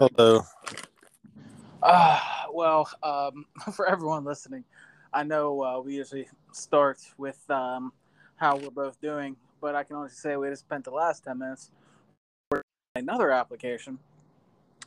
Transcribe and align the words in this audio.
Hello. 0.00 0.40
Uh, 1.82 2.18
well, 2.54 2.88
um, 3.02 3.44
for 3.74 3.86
everyone 3.86 4.24
listening, 4.24 4.64
I 5.12 5.24
know 5.24 5.62
uh, 5.62 5.80
we 5.80 5.96
usually 5.96 6.26
start 6.52 7.00
with 7.18 7.38
um, 7.50 7.92
how 8.36 8.56
we're 8.56 8.70
both 8.70 8.98
doing, 9.02 9.36
but 9.60 9.74
I 9.74 9.84
can 9.84 9.96
only 9.96 10.08
say 10.08 10.36
we 10.36 10.48
just 10.48 10.62
spent 10.62 10.84
the 10.84 10.90
last 10.90 11.24
10 11.24 11.38
minutes 11.38 11.70
for 12.50 12.62
another 12.94 13.30
application, 13.30 13.98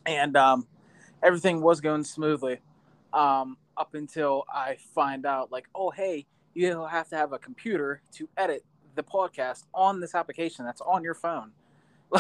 and 0.08 0.36
um, 0.36 0.66
everything 1.22 1.62
was 1.62 1.80
going 1.80 2.04
smoothly 2.04 2.62
um, 3.14 3.58
up 3.78 3.94
until 3.94 4.46
I 4.52 4.78
find 4.96 5.28
out, 5.28 5.52
like, 5.52 5.68
oh, 5.76 5.92
hey, 5.92 6.26
you'll 6.56 6.88
have 6.88 7.08
to 7.10 7.18
have 7.18 7.34
a 7.34 7.38
computer 7.38 8.02
to 8.14 8.28
edit 8.36 8.66
the 8.96 9.04
podcast 9.04 9.66
on 9.76 10.00
this 10.00 10.16
application 10.16 10.66
that's 10.66 10.82
on 10.82 11.04
your 11.04 11.14
phone. 11.14 11.52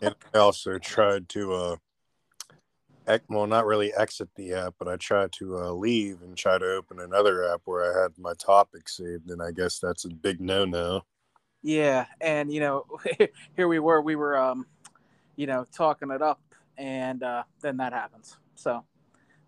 and 0.00 0.14
I 0.34 0.38
also 0.38 0.78
tried 0.78 1.28
to, 1.28 1.52
uh, 1.52 1.76
well, 3.28 3.46
not 3.46 3.66
really 3.66 3.94
exit 3.94 4.28
the 4.34 4.54
app, 4.54 4.74
but 4.78 4.88
I 4.88 4.96
tried 4.96 5.32
to 5.32 5.58
uh, 5.58 5.70
leave 5.70 6.22
and 6.22 6.36
try 6.36 6.58
to 6.58 6.72
open 6.72 7.00
another 7.00 7.44
app 7.52 7.62
where 7.64 7.98
I 7.98 8.02
had 8.02 8.18
my 8.18 8.34
topic 8.34 8.88
saved, 8.88 9.30
and 9.30 9.42
I 9.42 9.52
guess 9.52 9.78
that's 9.78 10.04
a 10.04 10.08
big 10.08 10.40
no-no. 10.40 11.02
Yeah, 11.62 12.06
and 12.20 12.52
you 12.52 12.60
know, 12.60 12.86
here 13.56 13.68
we 13.68 13.78
were, 13.78 14.00
we 14.00 14.16
were, 14.16 14.36
um, 14.36 14.66
you 15.36 15.46
know, 15.46 15.66
talking 15.72 16.10
it 16.10 16.22
up, 16.22 16.40
and 16.76 17.22
uh, 17.22 17.44
then 17.60 17.76
that 17.78 17.92
happens. 17.92 18.36
So 18.54 18.84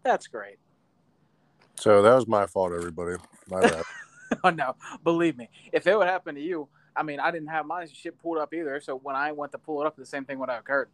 that's 0.03 0.27
great. 0.27 0.59
So 1.77 2.03
that 2.03 2.15
was 2.15 2.27
my 2.27 2.47
fault, 2.47 2.73
everybody. 2.73 3.17
My 3.49 3.61
bad. 3.61 3.83
oh 4.45 4.51
no, 4.51 4.75
believe 5.05 5.37
me, 5.37 5.49
if 5.73 5.87
it 5.87 5.97
would 5.97 6.09
happen 6.09 6.35
to 6.35 6.41
you, 6.41 6.69
I 6.95 7.03
mean, 7.03 7.21
I 7.21 7.31
didn't 7.31 7.49
have 7.49 7.67
my 7.67 7.87
shit 7.87 8.21
pulled 8.21 8.39
up 8.39 8.53
either. 8.53 8.81
So 8.81 8.97
when 8.97 9.17
I 9.17 9.33
went 9.33 9.53
to 9.53 9.59
pull 9.59 9.81
it 9.81 9.87
up, 9.87 9.97
the 9.97 10.07
same 10.07 10.25
thing 10.25 10.39
would 10.39 10.49
have 10.49 10.61
occurred. 10.61 10.89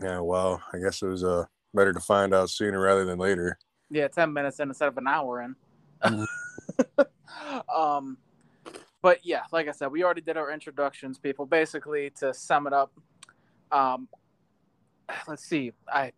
yeah, 0.00 0.18
well, 0.20 0.62
I 0.72 0.78
guess 0.78 1.02
it 1.02 1.06
was 1.06 1.22
uh, 1.22 1.44
better 1.74 1.92
to 1.92 2.00
find 2.00 2.34
out 2.34 2.50
sooner 2.50 2.80
rather 2.80 3.04
than 3.04 3.18
later. 3.18 3.58
Yeah, 3.90 4.08
ten 4.08 4.32
minutes 4.32 4.60
in 4.60 4.68
instead 4.68 4.88
of 4.88 4.98
an 4.98 5.06
hour 5.06 5.42
in. 5.42 5.56
Mhm. 6.02 6.26
um, 7.74 8.16
but 9.02 9.24
yeah, 9.24 9.42
like 9.52 9.68
I 9.68 9.72
said, 9.72 9.90
we 9.90 10.04
already 10.04 10.20
did 10.20 10.36
our 10.36 10.50
introductions, 10.50 11.18
people. 11.18 11.44
Basically, 11.44 12.10
to 12.20 12.32
sum 12.32 12.66
it 12.66 12.72
up, 12.72 12.92
um, 13.70 14.08
let's 15.26 15.44
see. 15.44 15.72
I, 15.88 16.12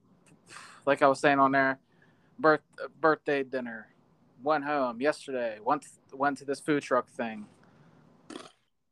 like 0.86 1.02
I 1.02 1.08
was 1.08 1.18
saying 1.18 1.38
on 1.38 1.52
there, 1.52 1.78
birth 2.38 2.60
birthday 3.00 3.42
dinner, 3.42 3.88
went 4.42 4.64
home 4.64 5.00
yesterday. 5.00 5.58
Went 5.64 5.86
went 6.12 6.38
to 6.38 6.44
this 6.44 6.60
food 6.60 6.82
truck 6.82 7.08
thing. 7.08 7.46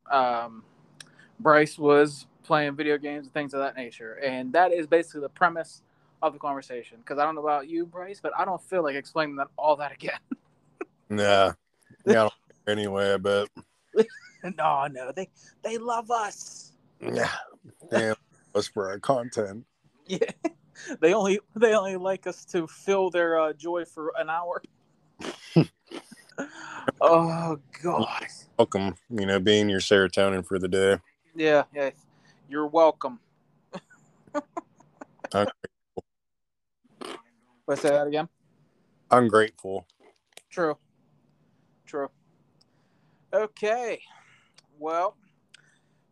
Um, 0.09 0.63
Bryce 1.39 1.77
was 1.77 2.27
playing 2.43 2.75
video 2.75 2.97
games 2.97 3.25
and 3.25 3.33
things 3.33 3.53
of 3.53 3.59
that 3.59 3.75
nature, 3.75 4.13
and 4.15 4.51
that 4.53 4.73
is 4.73 4.87
basically 4.87 5.21
the 5.21 5.29
premise 5.29 5.81
of 6.23 6.33
the 6.33 6.39
conversation. 6.39 6.97
Because 6.99 7.19
I 7.19 7.25
don't 7.25 7.35
know 7.35 7.41
about 7.41 7.67
you, 7.67 7.85
Bryce, 7.85 8.19
but 8.21 8.31
I 8.37 8.45
don't 8.45 8.61
feel 8.61 8.81
like 8.81 8.95
explaining 8.95 9.35
that 9.35 9.47
all 9.57 9.75
that 9.77 9.91
again. 9.91 10.19
Yeah. 11.09 11.51
Yeah. 12.07 12.29
I 12.67 12.71
anyway, 12.71 13.13
I 13.13 13.17
bet. 13.17 13.47
no, 14.57 14.87
no, 14.87 15.11
they 15.15 15.29
they 15.61 15.77
love 15.77 16.09
us. 16.09 16.71
Yeah. 16.99 17.29
Damn. 17.91 18.15
Us 18.55 18.67
for 18.67 18.89
our 18.89 18.97
content. 18.99 19.65
Yeah, 20.07 20.31
they 21.01 21.13
only 21.13 21.39
they 21.55 21.75
only 21.75 21.97
like 21.97 22.25
us 22.25 22.45
to 22.45 22.65
fill 22.67 23.09
their 23.11 23.39
uh, 23.39 23.53
joy 23.53 23.85
for 23.85 24.11
an 24.17 24.29
hour. 24.29 24.61
oh 26.99 27.59
God. 27.83 28.25
Welcome, 28.57 28.95
you 29.09 29.25
know, 29.25 29.39
being 29.39 29.69
your 29.69 29.81
serotonin 29.81 30.45
for 30.45 30.57
the 30.57 30.67
day. 30.67 30.97
Yeah, 31.35 31.63
yeah. 31.75 31.91
You're 32.49 32.67
welcome. 32.67 33.19
Let's 37.67 37.81
say 37.81 37.89
that 37.89 38.07
again. 38.07 38.27
I'm. 39.09 39.85
True. 40.49 40.77
True. 41.85 42.09
Okay. 43.33 44.01
Well, 44.79 45.15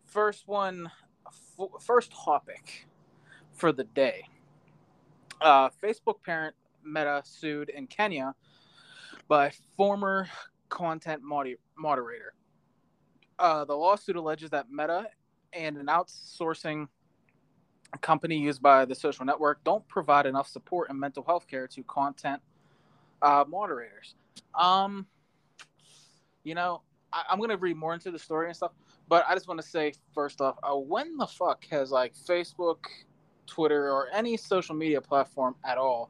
first 0.06 0.48
one, 0.48 0.90
f- 1.28 1.82
first 1.82 2.12
topic 2.12 2.88
for 3.54 3.72
the 3.72 3.84
day. 3.84 4.24
Uh, 5.42 5.70
Facebook 5.84 6.24
parent 6.24 6.56
Meta 6.86 7.22
sued 7.26 7.70
in 7.70 7.88
Kenya 7.88 8.34
by 9.28 9.52
former 9.76 10.30
content 10.70 11.22
moder- 11.24 11.58
moderator. 11.78 12.34
Uh, 13.40 13.66
the 13.66 13.76
lawsuit 13.76 14.16
alleges 14.16 14.52
that 14.52 14.72
Meta 14.72 15.08
and 15.54 15.78
an 15.78 15.88
outsourcing 15.88 16.88
company 17.98 18.38
used 18.38 18.62
by 18.62 18.86
the 18.86 18.96
social 18.96 19.26
network 19.26 19.64
don't 19.64 19.86
provide 19.88 20.26
enough 20.26 20.48
support 20.48 20.90
and 20.90 21.00
mental 21.00 21.24
health 21.24 21.48
care 21.48 21.68
to 21.68 21.84
content 21.84 22.42
uh, 23.22 23.44
moderators. 23.48 24.16
Um, 24.56 25.06
you 26.44 26.56
know, 26.56 26.82
I, 27.12 27.24
I'm 27.30 27.40
gonna 27.40 27.58
read 27.58 27.76
more 27.76 27.94
into 27.94 28.12
the 28.12 28.20
story 28.20 28.48
and 28.48 28.56
stuff, 28.56 28.72
but 29.08 29.26
I 29.28 29.34
just 29.34 29.48
want 29.48 29.62
to 29.62 29.68
say 29.68 29.94
first 30.14 30.42
off, 30.42 30.58
uh, 30.64 30.76
when 30.76 31.18
the 31.18 31.28
fuck 31.28 31.66
has 31.70 31.92
like 31.92 32.14
Facebook, 32.16 32.86
Twitter, 33.46 33.92
or 33.92 34.08
any 34.14 34.38
social 34.38 34.76
media 34.76 35.02
platform 35.02 35.56
at 35.66 35.78
all 35.78 36.10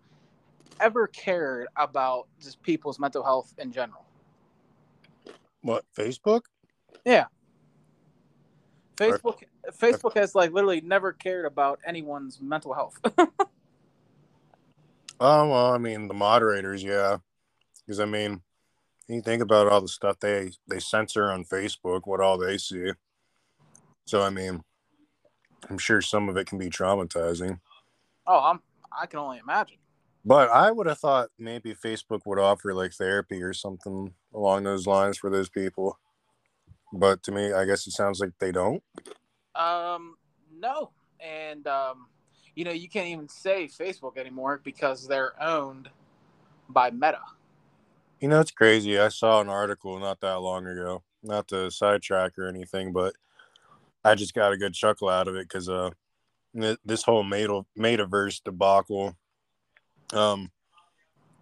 ever 0.80 1.08
cared 1.08 1.68
about 1.76 2.28
just 2.42 2.62
people's 2.64 3.00
mental 3.00 3.24
health 3.24 3.54
in 3.58 3.72
general? 3.72 4.06
What, 5.62 5.86
Facebook? 5.96 6.42
Yeah, 7.06 7.26
Facebook, 8.98 9.44
Facebook 9.70 10.16
has 10.16 10.36
like 10.36 10.52
literally 10.52 10.82
never 10.82 11.14
cared 11.14 11.46
about 11.46 11.80
anyone's 11.86 12.40
mental 12.42 12.74
health. 12.74 13.00
Oh, 13.18 13.30
well, 15.50 15.74
I 15.74 15.78
mean, 15.78 16.08
the 16.08 16.14
moderators, 16.14 16.84
yeah. 16.84 17.18
Because, 17.86 18.00
I 18.00 18.06
mean, 18.06 18.42
you 19.08 19.22
think 19.22 19.42
about 19.42 19.68
all 19.68 19.82
the 19.82 19.88
stuff 19.88 20.20
they, 20.20 20.52
they 20.68 20.80
censor 20.80 21.32
on 21.32 21.44
Facebook, 21.46 22.02
what 22.06 22.22
all 22.22 22.38
they 22.38 22.58
see. 22.58 22.92
So, 24.06 24.22
I 24.22 24.30
mean, 24.30 24.64
I'm 25.70 25.78
sure 25.78 26.02
some 26.02 26.30
of 26.30 26.38
it 26.38 26.48
can 26.48 26.58
be 26.58 26.70
traumatizing. 26.70 27.60
oh, 28.28 28.40
I'm 28.40 28.62
I 28.92 29.06
can 29.06 29.20
only 29.20 29.38
imagine. 29.38 29.78
But 30.26 30.50
I 30.50 30.72
would 30.72 30.88
have 30.88 31.00
thought 31.00 31.30
maybe 31.40 31.74
Facebook 31.74 32.22
would 32.26 32.40
offer 32.40 32.74
like 32.74 32.94
therapy 32.94 33.42
or 33.42 33.54
something 33.54 34.14
along 34.34 34.64
those 34.64 34.86
lines 34.86 35.18
for 35.18 35.30
those 35.30 35.50
people. 35.50 35.98
But 36.94 37.24
to 37.24 37.32
me, 37.32 37.54
I 37.54 37.66
guess 37.66 37.88
it 37.88 37.92
sounds 37.92 38.20
like 38.20 38.32
they 38.40 38.52
don't. 38.52 38.84
Um, 39.56 40.16
no, 40.54 40.92
and 41.20 41.68
um, 41.68 42.08
you 42.56 42.66
know 42.66 42.72
you 42.72 42.90
can't 42.90 43.08
even 43.08 43.28
say 43.28 43.68
Facebook 43.68 44.18
anymore 44.18 44.62
because 44.64 45.08
they're 45.08 45.42
owned 45.42 45.90
by 46.70 46.92
Meta. 46.92 47.22
You 48.20 48.28
know, 48.28 48.40
it's 48.40 48.52
crazy. 48.52 49.00
I 49.00 49.10
saw 49.10 49.42
an 49.42 49.50
article 49.50 50.00
not 50.00 50.22
that 50.22 50.42
long 50.42 50.68
ago, 50.68 51.04
not 51.24 51.48
to 51.50 51.72
sidetrack 51.72 52.38
or 52.38 52.48
anything, 52.48 52.94
but 52.94 53.14
I 54.04 54.16
just 54.16 54.34
got 54.34 54.54
a 54.54 54.58
good 54.58 54.74
chuckle 54.74 55.10
out 55.10 55.28
of 55.28 55.36
it 55.36 55.48
because 55.48 55.68
uh, 55.70 55.90
this 56.54 57.04
whole 57.04 57.24
meta- 57.24 57.66
metaverse 57.78 58.44
debacle. 58.44 59.16
Um, 60.14 60.52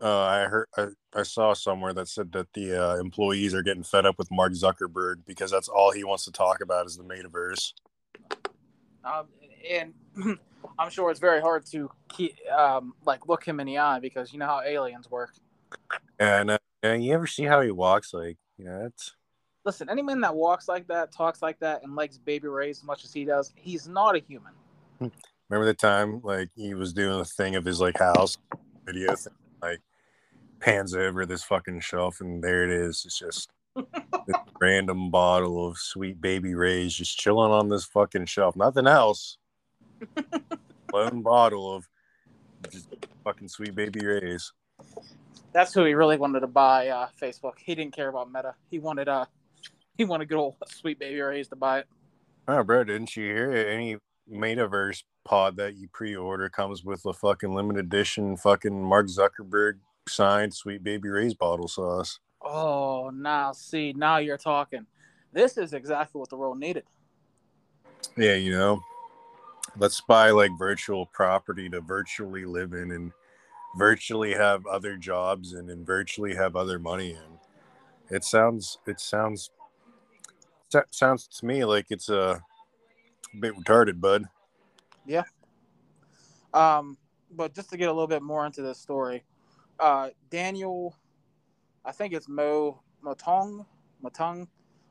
uh, 0.02 0.22
I 0.22 0.44
heard, 0.46 0.68
I, 0.78 0.88
I 1.14 1.24
saw 1.24 1.54
somewhere 1.54 1.94
that 1.94 2.08
said 2.08 2.32
that 2.32 2.54
the 2.54 2.82
uh, 2.82 2.96
employees 2.98 3.54
are 3.54 3.64
getting 3.64 3.84
fed 3.84 4.06
up 4.06 4.18
with 4.18 4.32
Mark 4.32 4.54
Zuckerberg 4.54 5.26
because 5.26 5.52
that's 5.52 5.68
all 5.68 5.92
he 5.92 6.04
wants 6.04 6.24
to 6.26 6.32
talk 6.32 6.62
about 6.62 6.86
is 6.86 6.96
the 6.96 7.04
metaverse. 7.04 7.74
Um, 9.04 9.28
and 9.70 9.94
I'm 10.80 10.90
sure 10.90 11.10
it's 11.12 11.20
very 11.20 11.42
hard 11.42 11.66
to 11.68 11.90
keep 12.10 12.36
um, 12.52 12.94
like 13.06 13.28
look 13.28 13.44
him 13.44 13.60
in 13.60 13.68
the 13.68 13.78
eye 13.78 14.00
because 14.00 14.34
you 14.34 14.40
know 14.40 14.48
how 14.48 14.62
aliens 14.62 15.10
work. 15.10 15.34
And, 16.20 16.52
uh, 16.52 16.58
and 16.84 17.04
you 17.04 17.14
ever 17.14 17.28
see 17.28 17.44
how 17.44 17.62
he 17.62 17.72
walks? 17.72 18.14
Like, 18.14 18.38
you 18.58 18.66
know, 18.66 18.86
it's 18.86 19.14
Listen, 19.66 19.90
any 19.90 20.02
man 20.02 20.22
that 20.22 20.36
walks 20.36 20.68
like 20.68 20.88
that, 20.88 21.12
talks 21.12 21.42
like 21.42 21.60
that, 21.60 21.84
and 21.84 21.96
likes 21.96 22.18
Baby 22.18 22.48
Ray's 22.48 22.80
as 22.80 22.84
much 22.84 23.04
as 23.04 23.14
he 23.14 23.26
does, 23.26 23.54
he's 23.56 23.88
not 23.88 24.16
a 24.16 24.20
human. 24.20 24.54
remember 25.00 25.66
the 25.66 25.74
time 25.74 26.22
like 26.24 26.50
he 26.56 26.74
was 26.74 26.94
doing 26.94 27.20
a 27.20 27.26
thing 27.26 27.56
of 27.56 27.66
his 27.66 27.82
like 27.82 28.00
house 28.00 28.38
video 28.86 29.16
thing, 29.16 29.34
like 29.62 29.82
pans 30.60 30.96
over 30.96 31.26
this 31.26 31.44
fucking 31.44 31.82
shelf 31.82 32.22
and 32.22 32.44
there 32.44 32.64
it 32.64 32.72
is. 32.72 33.04
It's 33.06 33.20
just 33.20 33.52
random 34.62 35.12
bottle 35.12 35.68
of 35.68 35.78
Sweet 35.78 36.20
Baby 36.22 36.56
Ray's 36.56 36.94
just 36.94 37.18
chilling 37.18 37.52
on 37.52 37.70
this 37.70 37.86
fucking 37.86 38.26
shelf. 38.26 38.56
Nothing 38.56 38.88
else. 38.88 39.38
One 40.90 41.22
bottle 41.22 41.74
of 41.74 41.88
just 42.72 42.88
fucking 43.24 43.48
Sweet 43.48 43.76
Baby 43.76 44.06
Ray's. 44.06 44.52
That's 45.54 45.74
who 45.74 45.84
he 45.86 45.94
really 45.94 46.18
wanted 46.18 46.42
to 46.42 46.48
buy 46.48 46.90
uh, 46.90 47.08
Facebook. 47.20 47.54
He 47.64 47.76
didn't 47.76 47.96
care 47.96 48.10
about 48.10 48.32
Meta. 48.32 48.56
He 48.70 48.80
wanted 48.80 49.08
uh, 49.08 49.26
he 49.98 50.06
wanted 50.06 50.30
good 50.30 50.38
old 50.38 50.56
Sweet 50.68 51.00
Baby 51.00 51.20
Ray's 51.20 51.48
to 51.50 51.56
buy 51.56 51.80
it. 51.80 51.88
Oh, 52.48 52.64
bro, 52.64 52.84
didn't 52.84 53.16
you 53.16 53.26
hear 53.26 53.52
it? 53.52 53.68
Any 53.68 53.98
metaverse 54.32 55.04
pod 55.26 55.58
that 55.58 55.76
you 55.76 55.88
pre-order 55.92 56.50
comes 56.50 56.84
with 56.84 57.06
a 57.06 57.14
fucking 57.14 57.54
limited 57.54 57.86
edition 57.86 58.38
fucking 58.38 58.84
Mark 58.84 59.08
Zuckerberg 59.08 59.80
signed 60.08 60.54
sweet 60.54 60.84
baby 60.84 61.10
rays 61.10 61.34
bottle 61.34 61.68
sauce. 61.68 62.20
Oh, 62.42 63.10
now 63.10 63.52
see, 63.52 63.94
now 63.94 64.18
you're 64.18 64.38
talking. 64.38 64.86
This 65.34 65.58
is 65.58 65.74
exactly 65.74 66.20
what 66.20 66.30
the 66.30 66.38
world 66.38 66.60
needed. 66.60 66.84
Yeah, 68.18 68.36
you 68.36 68.52
know. 68.52 68.82
let's 69.78 70.02
buy 70.02 70.32
like 70.32 70.52
virtual 70.58 71.06
property 71.08 71.70
to 71.70 71.82
virtually 71.82 72.46
live 72.46 72.74
in 72.74 72.92
and 72.92 73.12
virtually 73.78 74.34
have 74.34 74.66
other 74.66 74.98
jobs 74.98 75.54
and, 75.54 75.70
and 75.70 75.86
virtually 75.86 76.36
have 76.36 76.56
other 76.56 76.80
money 76.80 77.12
in. 77.12 78.16
It 78.16 78.24
sounds 78.24 78.80
it 78.88 79.00
sounds 79.00 79.52
sounds 80.92 81.28
to 81.28 81.46
me 81.46 81.66
like 81.66 81.88
it's 81.90 82.10
a 82.10 82.42
bit 83.40 83.56
retarded, 83.56 84.00
bud. 84.00 84.26
Yeah. 85.06 85.24
Um, 86.54 86.98
but 87.32 87.54
just 87.54 87.70
to 87.70 87.78
get 87.78 87.90
a 87.90 87.94
little 87.94 88.08
bit 88.08 88.24
more 88.24 88.46
into 88.46 88.62
this 88.62 88.80
story, 88.80 89.24
uh, 89.80 90.10
Daniel, 90.32 90.96
I 91.86 91.92
think 91.92 92.14
it's 92.14 92.28
Mo 92.28 92.82
Motaung, 93.04 93.66
Motaung, 94.04 94.48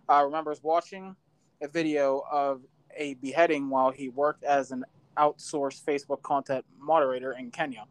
uh, 0.09 0.23
remembers 0.25 0.63
watching 0.63 1.15
a 1.61 1.69
video 1.69 2.23
of 2.31 2.63
a 2.97 3.15
beheading 3.15 3.69
while 3.69 3.91
he 3.91 4.09
worked 4.09 4.45
as 4.45 4.71
an 4.71 4.85
outsourced 5.17 5.85
Facebook 5.85 6.23
content 6.23 6.65
moderator 6.79 7.33
in 7.33 7.51
Kenya. 7.51 7.85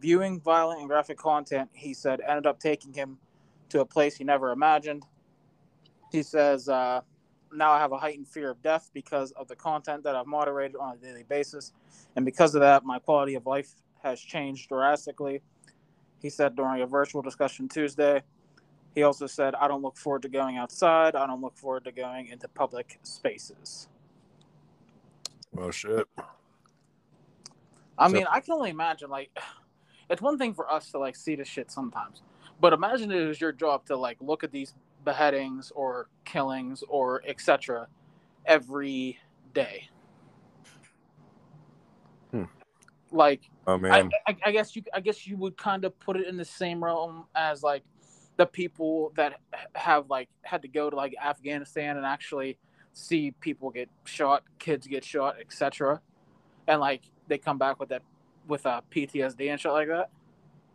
Viewing 0.00 0.40
violent 0.40 0.80
and 0.80 0.88
graphic 0.88 1.18
content, 1.18 1.68
he 1.72 1.92
said, 1.92 2.20
ended 2.20 2.46
up 2.46 2.60
taking 2.60 2.92
him 2.92 3.18
to 3.68 3.80
a 3.80 3.84
place 3.84 4.16
he 4.16 4.24
never 4.24 4.52
imagined. 4.52 5.04
He 6.12 6.22
says, 6.22 6.68
uh, 6.68 7.00
now 7.52 7.72
I 7.72 7.78
have 7.78 7.92
a 7.92 7.98
heightened 7.98 8.28
fear 8.28 8.50
of 8.50 8.62
death 8.62 8.90
because 8.92 9.32
of 9.32 9.48
the 9.48 9.56
content 9.56 10.04
that 10.04 10.14
I've 10.14 10.26
moderated 10.26 10.76
on 10.76 10.94
a 10.94 10.96
daily 10.96 11.24
basis. 11.24 11.72
And 12.14 12.24
because 12.24 12.54
of 12.54 12.60
that, 12.60 12.84
my 12.84 12.98
quality 12.98 13.34
of 13.34 13.46
life 13.46 13.70
has 14.02 14.20
changed 14.20 14.68
drastically. 14.68 15.42
He 16.22 16.30
said 16.30 16.56
during 16.56 16.82
a 16.82 16.86
virtual 16.86 17.22
discussion 17.22 17.68
Tuesday. 17.68 18.22
He 18.94 19.02
also 19.02 19.26
said, 19.26 19.54
I 19.54 19.68
don't 19.68 19.82
look 19.82 19.96
forward 19.98 20.22
to 20.22 20.28
going 20.28 20.56
outside. 20.56 21.14
I 21.14 21.26
don't 21.26 21.42
look 21.42 21.56
forward 21.56 21.84
to 21.84 21.92
going 21.92 22.28
into 22.28 22.48
public 22.48 22.98
spaces. 23.02 23.88
Well, 25.52 25.70
shit. 25.70 26.08
I 27.98 28.08
so- 28.08 28.14
mean, 28.14 28.26
I 28.30 28.40
can 28.40 28.54
only 28.54 28.70
imagine, 28.70 29.10
like, 29.10 29.30
it's 30.10 30.22
one 30.22 30.38
thing 30.38 30.54
for 30.54 30.70
us 30.72 30.90
to, 30.92 30.98
like, 30.98 31.14
see 31.16 31.36
the 31.36 31.44
shit 31.44 31.70
sometimes. 31.70 32.22
But 32.58 32.72
imagine 32.72 33.12
it 33.12 33.20
is 33.20 33.40
your 33.40 33.52
job 33.52 33.84
to, 33.86 33.96
like, 33.96 34.16
look 34.20 34.42
at 34.42 34.50
these 34.50 34.74
beheadings 35.04 35.70
or 35.74 36.08
killings 36.24 36.82
or 36.88 37.22
etc. 37.26 37.88
every 38.46 39.18
day. 39.52 39.88
Hmm. 42.30 42.44
Like, 43.16 43.42
oh 43.66 43.78
man, 43.78 44.10
I, 44.26 44.32
I, 44.32 44.36
I, 44.46 44.50
guess 44.52 44.76
you, 44.76 44.82
I 44.94 45.00
guess 45.00 45.26
you 45.26 45.36
would 45.38 45.56
kind 45.56 45.84
of 45.84 45.98
put 45.98 46.16
it 46.16 46.26
in 46.26 46.36
the 46.36 46.44
same 46.44 46.82
realm 46.82 47.24
as 47.34 47.62
like 47.62 47.82
the 48.36 48.46
people 48.46 49.12
that 49.16 49.40
have 49.74 50.10
like 50.10 50.28
had 50.42 50.62
to 50.62 50.68
go 50.68 50.90
to 50.90 50.96
like 50.96 51.14
Afghanistan 51.22 51.96
and 51.96 52.04
actually 52.04 52.58
see 52.92 53.30
people 53.40 53.70
get 53.70 53.88
shot, 54.04 54.42
kids 54.58 54.86
get 54.86 55.04
shot, 55.04 55.36
etc. 55.40 56.00
And 56.68 56.80
like 56.80 57.02
they 57.28 57.38
come 57.38 57.58
back 57.58 57.80
with 57.80 57.88
that 57.90 58.02
with 58.46 58.66
uh, 58.66 58.80
PTSD 58.90 59.50
and 59.50 59.60
shit 59.60 59.72
like 59.72 59.88
that. 59.88 60.10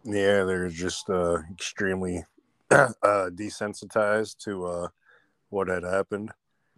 Yeah, 0.03 0.43
they're 0.43 0.69
just 0.69 1.09
uh, 1.09 1.39
extremely 1.51 2.25
uh, 2.71 2.89
desensitized 3.03 4.38
to 4.39 4.65
uh, 4.65 4.88
what 5.49 5.67
had 5.67 5.83
happened. 5.83 6.31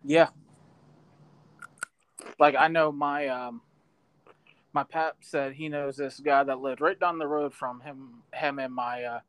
Yeah. 0.04 0.30
Like 2.40 2.56
I 2.58 2.68
know 2.68 2.92
my 2.92 3.28
um, 3.28 3.62
my 4.74 4.84
pap 4.84 5.18
said 5.22 5.54
he 5.54 5.70
knows 5.70 5.96
this 5.96 6.20
guy 6.20 6.44
that 6.44 6.60
lived 6.60 6.82
right 6.82 7.00
down 7.00 7.20
the 7.20 7.28
road 7.28 7.54
from 7.54 7.80
him, 7.82 8.24
him 8.34 8.60
and 8.60 8.74
my 8.74 9.04
uh, 9.04 9.20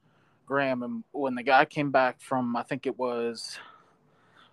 Graham. 0.47 0.83
And 0.83 1.05
when 1.13 1.35
the 1.35 1.43
guy 1.43 1.65
came 1.65 1.91
back 1.91 2.21
from, 2.21 2.57
I 2.57 2.63
think 2.63 2.87
it 2.87 2.99
was, 2.99 3.59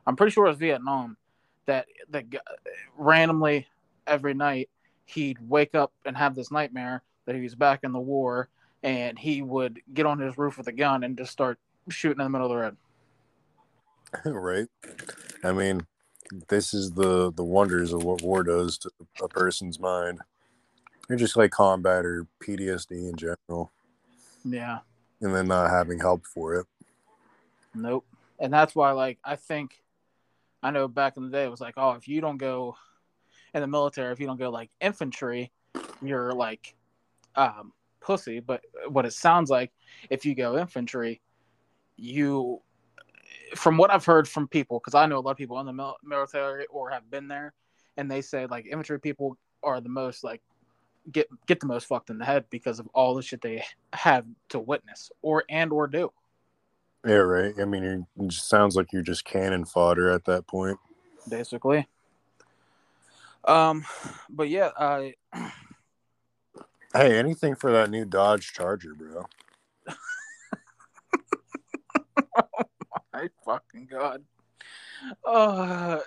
I'm 0.06 0.16
pretty 0.16 0.32
sure 0.32 0.46
it 0.46 0.50
was 0.50 0.58
Vietnam, 0.58 1.18
that 1.66 1.88
the 2.10 2.26
randomly 2.98 3.68
every 4.06 4.34
night 4.34 4.70
he'd 5.06 5.38
wake 5.48 5.76
up 5.76 5.94
and 6.06 6.18
have 6.18 6.36
this 6.36 6.52
nightmare 6.52 7.04
that 7.26 7.36
he 7.36 7.42
was 7.42 7.56
back 7.56 7.82
in 7.84 7.92
the 7.92 8.00
war, 8.00 8.50
and 8.84 9.18
he 9.18 9.42
would 9.42 9.80
get 9.94 10.06
on 10.06 10.20
his 10.20 10.38
roof 10.38 10.58
with 10.58 10.68
a 10.68 10.72
gun 10.72 11.04
and 11.04 11.18
just 11.18 11.32
start 11.32 11.60
shooting 11.90 12.20
in 12.20 12.26
the 12.26 12.30
middle 12.30 12.48
of 12.48 12.52
the 12.52 12.58
road. 12.58 12.78
right. 14.26 14.68
I 15.44 15.52
mean, 15.52 15.86
this 16.50 16.74
is 16.74 16.92
the 16.92 17.32
the 17.32 17.44
wonders 17.44 17.94
of 17.94 18.04
what 18.04 18.22
war 18.22 18.44
does 18.44 18.78
to 18.80 18.92
a 19.22 19.28
person's 19.28 19.80
mind. 19.80 20.20
You're 21.12 21.18
just 21.18 21.36
like 21.36 21.52
combat 21.52 22.06
or 22.06 22.26
PTSD 22.42 23.10
in 23.10 23.18
general. 23.18 23.70
Yeah. 24.46 24.80
And 25.20 25.36
then 25.36 25.50
not 25.50 25.70
having 25.70 26.00
help 26.00 26.26
for 26.26 26.56
it. 26.56 26.66
Nope. 27.76 28.06
And 28.40 28.54
that's 28.54 28.74
why, 28.74 28.92
like, 28.92 29.20
I 29.22 29.36
think, 29.36 29.84
I 30.64 30.72
know 30.72 30.88
back 30.88 31.18
in 31.18 31.24
the 31.24 31.30
day, 31.30 31.44
it 31.44 31.52
was 31.52 31.60
like, 31.60 31.74
oh, 31.76 31.92
if 31.92 32.08
you 32.08 32.22
don't 32.22 32.38
go 32.38 32.78
in 33.54 33.60
the 33.60 33.68
military, 33.68 34.14
if 34.14 34.22
you 34.22 34.26
don't 34.26 34.40
go 34.40 34.52
like 34.52 34.70
infantry, 34.80 35.52
you're 36.02 36.32
like 36.32 36.76
um, 37.36 37.74
pussy. 38.00 38.40
But 38.40 38.62
what 38.88 39.06
it 39.06 39.12
sounds 39.12 39.50
like, 39.50 39.74
if 40.10 40.26
you 40.26 40.34
go 40.34 40.58
infantry, 40.58 41.20
you 41.98 42.62
from 43.58 43.76
what 43.76 43.92
I've 43.92 44.06
heard 44.06 44.30
from 44.30 44.48
people, 44.48 44.80
because 44.80 44.96
I 44.96 45.08
know 45.08 45.18
a 45.18 45.20
lot 45.20 45.32
of 45.32 45.38
people 45.38 45.60
in 45.60 45.66
the 45.66 45.94
military 46.06 46.68
or 46.68 46.90
have 46.90 47.12
been 47.12 47.28
there, 47.28 47.52
and 47.98 48.10
they 48.10 48.22
say 48.22 48.46
like 48.46 48.66
infantry 48.66 49.02
people 49.02 49.38
are 49.62 49.82
the 49.82 49.90
most 49.90 50.24
like 50.24 50.42
get 51.12 51.28
get 51.48 51.60
the 51.60 51.66
most 51.66 51.88
fucked 51.88 52.10
in 52.10 52.18
the 52.18 52.26
head 52.26 52.46
because 52.50 52.80
of 52.80 52.88
all 52.94 53.16
the 53.16 53.22
shit 53.22 53.42
they 53.42 53.64
have 53.94 54.26
to 54.50 54.60
witness 54.60 55.12
or 55.22 55.44
and 55.50 55.72
or 55.72 55.88
do. 55.88 56.12
Yeah, 57.06 57.16
right. 57.16 57.54
I 57.60 57.66
mean, 57.66 58.06
it 58.20 58.32
sounds 58.32 58.76
like 58.76 58.94
you're 58.94 59.02
just 59.02 59.26
cannon 59.26 59.66
fodder 59.66 60.12
at 60.12 60.26
that 60.26 60.46
point. 60.46 60.78
Basically. 61.28 61.88
Um, 63.46 63.86
but 64.30 64.50
yeah, 64.50 64.70
uh, 64.78 65.08
hey, 66.94 67.18
anything 67.18 67.56
for 67.56 67.72
that 67.72 67.90
new 67.90 68.06
Dodge 68.06 68.54
Charger, 68.54 68.94
bro. 68.94 69.26
oh 72.38 72.64
my 73.14 73.30
fucking 73.44 73.88
god. 73.90 74.24
Uh, 75.26 76.00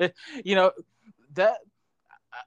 you 0.44 0.54
know 0.54 0.72
that 1.34 1.58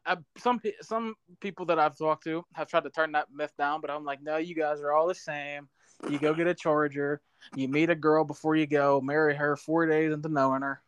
I, 0.06 0.18
some 0.38 0.62
some 0.82 1.16
people 1.40 1.66
that 1.68 1.80
I've 1.80 1.98
talked 1.98 2.24
to 2.26 2.44
have 2.54 2.68
tried 2.68 2.84
to 2.84 2.90
turn 2.90 3.12
that 3.14 3.28
myth 3.34 3.54
down, 3.58 3.82
but 3.82 3.90
I'm 3.90 4.06
like, 4.06 4.22
no, 4.22 4.38
you 4.38 4.56
guys 4.56 4.82
are 4.82 4.92
all 4.92 5.08
the 5.08 5.16
same. 5.16 5.68
You 6.10 6.20
go 6.20 6.34
get 6.34 6.48
a 6.48 6.54
charger. 6.54 7.22
You 7.56 7.68
meet 7.68 7.90
a 7.90 7.96
girl 7.96 8.24
before 8.24 8.56
you 8.56 8.68
go, 8.68 9.02
marry 9.02 9.36
her 9.36 9.56
four 9.56 9.86
days 9.86 10.12
into 10.12 10.30
knowing 10.30 10.62
her, 10.62 10.82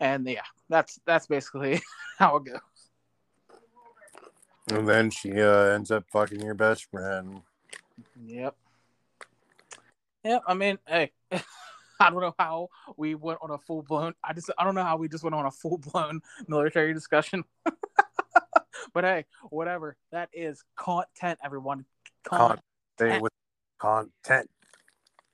and 0.00 0.26
yeah, 0.26 0.42
that's 0.68 1.00
that's 1.04 1.26
basically 1.26 1.80
how 2.18 2.36
it 2.36 2.44
goes. 2.44 2.60
And 4.68 4.88
then 4.88 5.10
she 5.10 5.40
uh, 5.40 5.66
ends 5.66 5.90
up 5.90 6.04
fucking 6.12 6.40
your 6.40 6.54
best 6.54 6.90
friend. 6.90 7.42
Yep. 8.24 8.54
Yep. 10.24 10.42
I 10.46 10.54
mean, 10.54 10.78
hey, 10.86 11.10
I 12.02 12.10
don't 12.10 12.20
know 12.20 12.34
how 12.38 12.68
we 12.96 13.14
went 13.14 13.38
on 13.42 13.50
a 13.50 13.58
full 13.58 13.82
blown. 13.82 14.14
I 14.24 14.32
just 14.32 14.50
I 14.58 14.64
don't 14.64 14.74
know 14.74 14.82
how 14.82 14.96
we 14.96 15.08
just 15.08 15.22
went 15.22 15.34
on 15.34 15.46
a 15.46 15.50
full 15.50 15.78
blown 15.78 16.20
military 16.48 16.92
discussion. 16.92 17.44
but 18.94 19.04
hey, 19.04 19.24
whatever. 19.50 19.96
That 20.10 20.28
is 20.32 20.64
content, 20.76 21.38
everyone. 21.44 21.84
Content. 22.24 22.60
Stay 22.96 23.20
with 23.20 23.32
content. 23.78 24.50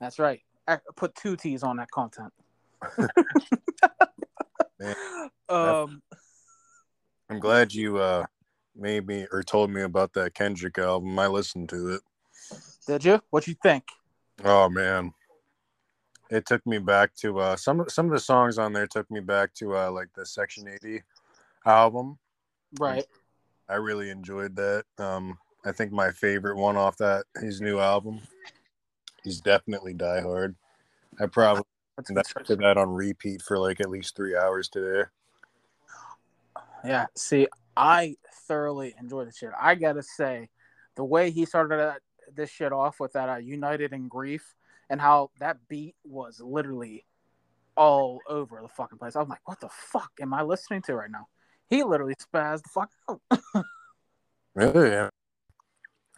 That's 0.00 0.18
right. 0.18 0.40
I 0.66 0.78
put 0.96 1.14
two 1.14 1.36
T's 1.36 1.62
on 1.62 1.78
that 1.78 1.90
content. 1.90 2.32
um, 5.48 6.02
I'm 7.28 7.40
glad 7.40 7.72
you 7.74 7.98
uh 7.98 8.26
made 8.76 9.06
me 9.06 9.26
or 9.32 9.42
told 9.42 9.70
me 9.70 9.82
about 9.82 10.12
that 10.12 10.34
Kendrick 10.34 10.78
album. 10.78 11.18
I 11.18 11.26
listened 11.26 11.68
to 11.70 11.94
it. 11.94 12.02
Did 12.86 13.04
you? 13.04 13.20
What 13.30 13.46
you 13.48 13.54
think? 13.60 13.84
Oh 14.44 14.68
man, 14.68 15.12
it 16.30 16.46
took 16.46 16.66
me 16.66 16.78
back 16.78 17.14
to 17.16 17.38
uh, 17.38 17.56
some 17.56 17.84
some 17.88 18.06
of 18.06 18.12
the 18.12 18.20
songs 18.20 18.58
on 18.58 18.72
there 18.72 18.86
took 18.86 19.10
me 19.10 19.20
back 19.20 19.54
to 19.54 19.76
uh, 19.76 19.90
like 19.90 20.08
the 20.14 20.26
Section 20.26 20.68
Eighty 20.68 21.02
album. 21.64 22.18
Right. 22.78 23.04
I 23.68 23.74
really 23.74 24.10
enjoyed 24.10 24.56
that. 24.56 24.84
Um, 24.98 25.38
I 25.64 25.72
think 25.72 25.92
my 25.92 26.10
favorite 26.10 26.56
one 26.56 26.76
off 26.76 26.96
that 26.98 27.24
his 27.40 27.60
new 27.60 27.78
album. 27.78 28.20
He's 29.24 29.40
definitely 29.40 29.94
Die 29.94 30.20
Hard. 30.20 30.54
I 31.20 31.26
probably 31.26 31.64
did 32.06 32.60
that 32.60 32.76
on 32.76 32.90
repeat 32.90 33.42
for 33.42 33.58
like 33.58 33.80
at 33.80 33.90
least 33.90 34.16
three 34.16 34.36
hours 34.36 34.68
today. 34.68 35.08
Yeah. 36.84 37.06
See, 37.16 37.48
I 37.76 38.16
thoroughly 38.46 38.94
enjoyed 38.98 39.28
the 39.28 39.32
shit. 39.32 39.50
I 39.58 39.74
gotta 39.74 40.02
say, 40.02 40.48
the 40.94 41.04
way 41.04 41.30
he 41.30 41.44
started 41.44 41.78
that 41.78 42.00
this 42.34 42.50
shit 42.50 42.72
off 42.72 43.00
with 43.00 43.14
that 43.14 43.28
uh, 43.28 43.36
United 43.36 43.92
in 43.92 44.08
Grief 44.08 44.54
and 44.90 45.00
how 45.00 45.30
that 45.40 45.58
beat 45.68 45.94
was 46.04 46.40
literally 46.40 47.04
all 47.76 48.20
over 48.28 48.60
the 48.62 48.68
fucking 48.68 48.98
place. 48.98 49.16
I 49.16 49.20
was 49.20 49.28
like, 49.28 49.46
what 49.46 49.60
the 49.60 49.68
fuck 49.70 50.10
am 50.20 50.34
I 50.34 50.42
listening 50.42 50.82
to 50.82 50.94
right 50.94 51.10
now? 51.10 51.26
He 51.68 51.84
literally 51.84 52.14
spazzed 52.14 52.62
the 52.62 52.68
fuck 52.70 52.90
out. 53.08 53.64
really? 54.54 55.08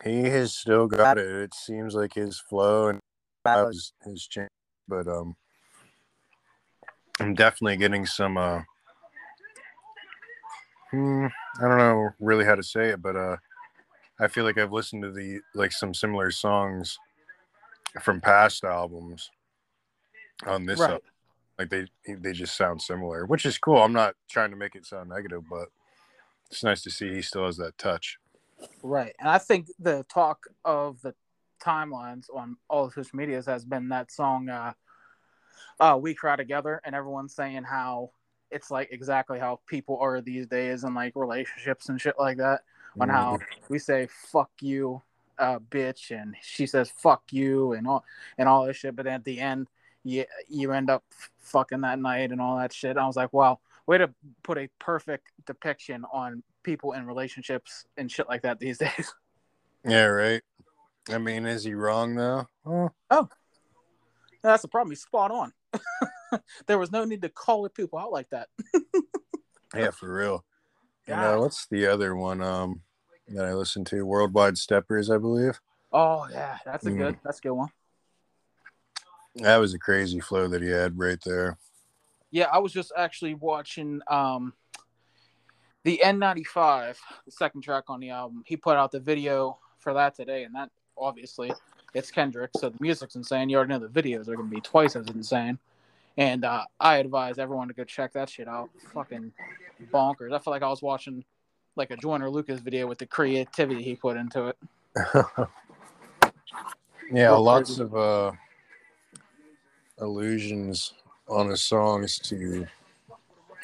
He 0.05 0.23
has 0.23 0.55
still 0.55 0.87
got 0.87 1.19
it. 1.19 1.27
It 1.27 1.55
seems 1.55 1.95
like 1.95 2.15
his 2.15 2.41
flow 2.41 2.89
and 2.89 3.01
his, 3.67 3.93
his 4.05 4.27
change, 4.27 4.49
but 4.89 5.07
um, 5.07 5.37
I'm 7.19 7.35
definitely 7.35 7.77
getting 7.77 8.07
some 8.07 8.39
uh 8.39 8.63
hmm, 10.91 11.27
I 11.61 11.69
don't 11.69 11.79
know 11.79 12.11
really 12.19 12.45
how 12.45 12.55
to 12.55 12.63
say 12.63 12.89
it, 12.89 13.03
but 13.03 13.17
uh, 13.17 13.37
I 14.19 14.29
feel 14.29 14.45
like 14.45 14.59
I've 14.59 14.73
listened 14.73 15.03
to 15.03 15.13
the 15.13 15.41
like 15.55 15.73
some 15.73 15.95
similar 15.95 16.31
songs 16.31 16.99
from 18.01 18.21
past 18.21 18.65
albums 18.65 19.31
on 20.47 20.67
this. 20.67 20.81
Right. 20.81 20.91
Album. 20.91 21.07
Like 21.59 21.71
they 21.71 21.87
they 22.07 22.33
just 22.33 22.57
sound 22.57 22.81
similar, 22.81 23.27
which 23.27 23.45
is 23.45 23.59
cool. 23.59 23.83
I'm 23.83 23.93
not 23.93 24.15
trying 24.31 24.51
to 24.51 24.57
make 24.57 24.75
it 24.75 24.87
sound 24.87 25.11
negative, 25.11 25.43
but 25.51 25.69
it's 26.51 26.65
nice 26.65 26.83
to 26.83 26.91
see 26.91 27.15
he 27.15 27.23
still 27.23 27.45
has 27.45 27.59
that 27.59 27.77
touch. 27.77 28.19
Right. 28.83 29.15
And 29.19 29.29
I 29.29 29.39
think 29.39 29.69
the 29.79 30.05
talk 30.09 30.47
of 30.65 31.01
the 31.03 31.15
timelines 31.63 32.25
on 32.35 32.57
all 32.69 32.87
the 32.87 32.93
social 32.93 33.17
medias 33.17 33.45
has 33.45 33.67
been 33.67 33.91
that 33.91 34.11
song 34.11 34.49
uh 34.49 34.73
uh 35.79 35.99
We 36.01 36.15
Cry 36.15 36.37
Together 36.37 36.81
and 36.85 36.95
everyone's 36.95 37.35
saying 37.35 37.65
how 37.65 38.13
it's 38.51 38.71
like 38.71 38.89
exactly 38.91 39.39
how 39.39 39.61
people 39.67 39.99
are 40.01 40.21
these 40.21 40.47
days 40.47 40.85
and 40.85 40.95
like 40.95 41.13
relationships 41.15 41.89
and 41.89 42.01
shit 42.01 42.15
like 42.19 42.39
that. 42.39 42.63
On 42.99 43.09
how 43.09 43.39
we 43.69 43.79
say 43.79 44.09
fuck 44.33 44.51
you, 44.61 45.01
uh 45.41 45.59
bitch 45.59 46.11
and 46.11 46.37
she 46.43 46.67
says 46.67 46.93
fuck 46.95 47.23
you 47.33 47.73
and 47.73 47.87
all 47.87 48.05
and 48.39 48.49
all 48.49 48.67
this 48.67 48.77
shit, 48.77 48.95
but 48.95 49.05
then 49.05 49.15
at 49.15 49.25
the 49.25 49.41
end 49.41 49.67
you 50.05 50.25
you 50.49 50.73
end 50.73 50.91
up 50.91 51.03
fucking 51.39 51.81
that 51.81 51.99
night 51.99 52.31
and 52.31 52.41
all 52.41 52.59
that 52.59 52.73
shit. 52.73 52.97
I 52.97 53.07
was 53.07 53.17
like, 53.17 53.33
wow, 53.33 53.59
way 53.87 53.99
to 53.99 54.11
put 54.43 54.59
a 54.59 54.69
perfect 54.79 55.33
depiction 55.47 56.05
on 56.13 56.43
people 56.63 56.93
in 56.93 57.07
relationships 57.07 57.85
and 57.97 58.11
shit 58.11 58.29
like 58.29 58.43
that 58.43 58.59
these 58.59 58.79
days. 58.79 59.15
Yeah, 59.85 60.05
right. 60.05 60.43
I 61.09 61.19
mean, 61.19 61.47
is 61.47 61.65
he 61.65 61.75
wrong 61.75 62.15
though? 62.15 62.47
Oh, 62.65 63.29
that's 64.43 64.63
the 64.63 64.69
problem. 64.69 64.93
He's 64.93 65.03
spot 65.03 65.31
on. 65.31 65.53
there 66.67 66.79
was 66.79 66.93
no 66.93 67.05
need 67.05 67.23
to 67.23 67.29
call 67.29 67.69
people 67.69 67.99
out 67.99 68.13
like 68.13 68.29
that. 68.31 68.49
yeah, 69.75 69.91
for 69.91 70.13
real. 70.13 70.45
You 71.07 71.17
know, 71.17 71.41
what's 71.41 71.67
the 71.67 71.87
other 71.89 72.15
one 72.15 72.41
um 72.41 72.83
that 73.31 73.47
I 73.47 73.55
listened 73.55 73.87
to? 73.89 74.05
Worldwide 74.05 74.59
Steppers, 74.59 75.11
I 75.11 75.19
believe. 75.19 75.61
Oh 75.93 76.27
yeah, 76.31 76.59
that's 76.65 76.87
a 76.87 76.91
good. 76.91 77.17
That's 77.25 77.39
a 77.39 77.43
good 77.43 77.53
one. 77.53 77.69
That 79.37 79.59
was 79.59 79.75
a 79.75 79.79
crazy 79.79 80.21
flow 80.21 80.49
that 80.49 80.63
he 80.63 80.69
had 80.69 80.99
right 80.99 81.19
there. 81.25 81.59
Yeah, 82.31 82.47
I 82.53 82.59
was 82.59 82.73
just 82.73 82.93
actually 82.97 83.35
watching 83.35 84.01
um 84.09 84.55
the 85.83 86.01
N95, 86.05 86.97
the 87.25 87.33
second 87.33 87.63
track 87.63 87.85
on 87.89 88.01
the 88.01 88.11
album. 88.11 88.43
He 88.47 88.57
put 88.57 88.77
out 88.77 88.93
the 88.93 89.01
video 89.01 89.59
for 89.79 89.95
that 89.95 90.15
today, 90.15 90.45
and 90.45 90.55
that 90.55 90.71
obviously 90.97 91.53
it's 91.95 92.11
Kendrick, 92.11 92.51
so 92.57 92.69
the 92.69 92.79
music's 92.81 93.17
insane. 93.17 93.49
You 93.49 93.57
already 93.57 93.73
know 93.73 93.79
the 93.79 93.89
videos 93.89 94.29
are 94.29 94.37
gonna 94.37 94.49
be 94.49 94.61
twice 94.61 94.95
as 94.95 95.07
insane. 95.09 95.59
And 96.17 96.45
uh, 96.45 96.65
I 96.79 96.99
advise 96.99 97.39
everyone 97.39 97.69
to 97.69 97.75
go 97.75 97.85
check 97.85 98.13
that 98.13 98.29
shit 98.29 98.47
out. 98.49 98.71
Fucking 98.93 99.33
bonkers. 99.93 100.35
I 100.35 100.39
feel 100.39 100.53
like 100.53 100.63
I 100.63 100.69
was 100.69 100.83
watching 100.83 101.25
like 101.81 101.91
a 101.91 101.97
Joyner 101.97 102.31
Lucas 102.31 102.61
video 102.61 102.87
with 102.87 102.99
the 102.99 103.07
creativity 103.07 103.83
he 103.83 103.97
put 103.97 104.19
into 104.19 104.49
it. 104.49 104.57
yeah, 107.11 107.31
lots 107.31 107.79
of 107.79 107.97
uh 107.97 108.33
allusions 109.99 110.93
on 111.27 111.49
his 111.49 111.63
songs 111.63 112.19
to 112.19 112.67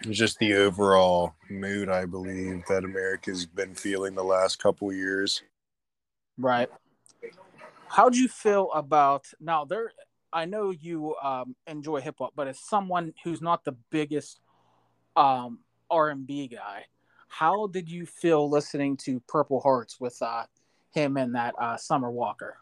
just 0.08 0.38
the 0.38 0.54
overall 0.54 1.34
mood 1.50 1.90
I 1.90 2.06
believe 2.06 2.64
that 2.68 2.84
America's 2.84 3.44
been 3.44 3.74
feeling 3.74 4.14
the 4.14 4.24
last 4.24 4.58
couple 4.58 4.90
years. 4.92 5.42
Right. 6.38 6.70
How'd 7.88 8.16
you 8.16 8.28
feel 8.28 8.70
about 8.72 9.26
now? 9.40 9.66
There, 9.66 9.92
I 10.32 10.46
know 10.46 10.70
you 10.70 11.16
um, 11.22 11.54
enjoy 11.66 12.00
hip 12.00 12.16
hop, 12.18 12.32
but 12.34 12.48
as 12.48 12.60
someone 12.60 13.12
who's 13.24 13.42
not 13.42 13.64
the 13.64 13.76
biggest 13.90 14.40
um, 15.16 15.60
R 15.90 16.08
and 16.10 16.26
B 16.26 16.48
guy, 16.48 16.86
how 17.28 17.66
did 17.68 17.90
you 17.90 18.06
feel 18.06 18.48
listening 18.48 18.96
to 18.98 19.20
Purple 19.28 19.60
Hearts 19.60 20.00
with 20.00 20.20
uh, 20.22 20.44
him 20.92 21.16
and 21.16 21.34
that 21.34 21.54
uh, 21.60 21.76
Summer 21.76 22.10
Walker? 22.10 22.56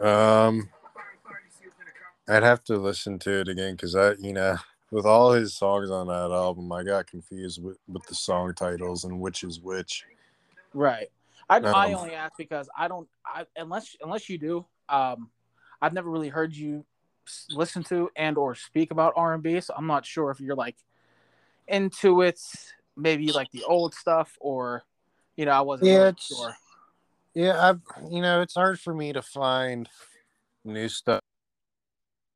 Um 0.00 0.68
I'd 2.28 2.42
have 2.42 2.64
to 2.64 2.76
listen 2.78 3.18
to 3.20 3.40
it 3.40 3.48
again 3.48 3.74
because 3.74 3.94
I, 3.94 4.12
you 4.12 4.32
know, 4.32 4.56
with 4.90 5.04
all 5.04 5.32
his 5.32 5.54
songs 5.54 5.90
on 5.90 6.06
that 6.06 6.34
album, 6.34 6.72
I 6.72 6.82
got 6.82 7.06
confused 7.06 7.62
with, 7.62 7.76
with 7.86 8.04
the 8.06 8.14
song 8.14 8.54
titles 8.54 9.04
and 9.04 9.20
which 9.20 9.44
is 9.44 9.60
which. 9.60 10.04
Right. 10.72 11.08
I, 11.50 11.58
I 11.58 11.92
Um, 11.92 11.94
only 11.96 12.14
ask 12.14 12.32
because 12.38 12.70
I 12.76 12.88
don't 12.88 13.08
I, 13.26 13.44
unless 13.56 13.94
unless 14.00 14.28
you 14.30 14.38
do. 14.38 14.64
Um, 14.88 15.28
I've 15.82 15.92
never 15.92 16.08
really 16.10 16.30
heard 16.30 16.54
you 16.56 16.84
listen 17.50 17.82
to 17.84 18.10
and 18.16 18.38
or 18.38 18.54
speak 18.54 18.90
about 18.90 19.12
R 19.16 19.34
and 19.34 19.42
B, 19.42 19.60
so 19.60 19.74
I'm 19.76 19.86
not 19.86 20.06
sure 20.06 20.30
if 20.30 20.40
you're 20.40 20.56
like 20.56 20.76
into 21.68 22.22
it. 22.22 22.40
Maybe 22.96 23.32
like 23.32 23.50
the 23.50 23.64
old 23.64 23.94
stuff, 23.94 24.36
or 24.40 24.84
you 25.36 25.44
know, 25.44 25.52
I 25.52 25.60
wasn't 25.62 25.90
Yeah, 25.90 25.98
really 25.98 26.14
sure. 26.18 26.56
Yeah, 27.34 27.68
I've 27.68 27.80
you 28.10 28.22
know, 28.22 28.40
it's 28.40 28.54
hard 28.54 28.78
for 28.78 28.94
me 28.94 29.12
to 29.12 29.22
find 29.22 29.88
new 30.64 30.88
stuff. 30.88 31.20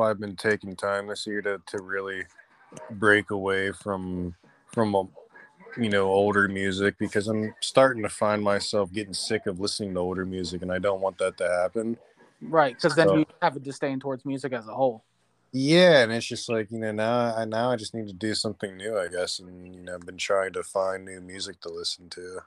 I've 0.00 0.20
been 0.20 0.36
taking 0.36 0.76
time 0.76 1.08
this 1.08 1.26
year 1.26 1.42
to, 1.42 1.60
to 1.66 1.82
really 1.82 2.24
break 2.90 3.30
away 3.30 3.72
from 3.72 4.34
from 4.66 4.94
um, 4.94 5.10
you 5.76 5.88
know 5.88 6.06
older 6.06 6.48
music 6.48 6.96
because 6.98 7.28
I'm 7.28 7.54
starting 7.60 8.02
to 8.02 8.08
find 8.08 8.42
myself 8.42 8.92
getting 8.92 9.14
sick 9.14 9.46
of 9.46 9.60
listening 9.60 9.94
to 9.94 10.00
older 10.00 10.24
music 10.24 10.62
and 10.62 10.72
I 10.72 10.78
don't 10.78 11.00
want 11.00 11.18
that 11.18 11.36
to 11.38 11.48
happen. 11.48 11.96
Right, 12.40 12.74
because 12.74 12.94
then 12.94 13.08
So- 13.08 13.16
you 13.16 13.26
have 13.42 13.56
a 13.56 13.60
disdain 13.60 13.98
towards 13.98 14.24
music 14.24 14.52
as 14.52 14.66
a 14.68 14.74
whole. 14.74 15.04
Yeah, 15.52 16.02
and 16.02 16.12
it's 16.12 16.26
just 16.26 16.48
like 16.48 16.70
you 16.70 16.78
know 16.78 16.92
now 16.92 17.34
I 17.34 17.44
now 17.44 17.70
I 17.70 17.76
just 17.76 17.94
need 17.94 18.06
to 18.08 18.12
do 18.12 18.34
something 18.34 18.76
new, 18.76 18.98
I 18.98 19.08
guess, 19.08 19.38
and 19.38 19.74
you 19.74 19.82
know 19.82 19.94
I've 19.94 20.06
been 20.06 20.18
trying 20.18 20.52
to 20.52 20.62
find 20.62 21.04
new 21.04 21.20
music 21.20 21.60
to 21.62 21.70
listen 21.70 22.10
to. 22.10 22.40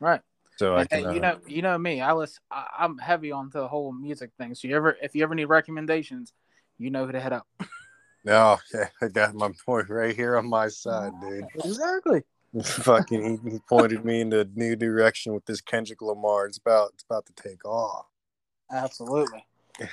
Right. 0.00 0.20
So 0.56 0.76
I 0.76 0.80
And, 0.80 0.90
can, 0.90 0.98
hey, 1.04 1.14
you 1.14 1.20
uh, 1.20 1.22
know, 1.22 1.38
you 1.46 1.62
know 1.62 1.78
me. 1.78 2.00
I 2.00 2.12
listen. 2.12 2.42
I, 2.50 2.66
I'm 2.78 2.98
heavy 2.98 3.32
on 3.32 3.50
the 3.52 3.68
whole 3.68 3.92
music 3.92 4.30
thing. 4.38 4.54
So 4.54 4.68
you 4.68 4.76
ever, 4.76 4.96
if 5.02 5.14
you 5.14 5.22
ever 5.22 5.34
need 5.34 5.46
recommendations, 5.46 6.32
you 6.78 6.90
know 6.90 7.06
who 7.06 7.12
to 7.12 7.20
head 7.20 7.32
up. 7.32 7.46
no, 8.24 8.58
yeah, 8.74 8.88
I 9.02 9.08
got 9.08 9.34
my 9.34 9.50
point 9.64 9.90
right 9.90 10.14
here 10.14 10.36
on 10.36 10.48
my 10.48 10.68
side, 10.68 11.12
dude. 11.20 11.46
Exactly. 11.64 12.22
Fucking, 12.62 13.40
he, 13.44 13.50
he 13.52 13.58
pointed 13.68 14.04
me 14.04 14.22
in 14.22 14.32
a 14.32 14.44
new 14.54 14.74
direction 14.74 15.32
with 15.34 15.44
this 15.44 15.60
Kendrick 15.60 16.02
Lamar. 16.02 16.46
It's 16.46 16.58
about, 16.58 16.90
it's 16.94 17.04
about 17.04 17.26
to 17.26 17.32
take 17.34 17.64
off. 17.64 18.06
Absolutely. 18.72 19.46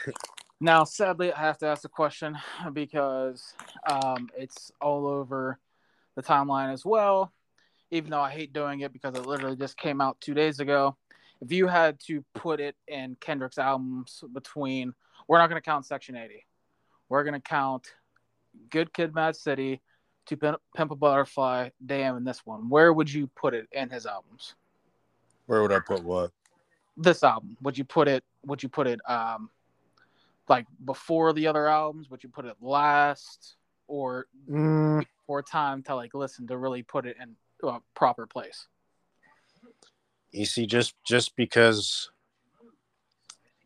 now, 0.59 0.83
sadly, 0.83 1.31
I 1.31 1.39
have 1.39 1.57
to 1.59 1.67
ask 1.67 1.83
a 1.85 1.89
question 1.89 2.37
because 2.73 3.53
um, 3.89 4.29
it's 4.37 4.71
all 4.81 5.07
over 5.07 5.59
the 6.15 6.23
timeline 6.23 6.73
as 6.73 6.85
well. 6.85 7.31
Even 7.89 8.11
though 8.11 8.21
I 8.21 8.31
hate 8.31 8.51
doing 8.51 8.81
it 8.81 8.91
because 8.91 9.15
it 9.15 9.25
literally 9.25 9.55
just 9.55 9.77
came 9.77 10.01
out 10.01 10.19
two 10.19 10.33
days 10.33 10.59
ago. 10.59 10.97
If 11.39 11.51
you 11.51 11.67
had 11.67 11.99
to 12.07 12.23
put 12.33 12.59
it 12.59 12.75
in 12.87 13.15
Kendrick's 13.21 13.57
albums 13.57 14.23
between, 14.33 14.93
we're 15.27 15.37
not 15.37 15.49
going 15.49 15.61
to 15.61 15.65
count 15.65 15.85
Section 15.85 16.17
80. 16.17 16.45
We're 17.07 17.23
going 17.23 17.35
to 17.35 17.39
count 17.39 17.93
Good 18.69 18.91
Kid, 18.91 19.15
Mad 19.15 19.35
City, 19.35 19.81
To 20.25 20.35
Pimp 20.35 20.59
Pimp 20.75 20.91
a 20.91 20.95
Butterfly, 20.95 21.69
Damn, 21.85 22.17
and 22.17 22.27
this 22.27 22.45
one. 22.45 22.69
Where 22.69 22.91
would 22.91 23.13
you 23.13 23.27
put 23.27 23.53
it 23.53 23.67
in 23.71 23.89
his 23.89 24.05
albums? 24.05 24.55
Where 25.45 25.61
would 25.61 25.71
I 25.71 25.79
put 25.79 26.03
what? 26.03 26.31
this 26.97 27.23
album 27.23 27.55
would 27.61 27.77
you 27.77 27.83
put 27.83 28.07
it 28.07 28.23
would 28.45 28.61
you 28.61 28.69
put 28.69 28.87
it 28.87 28.99
um 29.07 29.49
like 30.49 30.65
before 30.85 31.33
the 31.33 31.47
other 31.47 31.67
albums 31.67 32.09
would 32.09 32.23
you 32.23 32.29
put 32.29 32.45
it 32.45 32.55
last 32.61 33.55
or 33.87 34.27
Mm, 34.49 35.05
or 35.27 35.41
time 35.41 35.83
to 35.83 35.95
like 35.95 36.13
listen 36.13 36.47
to 36.47 36.57
really 36.57 36.83
put 36.83 37.05
it 37.05 37.17
in 37.21 37.35
a 37.67 37.79
proper 37.93 38.25
place 38.25 38.67
you 40.31 40.45
see, 40.45 40.65
just 40.65 40.93
just 41.03 41.35
because, 41.35 42.11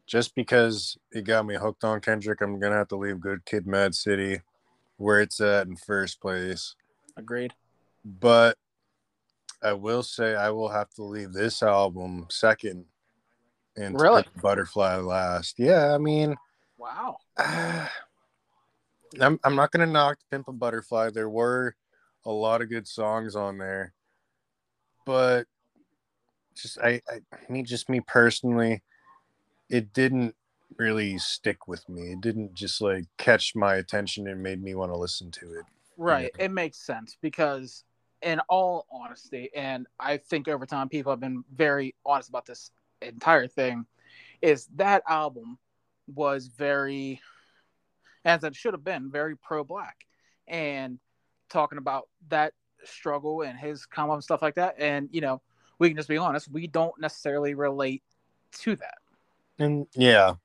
just 0.06 0.36
because 0.36 0.98
it 1.12 1.24
got 1.24 1.46
me 1.46 1.56
hooked 1.56 1.84
on 1.84 2.02
Kendrick, 2.02 2.42
I'm 2.42 2.60
gonna 2.60 2.76
have 2.76 2.88
to 2.90 2.96
leave 2.96 3.20
Good 3.20 3.46
Kid, 3.46 3.66
Mad 3.66 3.96
City, 3.96 4.42
where 4.98 5.22
it's 5.22 5.42
at 5.42 5.68
in 5.68 5.76
first 5.76 6.22
place. 6.22 6.76
agreed 7.18 7.54
but 8.04 8.58
I 9.62 9.74
will 9.74 10.02
say 10.02 10.36
I 10.36 10.50
will 10.50 10.70
have 10.70 10.90
to 10.92 11.04
leave 11.04 11.34
this 11.34 11.62
album 11.62 12.26
second 12.30 12.86
and 13.78 14.00
Really? 14.00 14.24
Butterfly 14.42 14.98
last. 14.98 15.60
Yeah, 15.60 15.94
I 15.94 15.98
mean, 16.00 16.36
wow 16.82 17.18
I'm 19.20 19.40
I'm 19.44 19.56
not 19.56 19.72
gonna 19.72 19.86
knock 19.86 20.20
Pimp 20.30 20.48
a 20.48 20.54
Butterfly. 20.54 21.10
There 21.10 21.30
were 21.30 21.76
a 22.26 22.32
lot 22.32 22.62
of 22.62 22.70
good 22.70 22.88
songs 22.88 23.36
on 23.36 23.58
there, 23.58 23.94
but 25.06 25.48
just 26.56 26.80
I, 26.80 27.02
I 27.10 27.20
I 27.34 27.52
mean 27.52 27.66
just 27.66 27.90
me 27.90 28.00
personally, 28.00 28.82
it 29.70 29.94
didn't 29.94 30.36
really 30.78 31.18
stick 31.18 31.68
with 31.68 31.88
me. 31.90 32.14
It 32.14 32.22
didn't 32.22 32.54
just 32.54 32.80
like 32.82 33.06
catch 33.18 33.54
my 33.56 33.76
attention 33.76 34.28
and 34.28 34.42
made 34.42 34.64
me 34.64 34.76
want 34.76 34.94
to 34.94 34.98
listen 34.98 35.30
to 35.32 35.54
it. 35.54 35.66
right 35.98 36.32
it 36.40 36.52
makes 36.52 36.78
sense 36.78 37.18
because 37.22 37.84
in 38.22 38.40
all 38.50 38.86
honesty 38.92 39.50
and 39.56 39.88
i 40.00 40.16
think 40.16 40.48
over 40.48 40.66
time 40.66 40.88
people 40.88 41.12
have 41.12 41.20
been 41.20 41.44
very 41.54 41.94
honest 42.06 42.30
about 42.30 42.46
this 42.46 42.72
entire 43.02 43.48
thing 43.48 43.86
is 44.42 44.68
that 44.76 45.04
album 45.10 45.58
was 46.08 46.48
very 46.48 47.22
as 48.24 48.44
it 48.44 48.56
should 48.56 48.74
have 48.74 48.84
been 48.84 49.10
very 49.10 49.36
pro-black 49.36 50.06
and 50.48 51.00
talking 51.50 51.78
about 51.78 52.08
that 52.30 52.54
struggle 52.84 53.42
and 53.42 53.58
his 53.58 53.86
come 53.86 54.10
up 54.10 54.16
and 54.16 54.24
stuff 54.24 54.42
like 54.42 54.56
that. 54.56 54.76
And 54.78 55.10
you 55.12 55.22
know, 55.22 55.42
we 55.80 55.90
can 55.90 55.98
just 55.98 56.10
be 56.10 56.18
honest, 56.18 56.52
we 56.52 56.68
don't 56.68 57.00
necessarily 57.00 57.54
relate 57.54 58.04
to 58.60 58.76
that. 58.76 58.98
And 59.60 59.88
yeah, 59.94 60.36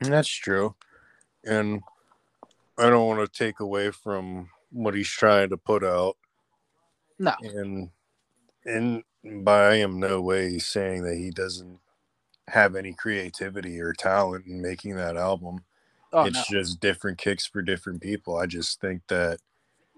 that's 0.00 0.28
true. 0.28 0.74
And 1.44 1.82
I 2.78 2.88
don't 2.88 3.06
want 3.06 3.20
to 3.20 3.38
take 3.38 3.60
away 3.60 3.90
from 3.90 4.48
what 4.70 4.94
he's 4.94 5.08
trying 5.08 5.50
to 5.50 5.56
put 5.56 5.84
out. 5.84 6.16
No. 7.18 7.34
And 7.42 7.90
and 8.64 9.02
by 9.44 9.68
I 9.68 9.74
am 9.76 10.00
no 10.00 10.20
way 10.20 10.58
saying 10.58 11.02
that 11.04 11.16
he 11.16 11.30
doesn't 11.30 11.78
have 12.50 12.76
any 12.76 12.92
creativity 12.92 13.80
or 13.80 13.92
talent 13.92 14.46
in 14.46 14.60
making 14.60 14.96
that 14.96 15.16
album. 15.16 15.64
Oh, 16.12 16.24
it's 16.24 16.50
no. 16.50 16.58
just 16.58 16.80
different 16.80 17.18
kicks 17.18 17.46
for 17.46 17.62
different 17.62 18.00
people. 18.00 18.36
I 18.36 18.46
just 18.46 18.80
think 18.80 19.02
that 19.08 19.38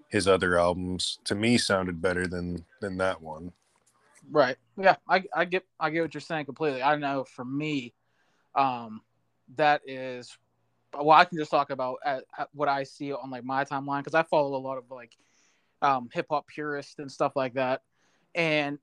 his 0.09 0.27
other 0.27 0.59
albums 0.59 1.17
to 1.25 1.33
me 1.33 1.57
sounded 1.57 2.01
better 2.01 2.27
than 2.27 2.65
than 2.81 2.97
that 2.97 3.21
one. 3.21 3.51
Right. 4.31 4.57
Yeah, 4.77 4.95
I, 5.09 5.23
I 5.35 5.45
get 5.45 5.63
I 5.79 5.89
get 5.89 6.01
what 6.01 6.13
you're 6.13 6.21
saying 6.21 6.45
completely. 6.45 6.83
I 6.83 6.95
know 6.95 7.23
for 7.23 7.43
me, 7.43 7.93
um, 8.55 9.01
that 9.55 9.81
is 9.85 10.37
well, 10.93 11.17
I 11.17 11.25
can 11.25 11.37
just 11.37 11.51
talk 11.51 11.71
about 11.71 11.97
at, 12.05 12.23
at 12.37 12.49
what 12.53 12.69
I 12.69 12.83
see 12.83 13.11
on 13.11 13.31
like 13.31 13.43
my 13.43 13.65
timeline 13.65 13.99
because 13.99 14.13
I 14.13 14.23
follow 14.23 14.55
a 14.55 14.61
lot 14.61 14.77
of 14.77 14.83
like 14.91 15.17
um, 15.81 16.09
hip 16.13 16.27
hop 16.29 16.47
purists 16.47 16.99
and 16.99 17.11
stuff 17.11 17.35
like 17.35 17.55
that, 17.55 17.81
and 18.35 18.77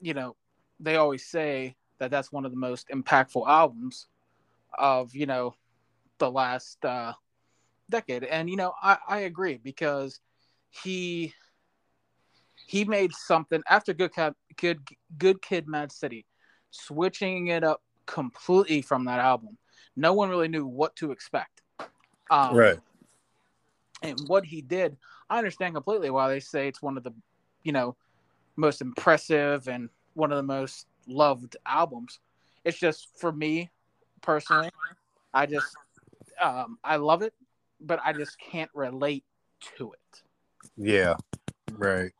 you 0.00 0.14
know 0.14 0.36
they 0.80 0.96
always 0.96 1.26
say 1.26 1.76
that 2.02 2.10
that's 2.10 2.32
one 2.32 2.44
of 2.44 2.50
the 2.50 2.58
most 2.58 2.88
impactful 2.88 3.46
albums 3.48 4.08
of 4.76 5.14
you 5.14 5.26
know 5.26 5.54
the 6.18 6.30
last 6.30 6.84
uh, 6.84 7.12
decade, 7.88 8.24
and 8.24 8.50
you 8.50 8.56
know 8.56 8.74
I, 8.82 8.98
I 9.08 9.18
agree 9.20 9.58
because 9.62 10.20
he 10.70 11.32
he 12.66 12.84
made 12.84 13.12
something 13.12 13.62
after 13.68 13.92
Good 13.92 14.12
Kid, 14.14 14.34
Good 14.56 14.80
Good 15.16 15.42
Kid, 15.42 15.68
Mad 15.68 15.92
City, 15.92 16.26
switching 16.70 17.48
it 17.48 17.62
up 17.62 17.82
completely 18.06 18.82
from 18.82 19.04
that 19.04 19.20
album. 19.20 19.56
No 19.94 20.12
one 20.12 20.28
really 20.28 20.48
knew 20.48 20.66
what 20.66 20.96
to 20.96 21.12
expect. 21.12 21.62
Um, 22.30 22.56
right. 22.56 22.78
And 24.02 24.18
what 24.26 24.44
he 24.44 24.60
did, 24.60 24.96
I 25.30 25.38
understand 25.38 25.74
completely 25.74 26.10
why 26.10 26.28
they 26.28 26.40
say 26.40 26.66
it's 26.66 26.82
one 26.82 26.96
of 26.96 27.04
the, 27.04 27.12
you 27.62 27.70
know, 27.70 27.94
most 28.56 28.80
impressive 28.80 29.68
and 29.68 29.88
one 30.14 30.32
of 30.32 30.36
the 30.36 30.42
most 30.42 30.86
loved 31.06 31.56
albums. 31.66 32.18
It's 32.64 32.78
just 32.78 33.08
for 33.18 33.32
me 33.32 33.70
personally, 34.20 34.70
I 35.34 35.46
just 35.46 35.76
um, 36.40 36.78
I 36.84 36.96
love 36.96 37.22
it, 37.22 37.34
but 37.80 38.00
I 38.04 38.12
just 38.12 38.38
can't 38.38 38.70
relate 38.74 39.24
to 39.78 39.92
it. 39.92 40.22
Yeah. 40.76 41.14
Right. 41.72 42.12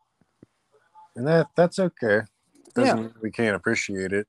And 1.17 1.27
that 1.27 1.49
that's 1.55 1.79
okay. 1.79 2.21
Doesn't 2.75 3.01
mean 3.01 3.15
we 3.21 3.31
can't 3.31 3.55
appreciate 3.55 4.13
it. 4.13 4.27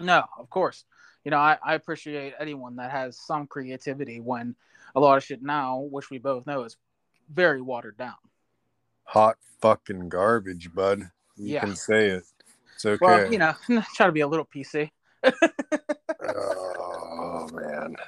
No, 0.00 0.24
of 0.38 0.48
course. 0.50 0.84
You 1.24 1.30
know, 1.30 1.38
I, 1.38 1.58
I 1.62 1.74
appreciate 1.74 2.34
anyone 2.38 2.76
that 2.76 2.90
has 2.90 3.16
some 3.18 3.46
creativity 3.46 4.20
when 4.20 4.54
a 4.94 5.00
lot 5.00 5.16
of 5.16 5.24
shit 5.24 5.42
now, 5.42 5.80
which 5.90 6.10
we 6.10 6.18
both 6.18 6.46
know 6.46 6.64
is 6.64 6.76
very 7.32 7.62
watered 7.62 7.96
down. 7.96 8.14
Hot 9.04 9.36
fucking 9.60 10.08
garbage, 10.08 10.72
bud. 10.74 11.10
You 11.36 11.54
Yeah. 11.54 11.60
can 11.60 11.76
say 11.76 12.08
it. 12.08 12.24
It's 12.74 12.84
okay. 12.86 12.98
Well, 13.00 13.32
you 13.32 13.38
know, 13.38 13.54
try 13.94 14.06
to 14.06 14.12
be 14.12 14.20
a 14.20 14.28
little 14.28 14.46
PC. 14.46 14.90
oh 16.26 17.48
man. 17.52 17.96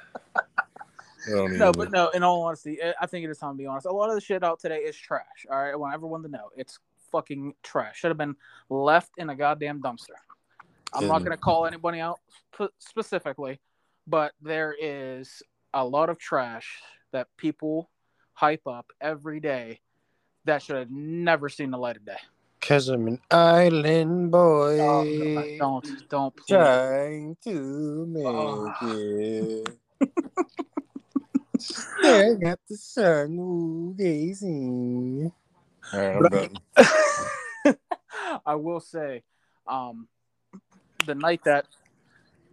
No, 1.57 1.71
but 1.73 1.91
no, 1.91 2.07
in 2.09 2.23
all 2.23 2.43
honesty, 2.43 2.81
I- 2.81 2.93
I 3.01 3.05
think 3.05 3.25
it 3.25 3.29
is 3.29 3.37
time 3.37 3.53
to 3.53 3.57
be 3.57 3.65
honest. 3.65 3.85
A 3.85 3.91
lot 3.91 4.07
of 4.09 4.15
the 4.15 4.21
shit 4.21 4.43
out 4.43 4.59
today 4.61 4.77
is 4.77 4.95
trash. 4.95 5.45
All 5.51 5.57
right. 5.57 5.73
I 5.73 5.75
want 5.75 5.93
everyone 5.93 6.23
to 6.23 6.29
know 6.29 6.49
it's 6.55 6.79
fucking 7.11 7.53
trash. 7.63 7.97
Should 7.99 8.11
have 8.11 8.17
been 8.17 8.35
left 8.69 9.11
in 9.17 9.29
a 9.29 9.35
goddamn 9.35 9.81
dumpster. 9.81 10.15
I'm 10.93 11.03
not 11.07 11.19
going 11.19 11.31
to 11.31 11.37
call 11.37 11.65
anybody 11.65 11.99
out 11.99 12.19
sp- 12.55 12.71
specifically, 12.79 13.59
but 14.07 14.31
there 14.41 14.73
is 14.79 15.43
a 15.73 15.83
lot 15.83 16.09
of 16.09 16.17
trash 16.17 16.77
that 17.11 17.27
people 17.35 17.89
hype 18.31 18.65
up 18.65 18.85
every 19.01 19.41
day 19.41 19.81
that 20.45 20.61
should 20.63 20.77
have 20.77 20.91
never 20.91 21.49
seen 21.49 21.71
the 21.71 21.77
light 21.77 21.97
of 21.97 22.05
day. 22.05 22.17
Cause 22.67 22.89
I'm 22.89 23.07
an 23.07 23.21
island 23.31 24.29
boy. 24.29 24.77
Oh, 24.81 25.45
don't, 25.57 25.85
don't, 26.09 26.35
please. 26.35 26.47
trying 26.49 27.37
to 27.45 28.05
make 28.07 28.25
Oh. 28.25 28.73
it. 28.81 29.77
Staring 31.59 32.43
at 32.43 32.59
the 32.69 32.75
sun, 32.75 33.37
ooh, 33.39 33.95
gazing. 33.97 35.31
All 35.93 35.99
right, 35.99 36.57
I'm. 37.65 37.75
I 38.45 38.55
will 38.55 38.81
say, 38.81 39.23
um, 39.65 40.09
the 41.05 41.15
night 41.15 41.39
that 41.45 41.67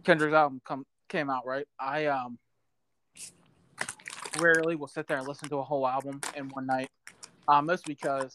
Kendrick's 0.05 0.33
album 0.33 0.61
come 0.63 0.85
came 1.09 1.29
out, 1.29 1.45
right? 1.45 1.67
I 1.77 2.05
um 2.05 2.39
rarely 4.39 4.77
will 4.77 4.87
sit 4.87 5.07
there 5.07 5.17
and 5.17 5.27
listen 5.27 5.49
to 5.49 5.57
a 5.57 5.63
whole 5.63 5.85
album 5.85 6.21
in 6.37 6.47
one 6.49 6.65
night. 6.67 6.89
Um, 7.49 7.67
that's 7.67 7.83
because 7.83 8.33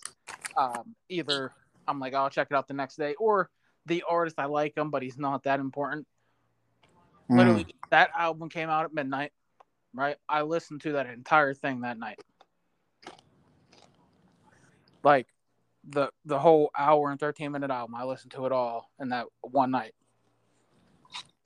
um, 0.59 0.95
either 1.09 1.53
I'm 1.91 2.01
like, 2.01 2.15
I'll 2.15 2.31
check 2.31 2.49
it 2.51 2.55
out 2.55 2.69
the 2.69 2.75
next 2.75 2.97
day, 2.97 3.15
or 3.19 3.51
the 3.87 4.05
artist 4.09 4.39
I 4.39 4.47
like 4.47 4.77
him, 4.77 4.91
but 4.91 5.03
he's 5.03 5.19
not 5.19 5.45
that 5.45 5.61
important. 5.61 6.07
Literally, 7.29 7.67
that 7.91 8.11
album 8.19 8.49
came 8.49 8.69
out 8.69 8.85
at 8.85 8.95
midnight, 8.95 9.33
right? 9.95 10.17
I 10.29 10.43
listened 10.43 10.81
to 10.83 10.93
that 10.93 11.07
entire 11.07 11.55
thing 11.55 11.83
that 11.83 11.97
night. 11.99 12.19
Like 15.05 15.29
the 15.89 16.11
the 16.25 16.39
whole 16.39 16.71
hour 16.77 17.11
and 17.11 17.21
13 17.21 17.53
minute 17.53 17.71
album, 17.71 17.95
I 17.95 18.05
listened 18.05 18.33
to 18.33 18.47
it 18.47 18.53
all 18.53 18.91
in 19.01 19.11
that 19.11 19.27
one 19.43 19.71
night. 19.71 19.95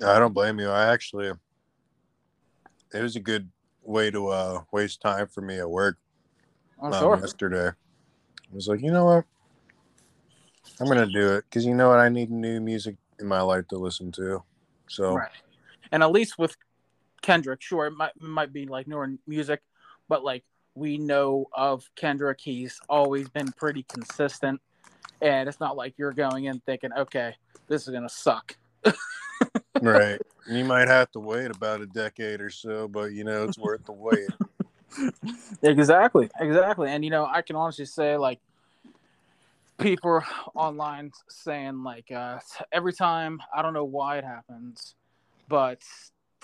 Mm. 0.01 0.07
I 0.07 0.19
don't 0.19 0.33
blame 0.33 0.59
you. 0.59 0.71
I 0.71 0.87
actually, 0.87 1.33
it 2.95 3.03
was 3.03 3.17
a 3.17 3.21
good 3.21 3.51
way 3.83 4.11
to 4.11 4.29
uh, 4.29 4.63
waste 4.73 5.03
time 5.03 5.29
for 5.29 5.43
me 5.43 5.59
at 5.59 5.69
work 5.69 5.99
I'm 6.83 6.93
um, 6.93 6.99
sure. 6.99 7.19
yesterday. 7.21 7.69
I 7.69 8.55
was 8.55 8.69
like, 8.69 8.81
you 8.81 8.91
know 8.91 9.05
what? 9.05 9.25
I'm 10.81 10.89
gonna 10.89 11.07
do 11.07 11.35
it 11.35 11.45
because 11.49 11.65
you 11.65 11.75
know 11.75 11.89
what? 11.89 12.01
I 12.01 12.09
need 12.09 12.31
new 12.31 12.61
music 12.61 12.97
in 13.21 13.27
my 13.27 13.41
life 13.41 13.69
to 13.69 13.77
listen 13.77 14.11
to. 14.13 14.43
So 14.89 15.15
Right. 15.15 15.31
And 15.93 16.03
at 16.03 16.11
least 16.11 16.39
with 16.39 16.57
Kendrick, 17.23 17.63
sure, 17.63 17.87
it 17.87 17.93
might 17.93 18.13
it 18.17 18.23
might 18.23 18.53
be 18.53 18.67
like 18.67 18.87
newer 18.87 19.11
music, 19.27 19.63
but 20.09 20.25
like 20.25 20.45
we 20.75 20.99
know 20.99 21.47
of 21.53 21.89
Kendrick, 21.95 22.41
he's 22.41 22.81
always 22.89 23.29
been 23.29 23.53
pretty 23.53 23.85
consistent, 23.85 24.61
and 25.23 25.49
it's 25.49 25.61
not 25.61 25.77
like 25.77 25.95
you're 25.97 26.13
going 26.13 26.47
in 26.47 26.61
thinking, 26.61 26.93
okay, 26.93 27.35
this 27.69 27.87
is 27.87 27.95
gonna 27.95 28.09
suck. 28.09 28.57
right, 29.81 30.21
you 30.49 30.65
might 30.65 30.89
have 30.89 31.11
to 31.13 31.21
wait 31.21 31.51
about 31.51 31.81
a 31.81 31.87
decade 31.87 32.41
or 32.41 32.51
so, 32.51 32.89
but 32.89 33.13
you 33.13 33.23
know 33.23 33.45
it's 33.45 33.59
worth 33.59 33.85
the 33.87 33.93
wait. 33.93 34.31
Exactly, 35.63 36.31
exactly. 36.39 36.89
And 36.89 37.05
you 37.05 37.11
know, 37.11 37.27
I 37.27 37.43
can 37.43 37.57
honestly 37.57 37.85
say 37.85 38.17
like 38.17 38.39
people 39.79 40.23
online 40.55 41.13
saying 41.29 41.83
like 41.83 42.11
uh, 42.11 42.39
every 42.73 42.93
time 42.93 43.41
I 43.55 43.63
don't 43.63 43.75
know 43.75 43.85
why 43.85 44.19
it 44.19 44.25
happens, 44.25 44.95
but 45.49 45.83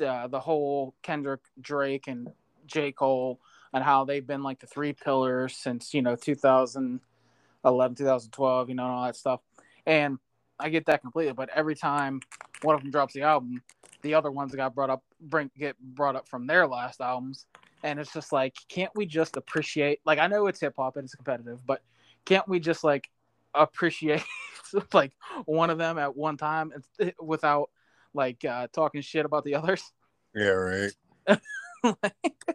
uh, 0.04 0.26
the 0.28 0.40
whole 0.40 0.94
Kendrick, 1.02 1.40
Drake, 1.60 2.08
and 2.08 2.28
J 2.66 2.92
Cole 2.92 3.40
and 3.72 3.84
how 3.84 4.04
they've 4.04 4.26
been 4.26 4.42
like 4.42 4.60
the 4.60 4.66
three 4.66 4.92
pillars 4.92 5.56
since 5.56 5.94
you 5.94 6.02
know 6.02 6.16
2011, 6.16 7.94
2012, 7.96 8.68
you 8.68 8.74
know, 8.74 8.84
and 8.84 8.92
all 8.92 9.04
that 9.04 9.16
stuff. 9.16 9.40
And 9.86 10.18
I 10.58 10.68
get 10.68 10.86
that 10.86 11.00
completely, 11.00 11.32
but 11.32 11.48
every 11.54 11.74
time 11.74 12.20
one 12.62 12.74
of 12.74 12.82
them 12.82 12.90
drops 12.90 13.14
the 13.14 13.22
album, 13.22 13.62
the 14.02 14.14
other 14.14 14.30
ones 14.30 14.54
got 14.54 14.74
brought 14.74 14.90
up, 14.90 15.02
bring 15.20 15.50
get 15.58 15.78
brought 15.78 16.16
up 16.16 16.28
from 16.28 16.46
their 16.46 16.66
last 16.66 17.00
albums 17.00 17.46
and 17.82 17.98
it's 17.98 18.12
just 18.12 18.32
like 18.32 18.54
can't 18.68 18.90
we 18.94 19.06
just 19.06 19.36
appreciate 19.36 20.00
like 20.04 20.18
i 20.18 20.26
know 20.26 20.46
it's 20.46 20.60
hip 20.60 20.74
hop 20.76 20.96
and 20.96 21.04
it's 21.04 21.14
competitive 21.14 21.64
but 21.66 21.80
can't 22.24 22.46
we 22.48 22.60
just 22.60 22.84
like 22.84 23.10
appreciate 23.54 24.22
like 24.92 25.12
one 25.44 25.70
of 25.70 25.78
them 25.78 25.98
at 25.98 26.16
one 26.16 26.36
time 26.36 26.72
and- 26.98 27.12
without 27.20 27.70
like 28.14 28.44
uh 28.44 28.66
talking 28.72 29.00
shit 29.00 29.24
about 29.24 29.44
the 29.44 29.54
others 29.54 29.82
Yeah, 30.34 30.50
right. 30.50 30.92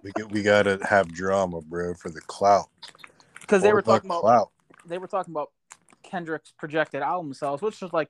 we 0.03 0.11
get, 0.15 0.31
we 0.31 0.41
gotta 0.43 0.79
have 0.87 1.09
drama, 1.11 1.59
bro, 1.61 1.93
for 1.95 2.09
the 2.09 2.21
clout. 2.21 2.67
because 3.41 3.61
they 3.61 3.73
were 3.73 3.81
talking 3.81 4.09
about 4.09 4.21
clout. 4.21 4.51
they 4.85 4.97
were 4.97 5.07
talking 5.07 5.33
about 5.33 5.51
kendrick's 6.03 6.51
projected 6.57 7.01
album 7.01 7.33
sales 7.33 7.61
which 7.61 7.81
was 7.81 7.91
like 7.91 8.09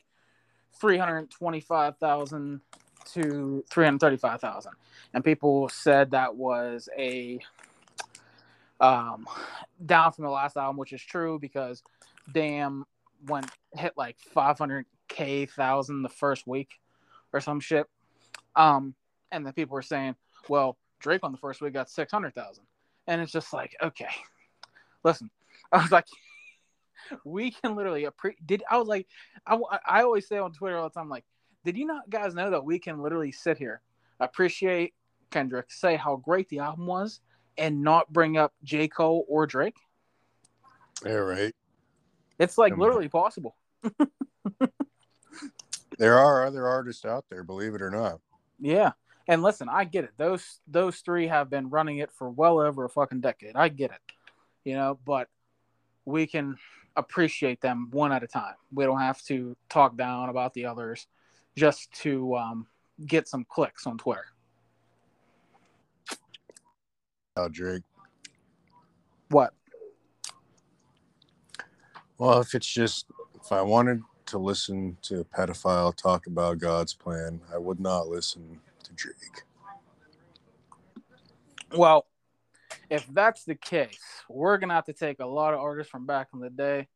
325000 0.81 2.61
to 3.05 3.63
335000 3.69 4.71
and 5.13 5.23
people 5.23 5.69
said 5.69 6.11
that 6.11 6.35
was 6.35 6.89
a 6.97 7.39
um 8.81 9.25
down 9.85 10.11
from 10.11 10.25
the 10.25 10.29
last 10.29 10.57
album 10.57 10.75
which 10.77 10.91
is 10.93 11.01
true 11.01 11.39
because 11.39 11.81
damn 12.33 12.85
went 13.27 13.49
hit 13.73 13.93
like 13.95 14.17
500k 14.35 15.49
thousand 15.49 16.03
the 16.03 16.09
first 16.09 16.47
week 16.47 16.69
or 17.33 17.39
some 17.39 17.59
shit 17.59 17.87
um 18.55 18.93
and 19.31 19.45
the 19.45 19.53
people 19.53 19.73
were 19.73 19.81
saying 19.81 20.15
well 20.49 20.77
drake 20.99 21.23
on 21.23 21.31
the 21.31 21.37
first 21.37 21.61
week 21.61 21.73
got 21.73 21.89
600000 21.89 22.63
and 23.07 23.21
it's 23.21 23.31
just 23.31 23.53
like 23.53 23.75
okay 23.81 24.09
listen 25.03 25.29
i 25.71 25.81
was 25.81 25.91
like 25.91 26.05
we 27.23 27.51
can 27.51 27.75
literally 27.75 28.05
appreciate. 28.05 28.45
Did 28.45 28.63
I 28.69 28.77
was 28.77 28.87
like, 28.87 29.07
I, 29.45 29.59
I 29.85 30.03
always 30.03 30.27
say 30.27 30.37
on 30.37 30.51
Twitter 30.51 30.77
all 30.77 30.89
the 30.89 30.93
time, 30.93 31.09
like, 31.09 31.25
did 31.63 31.77
you 31.77 31.85
not 31.85 32.09
guys 32.09 32.33
know 32.33 32.49
that 32.51 32.63
we 32.63 32.79
can 32.79 33.01
literally 33.01 33.31
sit 33.31 33.57
here, 33.57 33.81
appreciate 34.19 34.93
Kendrick, 35.31 35.71
say 35.71 35.95
how 35.95 36.17
great 36.17 36.49
the 36.49 36.59
album 36.59 36.87
was, 36.87 37.21
and 37.57 37.81
not 37.81 38.11
bring 38.11 38.37
up 38.37 38.53
J 38.63 38.87
Cole 38.87 39.25
or 39.27 39.47
Drake? 39.47 39.77
Yeah, 41.05 41.13
right. 41.13 41.53
It's 42.39 42.57
like 42.57 42.77
literally 42.77 43.09
possible. 43.09 43.55
there 45.97 46.17
are 46.17 46.45
other 46.45 46.67
artists 46.67 47.05
out 47.05 47.25
there, 47.29 47.43
believe 47.43 47.75
it 47.75 47.81
or 47.81 47.89
not. 47.89 48.19
Yeah. 48.59 48.91
And 49.27 49.41
listen, 49.41 49.69
I 49.69 49.85
get 49.85 50.03
it. 50.03 50.11
Those 50.17 50.59
those 50.67 50.97
three 50.97 51.27
have 51.27 51.49
been 51.49 51.69
running 51.69 51.97
it 51.97 52.11
for 52.11 52.29
well 52.29 52.59
over 52.59 52.85
a 52.85 52.89
fucking 52.89 53.21
decade. 53.21 53.55
I 53.55 53.69
get 53.69 53.91
it. 53.91 53.99
You 54.63 54.75
know, 54.75 54.99
but 55.05 55.29
we 56.05 56.27
can 56.27 56.57
appreciate 56.95 57.61
them 57.61 57.89
one 57.91 58.11
at 58.11 58.23
a 58.23 58.27
time. 58.27 58.55
We 58.73 58.85
don't 58.85 58.99
have 58.99 59.21
to 59.23 59.55
talk 59.69 59.97
down 59.97 60.29
about 60.29 60.53
the 60.53 60.65
others 60.65 61.07
just 61.55 61.91
to 62.01 62.35
um, 62.35 62.67
get 63.05 63.27
some 63.27 63.45
clicks 63.49 63.87
on 63.87 63.97
Twitter. 63.97 64.25
Oh, 67.37 67.49
Drake. 67.49 67.83
What? 69.29 69.53
Well, 72.17 72.39
if 72.39 72.55
it's 72.55 72.71
just 72.71 73.07
if 73.35 73.51
I 73.51 73.61
wanted 73.61 74.01
to 74.27 74.37
listen 74.37 74.97
to 75.03 75.19
a 75.19 75.25
pedophile 75.25 75.95
talk 75.95 76.27
about 76.27 76.57
God's 76.57 76.93
plan, 76.93 77.41
I 77.53 77.57
would 77.57 77.79
not 77.79 78.07
listen 78.07 78.61
to 78.83 78.93
Drake. 78.93 79.43
Well, 81.75 82.05
if 82.89 83.05
that's 83.07 83.43
the 83.43 83.55
case, 83.55 83.99
we're 84.29 84.57
gonna 84.57 84.73
have 84.73 84.85
to 84.85 84.93
take 84.93 85.19
a 85.19 85.25
lot 85.25 85.53
of 85.53 85.59
artists 85.59 85.91
from 85.91 86.05
back 86.05 86.29
in 86.33 86.39
the 86.39 86.49
day 86.49 86.87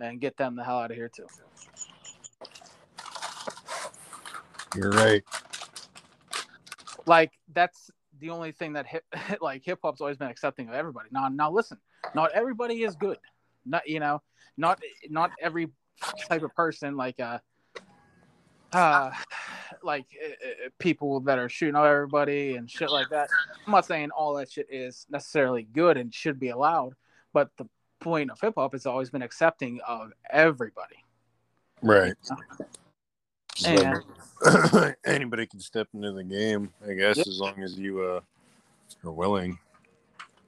and 0.00 0.20
get 0.20 0.36
them 0.36 0.56
the 0.56 0.64
hell 0.64 0.78
out 0.78 0.90
of 0.90 0.96
here 0.96 1.10
too. 1.14 1.26
You're 4.74 4.90
right. 4.90 5.22
Like 7.06 7.32
that's 7.52 7.90
the 8.18 8.30
only 8.30 8.52
thing 8.52 8.72
that 8.72 8.86
hip 8.86 9.04
like 9.40 9.62
hip 9.64 9.78
hop's 9.82 10.00
always 10.00 10.16
been 10.16 10.28
accepting 10.28 10.68
of 10.68 10.74
everybody. 10.74 11.08
Now, 11.12 11.28
now 11.28 11.50
listen, 11.50 11.78
not 12.14 12.32
everybody 12.32 12.82
is 12.82 12.96
good. 12.96 13.18
Not 13.64 13.88
you 13.88 14.00
know, 14.00 14.22
not 14.56 14.80
not 15.08 15.30
every 15.40 15.68
type 16.28 16.42
of 16.42 16.54
person 16.54 16.96
like 16.96 17.18
uh 17.20 17.38
uh 18.72 19.10
like 19.82 20.06
uh, 20.24 20.68
people 20.78 21.20
that 21.20 21.38
are 21.38 21.48
shooting 21.48 21.76
at 21.76 21.84
everybody 21.84 22.56
and 22.56 22.70
shit 22.70 22.90
like 22.90 23.08
that. 23.10 23.28
I'm 23.66 23.72
not 23.72 23.86
saying 23.86 24.10
all 24.10 24.34
that 24.34 24.50
shit 24.50 24.66
is 24.70 25.06
necessarily 25.10 25.62
good 25.62 25.96
and 25.96 26.12
should 26.12 26.38
be 26.38 26.50
allowed, 26.50 26.94
but 27.32 27.50
the 27.56 27.68
point 28.00 28.30
of 28.30 28.40
hip 28.40 28.54
hop 28.56 28.72
has 28.72 28.86
always 28.86 29.10
been 29.10 29.22
accepting 29.22 29.80
of 29.86 30.12
everybody. 30.30 30.96
Right. 31.82 32.14
And 33.66 34.02
so, 34.42 34.92
anybody 35.06 35.46
can 35.46 35.60
step 35.60 35.88
into 35.94 36.12
the 36.12 36.24
game, 36.24 36.72
I 36.86 36.92
guess, 36.92 37.16
yep. 37.16 37.26
as 37.26 37.40
long 37.40 37.62
as 37.62 37.78
you 37.78 38.02
uh, 38.02 38.20
are 39.04 39.12
willing. 39.12 39.58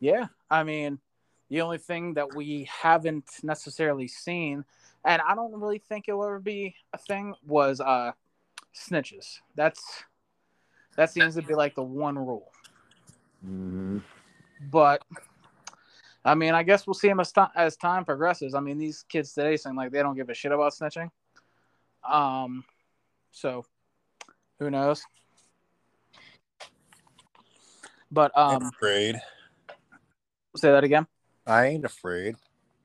Yeah, 0.01 0.27
I 0.51 0.63
mean, 0.63 0.99
the 1.49 1.61
only 1.61 1.79
thing 1.79 2.15
that 2.15 2.35
we 2.35 2.69
haven't 2.71 3.29
necessarily 3.43 4.09
seen, 4.09 4.65
and 5.05 5.23
I 5.27 5.35
don't 5.35 5.59
really 5.59 5.79
think 5.79 6.07
it'll 6.09 6.25
ever 6.25 6.41
be 6.41 6.75
a 6.93 6.99
thing, 6.99 7.35
was 7.47 7.81
uh, 7.81 8.13
snitches. 8.75 9.39
That's 9.55 9.83
that 10.97 11.11
seems 11.11 11.35
to 11.37 11.43
be 11.43 11.55
like 11.55 11.75
the 11.75 11.83
one 11.83 12.19
rule. 12.19 12.51
Mm-hmm. 13.45 13.99
But 14.71 15.03
I 16.25 16.35
mean, 16.35 16.55
I 16.55 16.63
guess 16.63 16.87
we'll 16.87 16.95
see 16.95 17.09
them 17.09 17.21
as, 17.21 17.33
th- 17.33 17.47
as 17.55 17.77
time 17.77 18.05
progresses. 18.05 18.55
I 18.55 18.61
mean, 18.61 18.79
these 18.79 19.05
kids 19.09 19.33
today 19.33 19.57
seem 19.57 19.77
like 19.77 19.93
they 19.93 20.03
don't 20.03 20.17
give 20.17 20.29
a 20.29 20.35
shit 20.35 20.53
about 20.53 20.73
snitching. 20.73 21.11
Um, 22.09 22.65
so 23.31 23.65
who 24.59 24.71
knows? 24.71 25.03
But 28.11 28.37
um, 28.37 28.63
I'm 28.63 28.69
afraid. 28.69 29.21
Say 30.57 30.71
that 30.71 30.83
again. 30.83 31.07
I 31.49 31.67
ain't 31.69 31.85
afraid. 31.87 32.37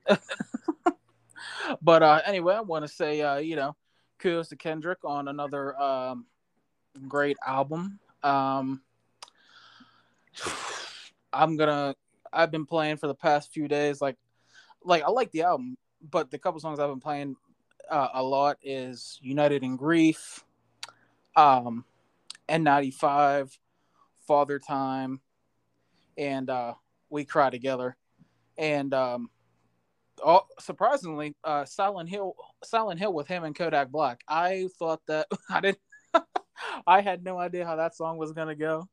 but 1.82 2.02
uh, 2.02 2.22
anyway, 2.24 2.54
I 2.54 2.60
want 2.62 2.84
to 2.84 2.88
say, 2.88 3.20
uh, 3.20 3.36
you 3.36 3.56
know, 3.56 3.76
kudos 4.18 4.48
to 4.48 4.56
Kendrick 4.56 5.04
on 5.04 5.28
another 5.28 5.78
um, 5.78 6.24
great 7.06 7.36
album. 7.46 7.98
Um, 8.22 8.80
I'm 11.32 11.56
gonna. 11.58 11.94
I've 12.32 12.50
been 12.50 12.64
playing 12.66 12.96
for 12.96 13.06
the 13.06 13.14
past 13.14 13.52
few 13.52 13.68
days. 13.68 14.00
Like, 14.00 14.16
like 14.82 15.02
I 15.02 15.10
like 15.10 15.30
the 15.30 15.42
album, 15.42 15.76
but 16.10 16.30
the 16.30 16.38
couple 16.38 16.58
songs 16.58 16.80
I've 16.80 16.88
been 16.88 17.00
playing 17.00 17.36
uh, 17.90 18.08
a 18.14 18.22
lot 18.22 18.56
is 18.62 19.18
United 19.22 19.62
in 19.62 19.76
Grief, 19.76 20.42
um, 21.36 21.84
N95, 22.48 23.58
Father 24.26 24.58
Time, 24.58 25.20
and 26.16 26.48
uh, 26.48 26.74
We 27.10 27.26
Cry 27.26 27.50
Together. 27.50 27.96
And 28.56 28.94
um, 28.94 29.30
all, 30.22 30.48
surprisingly, 30.60 31.34
uh, 31.44 31.64
Silent 31.64 32.08
Hill, 32.08 32.34
Silent 32.62 33.00
Hill 33.00 33.12
with 33.12 33.26
him 33.26 33.44
and 33.44 33.54
Kodak 33.54 33.90
Black. 33.90 34.20
I 34.28 34.68
thought 34.78 35.00
that 35.06 35.26
I 35.50 35.60
didn't, 35.60 35.78
I 36.86 37.00
had 37.00 37.24
no 37.24 37.38
idea 37.38 37.66
how 37.66 37.76
that 37.76 37.96
song 37.96 38.16
was 38.16 38.32
gonna 38.32 38.54
go, 38.54 38.88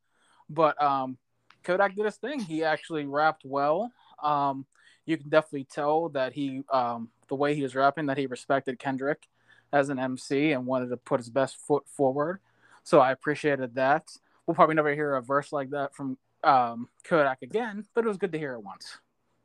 but 0.49 0.81
um, 0.81 1.17
Kodak 1.63 1.95
did 1.95 2.05
his 2.05 2.17
thing. 2.17 2.39
He 2.39 2.63
actually 2.63 3.05
rapped 3.05 3.43
well. 3.45 3.91
Um, 4.21 4.65
you 5.05 5.17
can 5.17 5.29
definitely 5.29 5.65
tell 5.65 6.09
that 6.09 6.33
he 6.33 6.63
um, 6.71 7.09
the 7.27 7.35
way 7.35 7.55
he 7.55 7.63
was 7.63 7.75
rapping 7.75 8.07
that 8.07 8.17
he 8.17 8.27
respected 8.27 8.79
Kendrick 8.79 9.27
as 9.73 9.89
an 9.89 9.99
MC 9.99 10.51
and 10.51 10.65
wanted 10.65 10.89
to 10.89 10.97
put 10.97 11.19
his 11.19 11.29
best 11.29 11.57
foot 11.57 11.87
forward. 11.87 12.39
So 12.83 12.99
I 12.99 13.11
appreciated 13.11 13.75
that. 13.75 14.09
We'll 14.45 14.55
probably 14.55 14.75
never 14.75 14.93
hear 14.93 15.15
a 15.15 15.21
verse 15.21 15.51
like 15.51 15.69
that 15.71 15.95
from 15.95 16.17
um, 16.43 16.89
Kodak 17.03 17.41
again, 17.41 17.85
but 17.93 18.03
it 18.03 18.07
was 18.07 18.17
good 18.17 18.31
to 18.33 18.39
hear 18.39 18.53
it 18.53 18.63
once. 18.63 18.97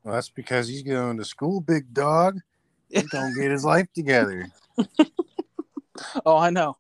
Well, 0.06 0.14
that's 0.14 0.28
because 0.28 0.68
he's 0.68 0.84
going 0.84 1.18
to 1.18 1.24
school, 1.24 1.60
big 1.60 1.92
dog. 1.92 2.38
He's 2.88 3.08
gonna 3.08 3.34
get 3.34 3.50
his 3.50 3.64
life 3.64 3.88
together. 3.92 4.46
oh, 6.24 6.36
I 6.36 6.50
know. 6.50 6.76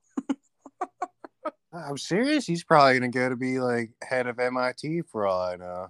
I'm 1.72 1.98
serious. 1.98 2.46
He's 2.46 2.62
probably 2.62 3.00
gonna 3.00 3.10
go 3.10 3.28
to 3.28 3.34
be 3.34 3.58
like 3.58 3.90
head 4.00 4.28
of 4.28 4.38
MIT 4.38 5.02
for 5.10 5.26
all 5.26 5.40
I 5.40 5.56
know. 5.56 5.88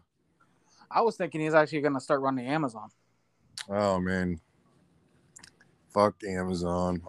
I 0.90 1.02
was 1.02 1.16
thinking 1.16 1.42
he's 1.42 1.52
actually 1.52 1.82
gonna 1.82 2.00
start 2.00 2.22
running 2.22 2.46
Amazon. 2.46 2.88
Oh 3.68 4.00
man, 4.00 4.40
fuck 5.92 6.14
Amazon. 6.26 7.02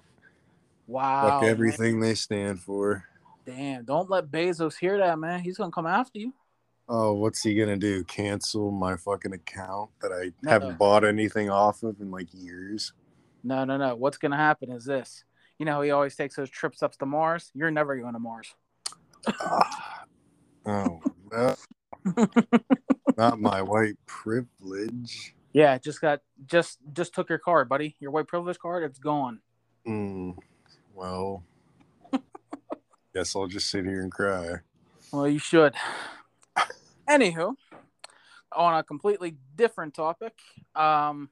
Wow. 0.87 1.39
Fuck 1.39 1.43
everything 1.43 2.01
man. 2.01 2.09
they 2.09 2.15
stand 2.15 2.59
for. 2.59 3.05
Damn, 3.45 3.85
don't 3.85 4.09
let 4.09 4.29
Bezos 4.29 4.77
hear 4.77 4.97
that, 4.97 5.17
man. 5.19 5.39
He's 5.39 5.55
gonna 5.55 5.71
come 5.71 5.87
after 5.87 6.19
you. 6.19 6.33
Oh, 6.89 7.13
what's 7.13 7.43
he 7.43 7.53
gonna 7.55 7.77
do? 7.77 8.03
Cancel 8.05 8.71
my 8.71 8.95
fucking 8.95 9.33
account 9.33 9.89
that 10.01 10.11
I 10.11 10.31
no, 10.41 10.51
haven't 10.51 10.69
no. 10.69 10.75
bought 10.75 11.03
anything 11.03 11.49
off 11.49 11.83
of 11.83 11.99
in 11.99 12.11
like 12.11 12.27
years? 12.33 12.93
No, 13.43 13.65
no, 13.65 13.77
no. 13.77 13.95
What's 13.95 14.17
gonna 14.17 14.37
happen 14.37 14.71
is 14.71 14.85
this. 14.85 15.25
You 15.59 15.65
know, 15.65 15.81
he 15.81 15.91
always 15.91 16.15
takes 16.15 16.35
those 16.35 16.49
trips 16.49 16.83
up 16.83 16.95
to 16.97 17.05
Mars. 17.05 17.51
You're 17.55 17.71
never 17.71 17.97
going 17.97 18.13
to 18.13 18.19
Mars. 18.19 18.53
uh, 19.27 19.63
oh, 20.65 21.01
no. 21.31 21.55
not 23.17 23.39
my 23.39 23.61
white 23.61 23.97
privilege. 24.05 25.33
Yeah, 25.53 25.77
just 25.79 26.01
got 26.01 26.21
just 26.45 26.77
just 26.93 27.15
took 27.15 27.29
your 27.29 27.39
card, 27.39 27.67
buddy. 27.67 27.95
Your 27.99 28.11
white 28.11 28.27
privilege 28.27 28.59
card, 28.59 28.83
it's 28.83 28.99
gone. 28.99 29.39
Mm, 29.87 30.37
well, 30.93 31.43
guess 33.13 33.35
I'll 33.35 33.47
just 33.47 33.69
sit 33.69 33.85
here 33.85 34.01
and 34.01 34.11
cry. 34.11 34.57
Well, 35.11 35.27
you 35.27 35.39
should. 35.39 35.73
Anywho, 37.09 37.55
on 38.51 38.79
a 38.79 38.83
completely 38.83 39.37
different 39.55 39.93
topic, 39.93 40.33
um, 40.75 41.29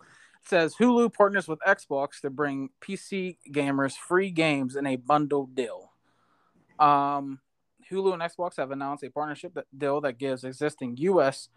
it 0.00 0.48
says 0.48 0.76
Hulu 0.76 1.12
partners 1.12 1.48
with 1.48 1.58
Xbox 1.66 2.20
to 2.20 2.30
bring 2.30 2.70
PC 2.80 3.38
gamers 3.50 3.96
free 3.96 4.30
games 4.30 4.76
in 4.76 4.86
a 4.86 4.96
bundle 4.96 5.46
deal. 5.46 5.90
Um, 6.78 7.40
Hulu 7.90 8.12
and 8.12 8.22
Xbox 8.22 8.56
have 8.56 8.70
announced 8.70 9.04
a 9.04 9.10
partnership 9.10 9.54
that, 9.54 9.66
deal 9.76 10.00
that 10.00 10.18
gives 10.18 10.44
existing 10.44 10.96
U.S. 10.98 11.48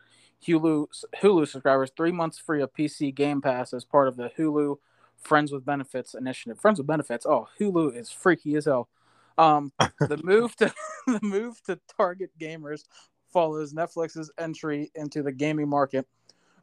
Hulu 0.48 0.88
Hulu 1.22 1.48
subscribers 1.48 1.92
three 1.96 2.12
months 2.12 2.40
free 2.40 2.62
of 2.62 2.74
PC 2.74 3.14
Game 3.14 3.42
Pass 3.42 3.74
as 3.74 3.86
part 3.86 4.08
of 4.08 4.16
the 4.16 4.32
Hulu 4.38 4.78
Friends 5.18 5.52
with 5.52 5.66
Benefits 5.66 6.14
initiative. 6.14 6.60
Friends 6.60 6.80
with 6.80 6.88
Benefits. 6.88 7.26
Oh, 7.26 7.48
Hulu 7.60 7.96
is 7.96 8.10
freaky 8.10 8.56
as 8.56 8.66
hell. 8.66 8.88
Um, 9.40 9.72
the 9.80 10.20
move 10.24 10.56
to 10.58 10.72
the 11.08 11.20
move 11.24 11.64
to 11.64 11.80
target 11.98 12.30
gamers 12.40 12.84
follows 13.32 13.74
Netflix's 13.74 14.30
entry 14.38 14.92
into 14.96 15.24
the 15.24 15.32
gaming 15.32 15.70
market, 15.70 16.06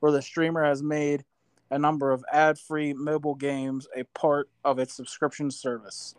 where 0.01 0.12
the 0.12 0.23
streamer 0.23 0.62
has 0.62 0.83
made 0.83 1.25
a 1.71 1.79
number 1.79 2.12
of 2.12 2.25
ad-free 2.33 2.93
mobile 2.93 3.35
games 3.35 3.89
a 3.97 4.05
part 4.15 4.49
of 4.65 4.79
its 4.79 4.95
subscription 4.95 5.51
service. 5.51 6.15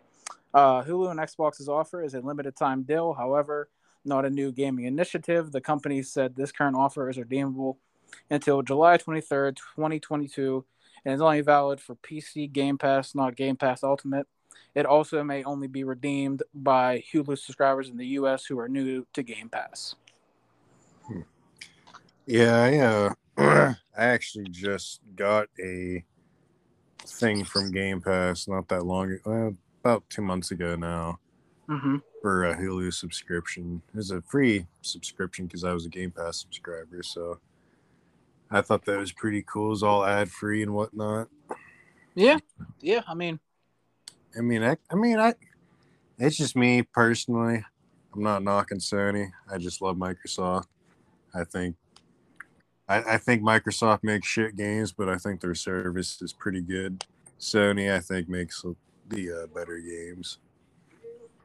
Uh, 0.52 0.82
Hulu 0.82 1.10
and 1.10 1.20
Xbox's 1.20 1.68
offer 1.68 2.02
is 2.02 2.14
a 2.14 2.20
limited 2.20 2.56
time 2.56 2.82
deal, 2.82 3.14
however, 3.14 3.68
not 4.04 4.24
a 4.24 4.30
new 4.30 4.50
gaming 4.50 4.86
initiative. 4.86 5.52
The 5.52 5.60
company 5.60 6.02
said 6.02 6.34
this 6.34 6.52
current 6.52 6.76
offer 6.76 7.08
is 7.08 7.18
redeemable 7.18 7.78
until 8.30 8.62
July 8.62 8.98
23rd, 8.98 9.56
2022, 9.76 10.64
and 11.04 11.14
is 11.14 11.20
only 11.20 11.42
valid 11.42 11.80
for 11.80 11.94
PC 11.96 12.50
Game 12.50 12.78
Pass, 12.78 13.14
not 13.14 13.36
Game 13.36 13.56
Pass 13.56 13.84
Ultimate. 13.84 14.26
It 14.74 14.86
also 14.86 15.22
may 15.22 15.44
only 15.44 15.66
be 15.66 15.84
redeemed 15.84 16.42
by 16.54 17.02
Hulu 17.12 17.38
subscribers 17.38 17.88
in 17.88 17.96
the 17.96 18.06
U.S. 18.08 18.44
who 18.46 18.58
are 18.58 18.68
new 18.68 19.06
to 19.14 19.22
Game 19.22 19.48
Pass. 19.48 19.94
Yeah, 22.26 22.62
I 22.62 22.78
uh, 22.78 23.14
I 23.96 24.04
actually 24.04 24.48
just 24.50 25.00
got 25.16 25.48
a 25.58 26.04
thing 27.06 27.44
from 27.44 27.72
Game 27.72 28.00
Pass 28.00 28.46
not 28.46 28.68
that 28.68 28.84
long 28.84 29.12
ago, 29.12 29.56
about 29.82 30.08
two 30.10 30.22
months 30.22 30.50
ago 30.50 30.76
now 30.76 31.18
Mm-hmm. 31.68 31.96
for 32.22 32.46
a 32.46 32.56
Hulu 32.56 32.94
subscription. 32.94 33.82
It 33.92 33.96
was 33.98 34.10
a 34.10 34.22
free 34.22 34.66
subscription 34.80 35.44
because 35.44 35.64
I 35.64 35.74
was 35.74 35.84
a 35.84 35.90
Game 35.90 36.10
Pass 36.10 36.40
subscriber, 36.40 37.02
so 37.02 37.40
I 38.50 38.62
thought 38.62 38.86
that 38.86 38.98
was 38.98 39.12
pretty 39.12 39.42
cool. 39.42 39.74
It's 39.74 39.82
all 39.82 40.02
ad 40.02 40.30
free 40.30 40.62
and 40.62 40.72
whatnot. 40.72 41.28
Yeah, 42.14 42.38
yeah. 42.80 43.02
I 43.06 43.12
mean, 43.12 43.38
I 44.36 44.40
mean, 44.40 44.62
I, 44.62 44.76
I 44.90 44.94
mean, 44.94 45.18
I. 45.18 45.34
It's 46.18 46.36
just 46.36 46.56
me 46.56 46.82
personally. 46.82 47.64
I'm 48.14 48.22
not 48.22 48.42
knocking 48.42 48.78
Sony. 48.78 49.30
I 49.50 49.58
just 49.58 49.80
love 49.80 49.96
Microsoft. 49.96 50.66
I 51.34 51.44
think. 51.44 51.76
I, 52.88 53.14
I 53.14 53.18
think 53.18 53.42
Microsoft 53.42 54.02
makes 54.02 54.26
shit 54.26 54.56
games, 54.56 54.92
but 54.92 55.08
I 55.08 55.16
think 55.16 55.40
their 55.40 55.54
service 55.54 56.20
is 56.22 56.32
pretty 56.32 56.62
good. 56.62 57.04
Sony, 57.38 57.94
I 57.94 58.00
think, 58.00 58.28
makes 58.28 58.64
the 59.08 59.42
uh, 59.42 59.46
better 59.54 59.78
games. 59.78 60.38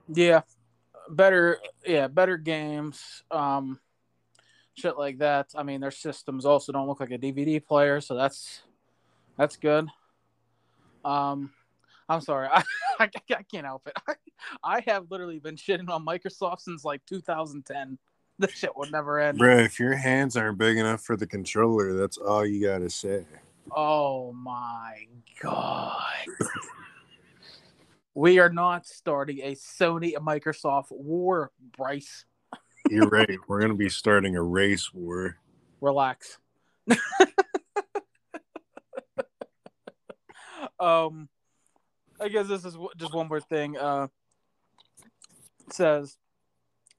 yeah, 0.08 0.42
better. 1.10 1.60
Yeah, 1.86 2.08
better 2.08 2.38
games. 2.38 3.24
Um, 3.30 3.80
shit 4.76 4.98
like 4.98 5.20
that. 5.20 5.50
I 5.56 5.64
mean, 5.64 5.82
their 5.82 5.92
systems 5.92 6.46
also 6.46 6.72
don't 6.72 6.88
look 6.88 7.00
like 7.00 7.12
a 7.12 7.18
DVD 7.18 7.64
player, 7.64 8.02
so 8.02 8.16
that's 8.16 8.64
that's 9.38 9.58
good. 9.58 9.88
Um, 11.04 11.52
I'm 12.10 12.22
sorry, 12.22 12.48
I, 12.52 12.64
I, 13.00 13.10
I 13.32 13.44
can't 13.44 13.66
help 13.66 13.88
it. 13.88 13.94
I, 14.08 14.14
I 14.64 14.84
have 14.88 15.10
literally 15.10 15.40
been 15.40 15.56
shitting 15.56 15.90
on 15.90 16.06
Microsoft 16.06 16.62
since 16.62 16.84
like 16.84 17.06
2010. 17.06 17.98
This 18.40 18.50
shit 18.50 18.76
would 18.76 18.92
never 18.92 19.20
end. 19.20 19.38
Bro, 19.38 19.60
if 19.60 19.80
your 19.80 19.94
hands 19.94 20.36
aren't 20.36 20.58
big 20.58 20.78
enough 20.78 21.02
for 21.02 21.16
the 21.16 21.28
controller, 21.28 21.94
that's 21.94 22.18
all 22.18 22.44
you 22.44 22.66
gotta 22.66 22.90
say. 22.90 23.28
Oh 23.72 24.34
my 24.34 25.06
god. 25.40 26.02
we 28.16 28.40
are 28.40 28.50
not 28.50 28.88
starting 28.88 29.40
a 29.42 29.52
Sony 29.52 30.16
and 30.16 30.26
Microsoft 30.26 30.88
war, 30.90 31.52
Bryce. 31.78 32.26
You're 32.90 33.08
right. 33.08 33.38
We're 33.48 33.62
gonna 33.62 33.76
be 33.76 33.90
starting 33.90 34.36
a 34.36 34.42
race 34.42 34.92
war. 34.92 35.38
Relax. 35.80 36.40
um 40.80 41.30
I 42.24 42.30
guess 42.30 42.48
this 42.48 42.66
is 42.66 42.78
just 42.98 43.14
one 43.14 43.28
more 43.28 43.42
thing. 43.42 43.78
Uh 43.78 44.08
says 45.72 46.18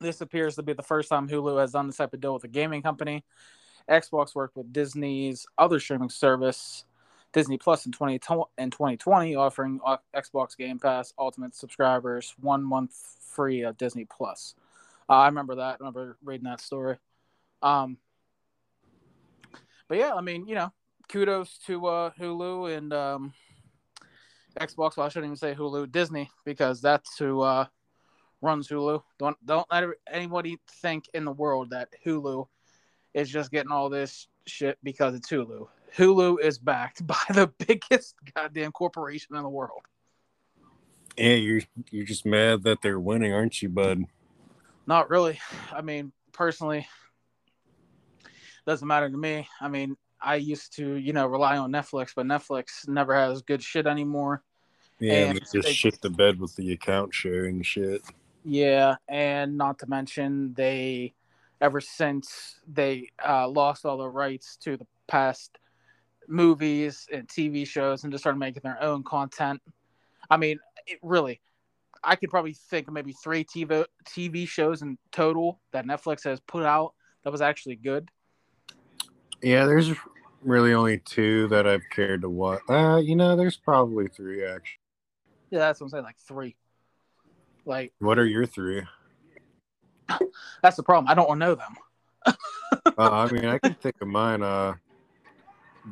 this 0.00 0.20
appears 0.20 0.56
to 0.56 0.62
be 0.62 0.72
the 0.72 0.82
first 0.82 1.08
time 1.08 1.28
Hulu 1.28 1.60
has 1.60 1.72
done 1.72 1.86
this 1.86 1.96
type 1.96 2.12
of 2.12 2.20
deal 2.20 2.34
with 2.34 2.44
a 2.44 2.48
gaming 2.48 2.82
company. 2.82 3.24
Xbox 3.88 4.34
worked 4.34 4.56
with 4.56 4.72
Disney's 4.72 5.46
other 5.58 5.78
streaming 5.78 6.10
service, 6.10 6.84
Disney 7.32 7.58
Plus, 7.58 7.86
in 7.86 7.92
20, 7.92 8.14
in 8.58 8.70
2020, 8.70 9.34
offering 9.36 9.80
Xbox 10.14 10.56
Game 10.56 10.78
Pass 10.78 11.12
Ultimate 11.18 11.54
subscribers 11.54 12.34
one 12.40 12.62
month 12.62 12.94
free 13.20 13.62
of 13.62 13.76
Disney 13.76 14.06
Plus. 14.06 14.54
Uh, 15.08 15.14
I 15.14 15.26
remember 15.26 15.56
that. 15.56 15.74
I 15.74 15.76
remember 15.80 16.16
reading 16.24 16.44
that 16.44 16.60
story. 16.60 16.96
Um, 17.62 17.98
but 19.88 19.98
yeah, 19.98 20.14
I 20.14 20.22
mean, 20.22 20.46
you 20.46 20.54
know, 20.54 20.72
kudos 21.08 21.58
to 21.66 21.86
uh, 21.86 22.10
Hulu 22.18 22.76
and 22.76 22.92
um, 22.92 23.34
Xbox. 24.60 24.96
Well, 24.96 25.06
I 25.06 25.08
shouldn't 25.08 25.26
even 25.26 25.36
say 25.36 25.54
Hulu, 25.54 25.90
Disney, 25.90 26.30
because 26.44 26.80
that's 26.80 27.18
who 27.18 27.40
uh, 27.40 27.66
runs 28.40 28.68
Hulu. 28.68 29.02
Don't 29.18 29.36
don't 29.44 29.66
let 29.70 29.84
anybody 30.10 30.58
think 30.80 31.04
in 31.14 31.24
the 31.24 31.32
world 31.32 31.70
that 31.70 31.88
Hulu 32.04 32.46
is 33.14 33.30
just 33.30 33.50
getting 33.50 33.72
all 33.72 33.88
this 33.88 34.28
shit 34.46 34.78
because 34.82 35.14
it's 35.14 35.28
Hulu. 35.28 35.66
Hulu 35.96 36.40
is 36.40 36.58
backed 36.58 37.06
by 37.06 37.22
the 37.30 37.50
biggest 37.66 38.14
goddamn 38.34 38.72
corporation 38.72 39.36
in 39.36 39.42
the 39.42 39.48
world. 39.48 39.82
Yeah, 41.16 41.34
you're 41.34 41.62
you're 41.90 42.06
just 42.06 42.26
mad 42.26 42.64
that 42.64 42.82
they're 42.82 43.00
winning, 43.00 43.32
aren't 43.32 43.62
you, 43.62 43.68
bud? 43.68 44.04
Not 44.86 45.10
really. 45.10 45.38
I 45.72 45.80
mean, 45.80 46.12
personally, 46.32 46.86
doesn't 48.66 48.86
matter 48.86 49.08
to 49.08 49.16
me. 49.16 49.48
I 49.60 49.68
mean, 49.68 49.96
I 50.24 50.36
used 50.36 50.74
to, 50.76 50.94
you 50.94 51.12
know, 51.12 51.26
rely 51.26 51.58
on 51.58 51.70
Netflix, 51.70 52.12
but 52.16 52.26
Netflix 52.26 52.88
never 52.88 53.14
has 53.14 53.42
good 53.42 53.62
shit 53.62 53.86
anymore. 53.86 54.42
Yeah, 54.98 55.12
And 55.12 55.36
they 55.36 55.40
just 55.40 55.52
they- 55.52 55.72
shit 55.72 56.00
the 56.00 56.10
bed 56.10 56.40
with 56.40 56.56
the 56.56 56.72
account 56.72 57.12
sharing 57.14 57.62
shit. 57.62 58.02
Yeah, 58.44 58.96
and 59.08 59.56
not 59.56 59.78
to 59.80 59.86
mention 59.86 60.54
they, 60.54 61.14
ever 61.60 61.80
since 61.80 62.60
they 62.66 63.10
uh, 63.26 63.48
lost 63.48 63.86
all 63.86 63.96
the 63.98 64.08
rights 64.08 64.56
to 64.62 64.76
the 64.76 64.86
past 65.06 65.58
movies 66.28 67.06
and 67.12 67.28
TV 67.28 67.66
shows 67.66 68.04
and 68.04 68.12
just 68.12 68.22
started 68.22 68.38
making 68.38 68.62
their 68.64 68.82
own 68.82 69.02
content. 69.02 69.60
I 70.30 70.36
mean, 70.36 70.58
it 70.86 70.98
really, 71.02 71.40
I 72.02 72.16
could 72.16 72.30
probably 72.30 72.54
think 72.54 72.88
of 72.88 72.94
maybe 72.94 73.12
three 73.12 73.44
TV 73.44 73.84
TV 74.06 74.46
shows 74.46 74.82
in 74.82 74.98
total 75.12 75.60
that 75.72 75.86
Netflix 75.86 76.24
has 76.24 76.40
put 76.40 76.64
out 76.64 76.94
that 77.24 77.30
was 77.30 77.40
actually 77.40 77.76
good. 77.76 78.10
Yeah, 79.44 79.66
there's 79.66 79.92
really 80.42 80.72
only 80.72 80.98
two 80.98 81.48
that 81.48 81.66
I've 81.66 81.88
cared 81.90 82.22
to 82.22 82.30
watch. 82.30 82.62
Uh, 82.66 82.96
you 82.96 83.14
know, 83.14 83.36
there's 83.36 83.58
probably 83.58 84.08
three 84.08 84.42
actually. 84.42 84.78
Yeah, 85.50 85.58
that's 85.60 85.80
what 85.80 85.86
I'm 85.86 85.90
saying, 85.90 86.04
like 86.04 86.16
three. 86.16 86.56
Like 87.66 87.92
What 87.98 88.18
are 88.18 88.24
your 88.24 88.46
three? 88.46 88.82
that's 90.62 90.76
the 90.76 90.82
problem. 90.82 91.10
I 91.10 91.14
don't 91.14 91.38
know 91.38 91.54
them. 91.54 91.76
uh, 92.26 92.32
I 92.96 93.26
mean, 93.32 93.44
I 93.44 93.58
can 93.58 93.74
think 93.74 93.96
of 94.00 94.08
mine. 94.08 94.42
Uh, 94.42 94.74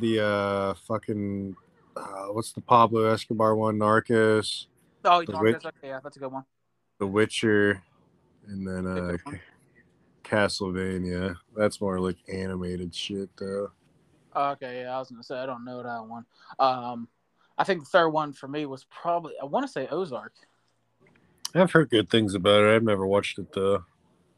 the 0.00 0.24
uh, 0.24 0.74
fucking 0.88 1.54
uh, 1.94 2.26
what's 2.28 2.52
the 2.52 2.62
Pablo 2.62 3.04
Escobar 3.04 3.54
one? 3.54 3.78
Narcos, 3.78 4.66
Oh, 5.04 5.22
no, 5.28 5.40
Witch- 5.40 5.56
okay, 5.56 5.88
yeah, 5.88 6.00
that's 6.02 6.16
a 6.16 6.20
good 6.20 6.32
one. 6.32 6.44
The 6.98 7.06
Witcher, 7.06 7.82
and 8.46 8.66
then 8.66 8.86
uh. 8.86 9.16
Castlevania. 10.32 11.36
That's 11.54 11.80
more 11.80 12.00
like 12.00 12.16
animated 12.32 12.94
shit, 12.94 13.28
though. 13.36 13.70
Okay, 14.34 14.82
yeah, 14.82 14.96
I 14.96 14.98
was 14.98 15.10
gonna 15.10 15.22
say 15.22 15.36
I 15.36 15.46
don't 15.46 15.64
know 15.64 15.82
that 15.82 16.06
one. 16.06 16.24
Um, 16.58 17.08
I 17.58 17.64
think 17.64 17.80
the 17.80 17.90
third 17.90 18.08
one 18.08 18.32
for 18.32 18.48
me 18.48 18.64
was 18.64 18.84
probably 18.84 19.34
I 19.40 19.44
want 19.44 19.66
to 19.66 19.72
say 19.72 19.86
Ozark. 19.88 20.32
I've 21.54 21.70
heard 21.70 21.90
good 21.90 22.08
things 22.08 22.34
about 22.34 22.62
it. 22.64 22.74
I've 22.74 22.82
never 22.82 23.06
watched 23.06 23.38
it 23.38 23.52
though. 23.52 23.84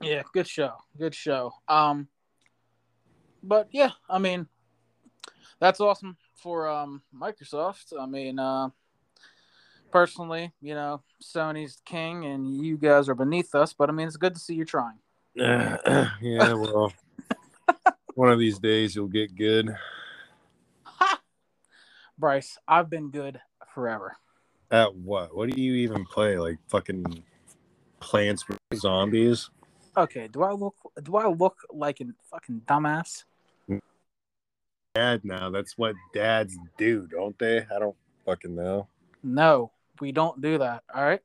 Yeah, 0.01 0.23
good 0.33 0.49
show, 0.49 0.73
good 0.99 1.15
show. 1.15 1.53
Um, 1.69 2.09
but 3.45 3.69
yeah, 3.71 3.91
I 4.11 4.19
mean, 4.19 4.49
that's 5.61 5.81
awesome 5.81 6.17
for 6.35 6.69
um 6.69 7.03
Microsoft. 7.17 7.93
I 7.99 8.07
mean, 8.07 8.41
uh, 8.41 8.71
personally, 9.93 10.53
you 10.61 10.75
know, 10.75 11.03
Sony's 11.23 11.81
king 11.85 12.25
and 12.25 12.61
you 12.61 12.77
guys 12.77 13.09
are 13.09 13.15
beneath 13.15 13.55
us. 13.55 13.73
But 13.73 13.91
I 13.91 13.93
mean, 13.93 14.09
it's 14.09 14.17
good 14.17 14.35
to 14.35 14.41
see 14.41 14.55
you 14.55 14.65
trying. 14.65 14.99
yeah, 15.37 16.53
well, 16.53 16.93
one 18.15 18.31
of 18.31 18.39
these 18.39 18.61
days 18.61 18.95
you'll 18.95 19.09
get 19.09 19.35
good. 19.35 19.75
Ha! 20.85 21.21
Bryce, 22.19 22.57
I've 22.69 22.89
been 22.89 23.11
good 23.11 23.41
forever. 23.75 24.17
At 24.71 24.95
what? 24.95 25.37
What 25.37 25.51
do 25.51 25.61
you 25.61 25.75
even 25.75 26.05
play? 26.05 26.39
Like 26.39 26.59
fucking 26.69 27.25
Plants 27.99 28.45
vs 28.45 28.83
Zombies? 28.83 29.51
Okay, 29.97 30.29
do 30.29 30.43
I 30.43 30.53
look 30.53 30.77
do 31.03 31.17
I 31.17 31.27
look 31.27 31.57
like 31.73 32.01
a 32.01 32.05
fucking 32.31 32.63
dumbass? 32.67 33.25
Dad 34.95 35.25
now. 35.25 35.51
That's 35.51 35.77
what 35.77 35.97
dads 36.13 36.57
do, 36.79 37.09
don't 37.09 37.37
they? 37.41 37.59
I 37.75 37.79
don't 37.81 37.97
fucking 38.25 38.55
know. 38.55 38.87
No, 39.25 39.73
we 40.01 40.13
don't 40.13 40.41
do 40.41 40.59
that. 40.59 40.85
All 40.95 41.03
right. 41.03 41.21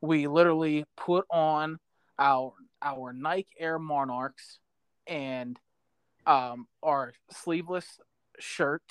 We 0.00 0.26
literally 0.26 0.84
put 0.96 1.26
on 1.30 1.78
our 2.18 2.52
our 2.86 3.12
Nike 3.12 3.50
Air 3.58 3.78
Monarchs 3.78 4.60
and 5.06 5.58
um 6.26 6.66
our 6.82 7.12
sleeveless 7.30 8.00
shirt 8.38 8.82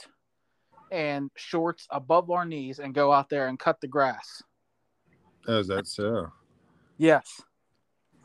and 0.91 1.31
shorts 1.35 1.87
above 1.89 2.29
our 2.29 2.45
knees 2.45 2.79
and 2.79 2.93
go 2.93 3.11
out 3.11 3.29
there 3.29 3.47
and 3.47 3.57
cut 3.57 3.81
the 3.81 3.87
grass. 3.87 4.43
Oh, 5.47 5.59
is 5.59 5.67
that 5.67 5.87
so? 5.87 6.31
Yes. 6.97 7.41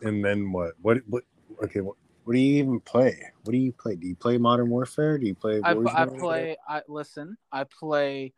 And 0.02 0.24
then 0.24 0.52
what? 0.52 0.72
What? 0.80 0.98
What? 1.06 1.24
Okay. 1.64 1.80
What? 1.80 1.96
What 2.24 2.34
do 2.34 2.38
you 2.38 2.62
even 2.62 2.80
play? 2.80 3.18
What 3.44 3.52
do 3.52 3.58
you 3.58 3.72
play? 3.72 3.96
Do 3.96 4.06
you 4.06 4.14
play 4.14 4.38
Modern 4.38 4.68
Warfare? 4.70 5.18
Do 5.18 5.26
you 5.26 5.34
play? 5.34 5.60
I, 5.64 5.72
I 5.72 6.04
play 6.06 6.56
I 6.68 6.82
listen, 6.86 7.36
I 7.50 7.64
play 7.64 8.34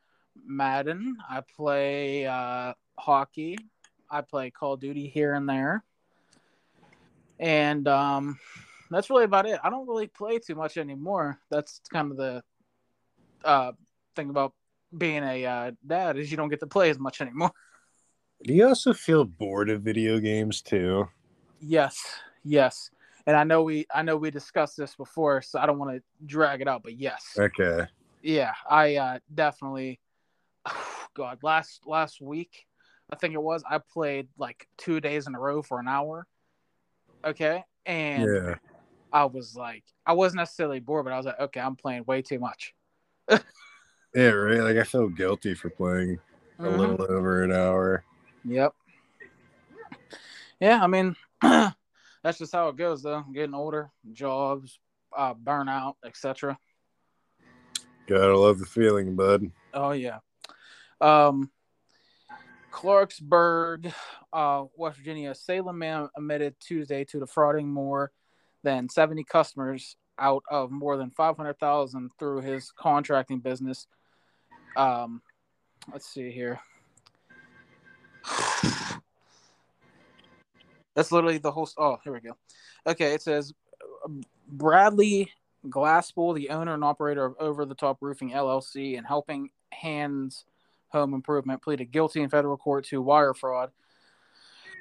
Madden, 0.46 1.16
I 1.28 1.42
play 1.56 2.26
uh 2.26 2.72
hockey, 2.98 3.58
I 4.10 4.22
play 4.22 4.50
Call 4.50 4.74
of 4.74 4.80
Duty 4.80 5.08
here 5.08 5.34
and 5.34 5.48
there. 5.48 5.84
And 7.42 7.88
um 7.88 8.38
that's 8.90 9.10
really 9.10 9.24
about 9.24 9.46
it. 9.46 9.58
I 9.62 9.68
don't 9.68 9.88
really 9.88 10.06
play 10.06 10.38
too 10.38 10.54
much 10.54 10.76
anymore. 10.76 11.40
That's 11.50 11.80
kind 11.92 12.10
of 12.10 12.16
the 12.16 12.42
uh 13.44 13.72
thing 14.14 14.30
about 14.30 14.54
being 14.96 15.24
a 15.24 15.44
uh, 15.44 15.70
dad 15.86 16.18
is 16.18 16.30
you 16.30 16.36
don't 16.36 16.50
get 16.50 16.60
to 16.60 16.66
play 16.66 16.90
as 16.90 16.98
much 16.98 17.20
anymore. 17.20 17.50
Do 18.44 18.54
you 18.54 18.66
also 18.66 18.92
feel 18.92 19.24
bored 19.24 19.70
of 19.70 19.82
video 19.82 20.18
games 20.18 20.62
too? 20.62 21.08
Yes, 21.60 21.98
yes. 22.44 22.90
And 23.26 23.36
I 23.36 23.44
know 23.44 23.62
we 23.62 23.86
I 23.92 24.02
know 24.02 24.16
we 24.16 24.30
discussed 24.30 24.76
this 24.76 24.94
before, 24.94 25.42
so 25.42 25.58
I 25.58 25.66
don't 25.66 25.78
want 25.78 25.96
to 25.96 26.02
drag 26.26 26.60
it 26.60 26.68
out, 26.68 26.82
but 26.82 26.98
yes. 26.98 27.36
Okay. 27.38 27.86
Yeah, 28.22 28.52
I 28.68 28.96
uh 28.96 29.18
definitely 29.34 29.98
God, 31.14 31.38
last 31.42 31.86
last 31.86 32.20
week, 32.20 32.66
I 33.10 33.16
think 33.16 33.34
it 33.34 33.42
was, 33.42 33.64
I 33.68 33.78
played 33.78 34.28
like 34.38 34.68
two 34.76 35.00
days 35.00 35.26
in 35.26 35.34
a 35.34 35.40
row 35.40 35.62
for 35.62 35.80
an 35.80 35.88
hour. 35.88 36.26
Okay. 37.24 37.64
And 37.86 38.30
Yeah. 38.30 38.54
I 39.12 39.24
was 39.26 39.54
like 39.54 39.84
I 40.06 40.12
wasn't 40.14 40.38
necessarily 40.38 40.80
bored, 40.80 41.04
but 41.04 41.12
I 41.12 41.16
was 41.16 41.26
like, 41.26 41.40
okay, 41.40 41.60
I'm 41.60 41.76
playing 41.76 42.04
way 42.06 42.22
too 42.22 42.38
much. 42.38 42.74
Yeah, 44.14 44.28
right. 44.28 44.60
Like 44.60 44.76
I 44.76 44.82
feel 44.84 45.08
guilty 45.08 45.54
for 45.54 45.70
playing 45.70 46.18
a 46.58 46.62
Mhm. 46.64 46.78
little 46.78 47.02
over 47.10 47.44
an 47.44 47.50
hour. 47.50 48.04
Yep. 48.44 48.74
Yeah, 50.60 50.82
I 50.82 50.86
mean, 50.86 51.16
that's 51.42 52.38
just 52.38 52.52
how 52.52 52.68
it 52.68 52.76
goes, 52.76 53.02
though. 53.02 53.24
Getting 53.32 53.54
older, 53.54 53.90
jobs, 54.12 54.78
uh, 55.16 55.32
burnout, 55.34 55.94
etc. 56.04 56.58
Gotta 58.06 58.36
love 58.38 58.58
the 58.58 58.66
feeling, 58.66 59.16
bud. 59.16 59.50
Oh 59.72 59.92
yeah. 59.92 60.18
Um, 61.00 61.50
Clarksburg, 62.72 63.92
uh, 64.32 64.64
West 64.76 64.96
Virginia. 64.96 65.34
Salem 65.34 65.78
man 65.78 66.08
admitted 66.16 66.56
Tuesday 66.58 67.04
to 67.04 67.20
defrauding 67.20 67.68
more 67.68 68.10
than 68.64 68.88
70 68.88 69.24
customers 69.24 69.96
out 70.18 70.42
of 70.50 70.70
more 70.70 70.96
than 70.96 71.10
500,000 71.10 72.10
through 72.18 72.40
his 72.40 72.72
contracting 72.72 73.40
business. 73.40 73.86
Um, 74.76 75.20
let's 75.92 76.06
see 76.06 76.30
here. 76.30 76.58
That's 80.94 81.12
literally 81.12 81.38
the 81.38 81.50
whole. 81.50 81.68
Oh, 81.78 81.98
here 82.04 82.12
we 82.12 82.20
go. 82.20 82.36
Okay, 82.86 83.14
it 83.14 83.22
says 83.22 83.52
um, 84.04 84.22
Bradley 84.48 85.32
Glasspool, 85.66 86.34
the 86.34 86.50
owner 86.50 86.74
and 86.74 86.84
operator 86.84 87.24
of 87.24 87.34
Over 87.38 87.64
the 87.64 87.74
Top 87.74 87.98
Roofing 88.00 88.30
LLC 88.32 88.98
and 88.98 89.06
Helping 89.06 89.50
Hands 89.72 90.44
Home 90.92 91.14
Improvement, 91.14 91.62
pleaded 91.62 91.90
guilty 91.90 92.22
in 92.22 92.30
federal 92.30 92.56
court 92.56 92.84
to 92.86 93.02
wire 93.02 93.34
fraud. 93.34 93.70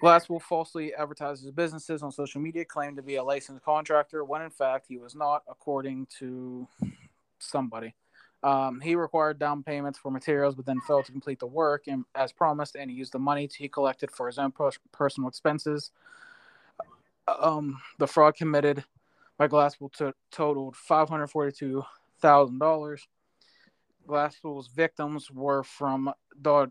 Glasspool 0.01 0.41
falsely 0.41 0.93
advertised 0.93 1.43
his 1.43 1.51
businesses 1.51 2.01
on 2.01 2.11
social 2.11 2.41
media, 2.41 2.65
claimed 2.65 2.97
to 2.97 3.03
be 3.03 3.15
a 3.15 3.23
licensed 3.23 3.63
contractor, 3.63 4.23
when 4.23 4.41
in 4.41 4.49
fact 4.49 4.87
he 4.87 4.97
was 4.97 5.15
not, 5.15 5.43
according 5.47 6.07
to 6.19 6.67
somebody. 7.39 7.93
Um, 8.43 8.79
he 8.81 8.95
required 8.95 9.37
down 9.37 9.61
payments 9.61 9.99
for 9.99 10.09
materials, 10.09 10.55
but 10.55 10.65
then 10.65 10.81
failed 10.87 11.05
to 11.05 11.11
complete 11.11 11.39
the 11.39 11.45
work 11.45 11.83
and, 11.85 12.05
as 12.15 12.31
promised, 12.31 12.75
and 12.75 12.89
he 12.89 12.97
used 12.97 13.13
the 13.13 13.19
money 13.19 13.47
he 13.55 13.69
collected 13.69 14.09
for 14.09 14.25
his 14.25 14.39
own 14.39 14.51
pers- 14.51 14.79
personal 14.91 15.29
expenses. 15.29 15.91
Um, 17.27 17.79
the 17.99 18.07
fraud 18.07 18.35
committed 18.35 18.83
by 19.37 19.47
Glasspool 19.47 19.93
to- 19.93 20.15
totaled 20.31 20.75
five 20.75 21.09
hundred 21.09 21.27
forty-two 21.27 21.83
thousand 22.19 22.57
dollars. 22.57 23.07
Glasspool's 24.11 24.67
victims 24.67 25.31
were 25.31 25.63
from 25.63 26.11
Dodd, 26.41 26.69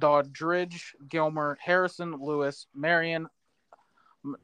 Doddridge, 0.00 0.96
Gilmer, 1.08 1.56
Harrison, 1.60 2.16
Lewis, 2.20 2.66
Marion, 2.74 3.28
M- 4.24 4.36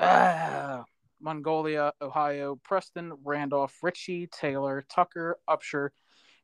ah, 0.00 0.84
Mongolia, 1.20 1.92
Ohio, 2.00 2.60
Preston, 2.62 3.12
Randolph, 3.24 3.76
Ritchie, 3.82 4.28
Taylor, 4.28 4.84
Tucker, 4.88 5.36
Upshur, 5.48 5.90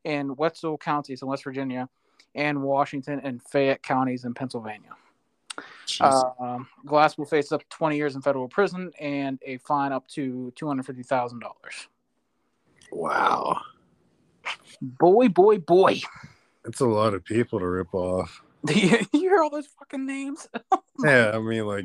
and 0.04 0.36
Wetzel 0.36 0.78
counties 0.78 1.22
in 1.22 1.28
West 1.28 1.44
Virginia, 1.44 1.88
and 2.34 2.60
Washington 2.60 3.20
and 3.22 3.40
Fayette 3.40 3.84
counties 3.84 4.24
in 4.24 4.34
Pennsylvania. 4.34 4.96
Jeez. 5.86 6.34
Um, 6.40 6.68
Glass 6.84 7.16
will 7.16 7.24
face 7.24 7.52
up 7.52 7.60
to 7.60 7.68
20 7.68 7.96
years 7.96 8.16
in 8.16 8.22
federal 8.22 8.48
prison 8.48 8.90
and 8.98 9.38
a 9.46 9.58
fine 9.58 9.92
up 9.92 10.08
to 10.08 10.52
$250,000. 10.56 11.40
wow. 12.90 13.60
Boy, 14.80 15.28
boy, 15.28 15.58
boy. 15.58 16.00
That's 16.64 16.80
a 16.80 16.86
lot 16.86 17.14
of 17.14 17.24
people 17.24 17.58
to 17.58 17.66
rip 17.66 17.94
off. 17.94 18.42
you 18.68 18.98
hear 19.12 19.42
all 19.42 19.50
those 19.50 19.68
fucking 19.78 20.06
names? 20.06 20.48
Oh 21.00 21.06
yeah, 21.06 21.30
I 21.32 21.38
mean, 21.38 21.64
like, 21.64 21.84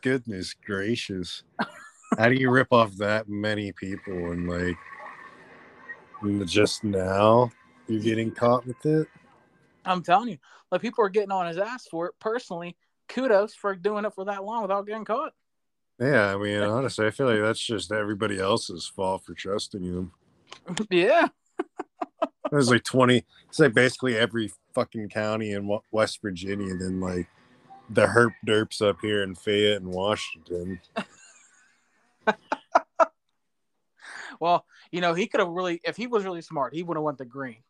goodness 0.00 0.54
gracious. 0.54 1.42
How 2.18 2.30
do 2.30 2.34
you 2.34 2.50
rip 2.50 2.72
off 2.72 2.96
that 2.96 3.28
many 3.28 3.70
people 3.72 4.32
and, 4.32 4.48
like, 4.48 4.78
just 6.46 6.82
now 6.82 7.50
you're 7.86 8.00
getting 8.00 8.30
caught 8.30 8.66
with 8.66 8.86
it? 8.86 9.08
I'm 9.84 10.02
telling 10.02 10.30
you, 10.30 10.38
like 10.70 10.80
people 10.80 11.04
are 11.04 11.10
getting 11.10 11.32
on 11.32 11.46
his 11.46 11.58
ass 11.58 11.86
for 11.90 12.06
it. 12.06 12.14
Personally, 12.18 12.76
kudos 13.08 13.54
for 13.54 13.74
doing 13.74 14.04
it 14.04 14.14
for 14.14 14.24
that 14.24 14.44
long 14.44 14.62
without 14.62 14.86
getting 14.86 15.04
caught. 15.04 15.32
Yeah, 16.00 16.34
I 16.34 16.36
mean, 16.36 16.62
honestly, 16.62 17.06
I 17.06 17.10
feel 17.10 17.26
like 17.26 17.40
that's 17.40 17.64
just 17.64 17.92
everybody 17.92 18.38
else's 18.38 18.86
fault 18.86 19.24
for 19.24 19.34
trusting 19.34 19.82
him. 19.82 20.12
yeah. 20.90 21.28
There's 22.50 22.70
like 22.70 22.84
20, 22.84 23.24
it's 23.48 23.58
like 23.58 23.74
basically 23.74 24.16
every 24.16 24.52
fucking 24.74 25.08
county 25.08 25.52
in 25.52 25.70
West 25.90 26.20
Virginia, 26.22 26.70
and 26.70 26.80
then 26.80 27.00
like 27.00 27.28
the 27.90 28.06
herp 28.06 28.32
derps 28.46 28.82
up 28.82 28.98
here 29.00 29.22
in 29.22 29.34
Fayette 29.34 29.80
and 29.80 29.92
Washington. 29.92 30.80
Well, 34.38 34.66
you 34.90 35.00
know, 35.00 35.14
he 35.14 35.28
could 35.28 35.40
have 35.40 35.48
really, 35.48 35.80
if 35.82 35.96
he 35.96 36.06
was 36.06 36.22
really 36.22 36.42
smart, 36.42 36.74
he 36.74 36.82
would 36.82 36.98
have 36.98 37.04
went 37.04 37.16
the 37.16 37.24
green. 37.24 37.62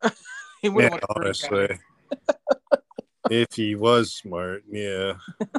he 0.62 0.68
would 0.68 0.84
have 0.84 0.92
Yeah, 0.92 0.98
went 1.00 1.02
the 1.02 1.14
green 1.14 1.26
honestly. 1.26 1.78
if 3.28 3.52
he 3.52 3.74
was 3.74 4.14
smart, 4.14 4.62
yeah. 4.70 5.14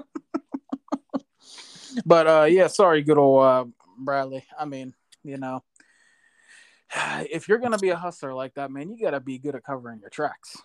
But 2.05 2.27
uh, 2.27 2.43
yeah, 2.43 2.67
sorry, 2.67 3.01
good 3.01 3.17
old 3.17 3.43
uh, 3.43 3.65
Bradley. 3.97 4.45
I 4.57 4.65
mean, 4.65 4.93
you 5.23 5.37
know, 5.37 5.63
if 6.95 7.47
you're 7.47 7.57
gonna 7.57 7.77
be 7.77 7.89
a 7.89 7.95
hustler 7.95 8.33
like 8.33 8.53
that, 8.55 8.71
man, 8.71 8.89
you 8.89 8.99
gotta 8.99 9.19
be 9.19 9.37
good 9.37 9.55
at 9.55 9.63
covering 9.63 9.99
your 9.99 10.09
tracks. 10.09 10.57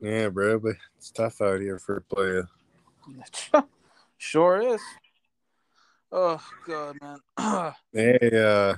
Yeah, 0.00 0.28
bro, 0.28 0.58
but 0.58 0.74
it's 0.96 1.10
tough 1.10 1.40
out 1.40 1.60
here 1.60 1.78
for 1.78 1.98
a 1.98 2.02
player. 2.02 2.48
sure 4.18 4.74
is. 4.74 4.80
Oh 6.10 6.42
god, 6.66 6.96
man. 7.00 7.72
Hey, 7.92 8.18
uh, 8.32 8.74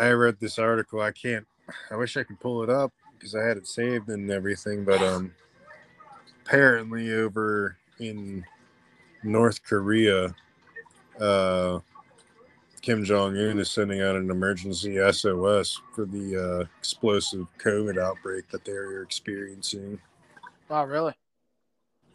I 0.00 0.10
read 0.10 0.38
this 0.40 0.58
article. 0.58 1.00
I 1.00 1.12
can't. 1.12 1.46
I 1.90 1.96
wish 1.96 2.16
I 2.16 2.22
could 2.22 2.40
pull 2.40 2.62
it 2.62 2.70
up 2.70 2.92
because 3.14 3.34
I 3.34 3.42
had 3.42 3.56
it 3.56 3.66
saved 3.66 4.08
and 4.08 4.30
everything. 4.30 4.84
But 4.84 5.02
um, 5.02 5.32
apparently 6.44 7.12
over 7.12 7.76
in 7.98 8.44
North 9.22 9.62
Korea, 9.62 10.34
uh, 11.20 11.78
Kim 12.82 13.04
Jong 13.04 13.36
Un 13.36 13.60
is 13.60 13.70
sending 13.70 14.02
out 14.02 14.16
an 14.16 14.28
emergency 14.28 14.96
SOS 15.12 15.80
for 15.94 16.04
the 16.04 16.36
uh, 16.36 16.66
explosive 16.80 17.46
COVID 17.58 17.96
outbreak 17.96 18.48
that 18.48 18.64
they're 18.64 19.02
experiencing. 19.02 20.00
wow, 20.68 20.84
really? 20.84 21.14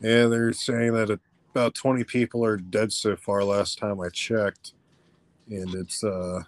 Yeah, 0.02 0.26
they're 0.26 0.52
saying 0.52 0.94
that 0.94 1.20
about 1.52 1.74
20 1.74 2.04
people 2.04 2.46
are 2.46 2.58
dead 2.58 2.92
so 2.92 3.16
far 3.16 3.46
last 3.46 3.80
time 3.80 4.02
I 4.02 4.10
checked. 4.10 4.74
And 5.50 5.74
it's 5.74 6.04
uh 6.04 6.44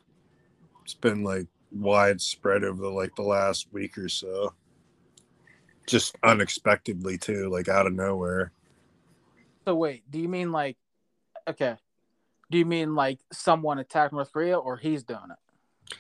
it's 0.83 0.93
been 0.93 1.23
like 1.23 1.47
widespread 1.71 2.63
over 2.63 2.81
the, 2.81 2.89
like 2.89 3.15
the 3.15 3.23
last 3.23 3.67
week 3.71 3.97
or 3.97 4.09
so. 4.09 4.53
Just 5.87 6.17
unexpectedly 6.23 7.17
too, 7.17 7.49
like 7.49 7.69
out 7.69 7.87
of 7.87 7.93
nowhere. 7.93 8.51
So 9.65 9.75
wait, 9.75 10.03
do 10.11 10.19
you 10.19 10.27
mean 10.27 10.51
like, 10.51 10.77
okay, 11.47 11.77
do 12.51 12.57
you 12.57 12.65
mean 12.65 12.95
like 12.95 13.19
someone 13.31 13.79
attacked 13.79 14.13
North 14.13 14.31
Korea 14.31 14.57
or 14.57 14.77
he's 14.77 15.03
doing 15.03 15.29
it? 15.29 15.95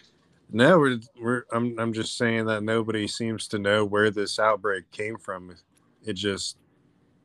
No, 0.51 0.79
we're 0.79 0.99
we're 1.21 1.43
I'm 1.51 1.77
I'm 1.79 1.93
just 1.93 2.17
saying 2.17 2.45
that 2.45 2.63
nobody 2.63 3.07
seems 3.07 3.47
to 3.49 3.59
know 3.59 3.85
where 3.85 4.09
this 4.09 4.39
outbreak 4.39 4.89
came 4.91 5.17
from. 5.17 5.55
It 6.03 6.13
just 6.13 6.57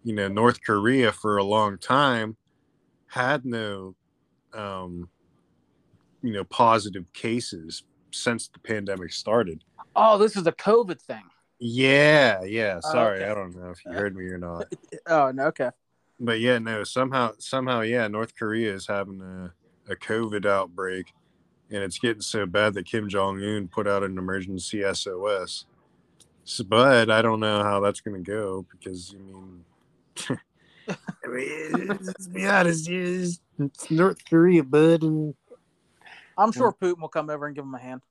you 0.02 0.14
know, 0.14 0.28
North 0.28 0.62
Korea 0.62 1.10
for 1.10 1.38
a 1.38 1.44
long 1.44 1.78
time 1.78 2.36
had 3.08 3.44
no 3.44 3.94
um 4.52 5.08
you 6.22 6.32
know 6.32 6.44
positive 6.44 7.10
cases 7.14 7.84
since 8.10 8.48
the 8.48 8.58
pandemic 8.58 9.12
started. 9.12 9.64
Oh, 9.96 10.18
this 10.18 10.36
is 10.36 10.46
a 10.46 10.52
COVID 10.52 11.00
thing. 11.00 11.24
Yeah, 11.58 12.42
yeah. 12.42 12.80
Oh, 12.84 12.92
Sorry, 12.92 13.22
okay. 13.22 13.30
I 13.30 13.34
don't 13.34 13.56
know 13.56 13.70
if 13.70 13.84
you 13.86 13.92
heard 13.92 14.14
me 14.14 14.24
or 14.26 14.38
not. 14.38 14.66
Oh 15.06 15.30
no, 15.32 15.46
okay. 15.46 15.70
But 16.20 16.40
yeah, 16.40 16.58
no, 16.58 16.84
somehow 16.84 17.32
somehow 17.38 17.80
yeah, 17.80 18.06
North 18.08 18.36
Korea 18.36 18.72
is 18.72 18.86
having 18.86 19.20
a, 19.20 19.92
a 19.92 19.96
COVID 19.96 20.46
outbreak 20.46 21.12
and 21.70 21.82
it's 21.82 21.98
getting 21.98 22.22
so 22.22 22.46
bad 22.46 22.74
that 22.74 22.86
Kim 22.86 23.08
Jong 23.08 23.42
Un 23.42 23.68
put 23.68 23.88
out 23.88 24.02
an 24.02 24.18
emergency 24.18 24.82
SOS. 24.92 25.64
So, 26.44 26.64
but 26.64 27.10
I 27.10 27.22
don't 27.22 27.40
know 27.40 27.62
how 27.62 27.80
that's 27.80 28.00
gonna 28.00 28.20
go 28.20 28.66
because 28.70 29.14
I 29.14 29.22
mean 29.22 29.64
I 31.24 31.28
mean, 31.28 31.98
let's 32.02 32.28
be 32.28 32.46
honest, 32.46 32.88
it's, 32.88 33.40
it's 33.58 33.90
North 33.90 34.22
Korea, 34.28 34.62
bud, 34.62 35.02
and 35.02 35.34
I'm 36.36 36.52
sure 36.52 36.72
Putin 36.72 37.00
will 37.00 37.08
come 37.08 37.30
over 37.30 37.46
and 37.46 37.54
give 37.54 37.64
him 37.64 37.74
a 37.74 37.78
hand. 37.78 38.02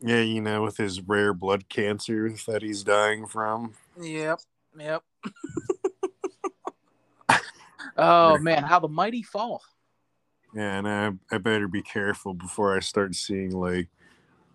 Yeah, 0.00 0.20
you 0.20 0.40
know, 0.40 0.62
with 0.62 0.76
his 0.76 1.00
rare 1.00 1.32
blood 1.32 1.68
cancer 1.68 2.34
that 2.46 2.62
he's 2.62 2.82
dying 2.82 3.26
from. 3.26 3.74
Yep. 4.00 4.40
Yep. 4.78 5.02
oh 7.96 8.38
man, 8.38 8.62
how 8.62 8.78
the 8.78 8.88
mighty 8.88 9.22
fall. 9.22 9.62
Yeah, 10.54 10.78
and 10.78 10.88
I, 10.88 11.12
I 11.34 11.38
better 11.38 11.68
be 11.68 11.82
careful 11.82 12.32
before 12.32 12.76
I 12.76 12.80
start 12.80 13.14
seeing 13.14 13.50
like 13.50 13.88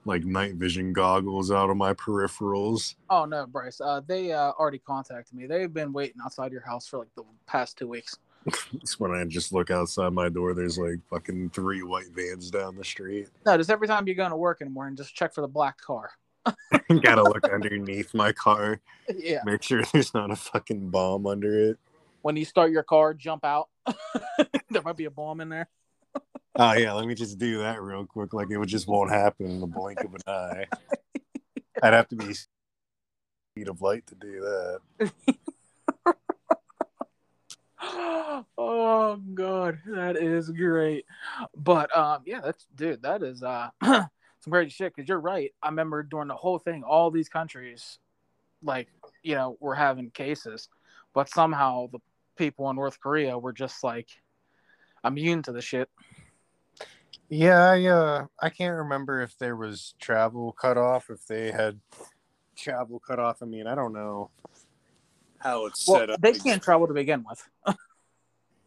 like 0.05 0.25
night 0.25 0.55
vision 0.55 0.93
goggles 0.93 1.51
out 1.51 1.69
of 1.69 1.77
my 1.77 1.93
peripherals. 1.93 2.95
Oh 3.09 3.25
no, 3.25 3.45
Bryce. 3.45 3.79
Uh, 3.79 4.01
they 4.05 4.31
uh, 4.31 4.51
already 4.51 4.79
contacted 4.79 5.37
me. 5.37 5.45
They've 5.45 5.71
been 5.71 5.93
waiting 5.93 6.21
outside 6.23 6.51
your 6.51 6.65
house 6.65 6.87
for 6.87 6.99
like 6.99 7.13
the 7.15 7.23
past 7.45 7.77
two 7.77 7.87
weeks. 7.87 8.17
it's 8.73 8.99
when 8.99 9.11
I 9.11 9.23
just 9.25 9.53
look 9.53 9.69
outside 9.69 10.13
my 10.13 10.29
door. 10.29 10.53
There's 10.53 10.77
like 10.77 10.99
fucking 11.09 11.51
three 11.51 11.83
white 11.83 12.09
vans 12.13 12.49
down 12.49 12.75
the 12.75 12.83
street. 12.83 13.27
No, 13.45 13.57
just 13.57 13.69
every 13.69 13.87
time 13.87 14.07
you 14.07 14.15
go 14.15 14.27
to 14.27 14.35
work 14.35 14.61
in 14.61 14.67
the 14.67 14.73
morning, 14.73 14.95
just 14.95 15.13
check 15.13 15.33
for 15.33 15.41
the 15.41 15.47
black 15.47 15.79
car. 15.79 16.11
Gotta 17.03 17.23
look 17.23 17.43
underneath 17.51 18.13
my 18.13 18.31
car. 18.31 18.81
Yeah. 19.15 19.41
Make 19.45 19.61
sure 19.61 19.83
there's 19.93 20.13
not 20.13 20.31
a 20.31 20.35
fucking 20.35 20.89
bomb 20.89 21.27
under 21.27 21.69
it. 21.69 21.77
When 22.21 22.35
you 22.35 22.45
start 22.45 22.71
your 22.71 22.83
car, 22.83 23.13
jump 23.13 23.43
out. 23.43 23.69
there 24.69 24.81
might 24.83 24.97
be 24.97 25.05
a 25.05 25.11
bomb 25.11 25.41
in 25.41 25.49
there. 25.49 25.67
Oh 26.55 26.73
yeah, 26.73 26.91
let 26.93 27.07
me 27.07 27.15
just 27.15 27.37
do 27.37 27.59
that 27.59 27.81
real 27.81 28.05
quick. 28.05 28.33
Like 28.33 28.49
it 28.51 28.57
would 28.57 28.69
just 28.69 28.87
won't 28.87 29.09
happen 29.09 29.45
in 29.47 29.59
the 29.59 29.67
blink 29.67 29.99
of 30.01 30.13
an 30.13 30.21
eye. 30.27 30.65
I'd 31.83 31.93
have 31.93 32.09
to 32.09 32.15
be 32.15 32.33
speed 32.33 33.67
of 33.67 33.81
light 33.81 34.05
to 34.07 34.15
do 34.15 34.41
that. 34.99 35.11
oh 38.57 39.19
god, 39.33 39.79
that 39.87 40.17
is 40.17 40.49
great. 40.49 41.05
But 41.55 41.95
um, 41.97 42.23
yeah, 42.25 42.41
that's 42.41 42.67
dude, 42.75 43.01
that 43.03 43.23
is 43.23 43.41
uh 43.43 43.69
some 43.81 44.09
crazy 44.49 44.69
shit. 44.69 44.93
Because 44.93 45.07
you're 45.07 45.19
right. 45.19 45.53
I 45.63 45.69
remember 45.69 46.03
during 46.03 46.27
the 46.27 46.35
whole 46.35 46.59
thing, 46.59 46.83
all 46.83 47.11
these 47.11 47.29
countries, 47.29 47.97
like 48.61 48.89
you 49.23 49.35
know, 49.35 49.57
were 49.61 49.75
having 49.75 50.11
cases, 50.11 50.67
but 51.13 51.29
somehow 51.29 51.87
the 51.87 51.99
people 52.37 52.69
in 52.69 52.75
North 52.75 52.99
Korea 52.99 53.37
were 53.37 53.53
just 53.53 53.83
like 53.83 54.09
immune 55.03 55.43
to 55.43 55.51
the 55.51 55.61
shit. 55.61 55.89
Yeah, 57.29 57.69
I 57.71 57.85
uh 57.85 58.25
I 58.41 58.49
can't 58.49 58.75
remember 58.77 59.21
if 59.21 59.37
there 59.37 59.55
was 59.55 59.95
travel 59.99 60.51
cut 60.51 60.77
off, 60.77 61.09
if 61.09 61.25
they 61.27 61.51
had 61.51 61.79
travel 62.55 62.99
cut 62.99 63.19
off. 63.19 63.41
I 63.41 63.45
mean, 63.45 63.67
I 63.67 63.75
don't 63.75 63.93
know 63.93 64.29
how 65.39 65.65
it's 65.65 65.87
Well, 65.87 65.99
set 65.99 66.09
up. 66.09 66.21
they 66.21 66.33
can't 66.33 66.61
travel 66.61 66.87
to 66.87 66.93
begin 66.93 67.23
with. 67.27 67.47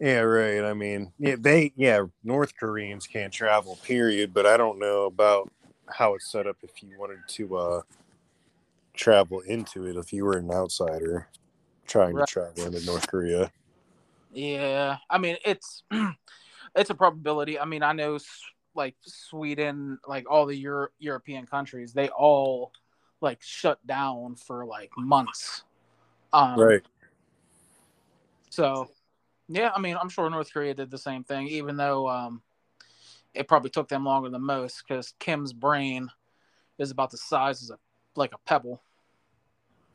Yeah, 0.00 0.20
right. 0.20 0.64
I 0.64 0.74
mean, 0.74 1.12
yeah, 1.18 1.36
they 1.38 1.72
yeah, 1.76 2.04
North 2.24 2.52
Koreans 2.58 3.06
can't 3.06 3.32
travel, 3.32 3.78
period. 3.84 4.34
But 4.34 4.44
I 4.44 4.56
don't 4.56 4.80
know 4.80 5.04
about 5.04 5.50
how 5.88 6.14
it's 6.14 6.30
set 6.30 6.48
up 6.48 6.56
if 6.62 6.82
you 6.82 6.98
wanted 6.98 7.20
to 7.28 7.56
uh 7.56 7.82
travel 8.92 9.40
into 9.40 9.86
it 9.86 9.96
if 9.96 10.12
you 10.12 10.24
were 10.24 10.36
an 10.36 10.50
outsider 10.50 11.28
trying 11.86 12.14
Right. 12.14 12.26
to 12.26 12.32
travel 12.32 12.66
into 12.66 12.84
North 12.84 13.06
Korea. 13.06 13.50
Yeah, 14.32 14.96
I 15.08 15.18
mean 15.18 15.36
it's 15.44 15.82
it's 16.74 16.90
a 16.90 16.94
probability. 16.94 17.58
I 17.58 17.64
mean, 17.64 17.82
I 17.82 17.92
know 17.92 18.18
like 18.74 18.96
Sweden, 19.02 19.98
like 20.06 20.28
all 20.28 20.46
the 20.46 20.56
Euro- 20.56 20.88
European 20.98 21.46
countries, 21.46 21.92
they 21.92 22.08
all 22.08 22.72
like 23.20 23.40
shut 23.40 23.84
down 23.86 24.34
for 24.34 24.64
like 24.64 24.90
months. 24.96 25.62
Um, 26.32 26.58
Right. 26.58 26.82
So, 28.50 28.88
yeah, 29.48 29.70
I 29.74 29.80
mean, 29.80 29.96
I'm 29.96 30.08
sure 30.08 30.28
North 30.30 30.52
Korea 30.52 30.74
did 30.74 30.90
the 30.90 30.98
same 30.98 31.24
thing, 31.24 31.48
even 31.48 31.76
though 31.76 32.08
um, 32.08 32.42
it 33.34 33.48
probably 33.48 33.70
took 33.70 33.88
them 33.88 34.04
longer 34.04 34.28
than 34.28 34.42
most 34.42 34.84
because 34.86 35.14
Kim's 35.18 35.52
brain 35.52 36.08
is 36.78 36.90
about 36.90 37.10
the 37.10 37.16
size 37.16 37.68
of 37.68 37.76
a, 37.76 37.80
like 38.18 38.32
a 38.32 38.38
pebble. 38.38 38.80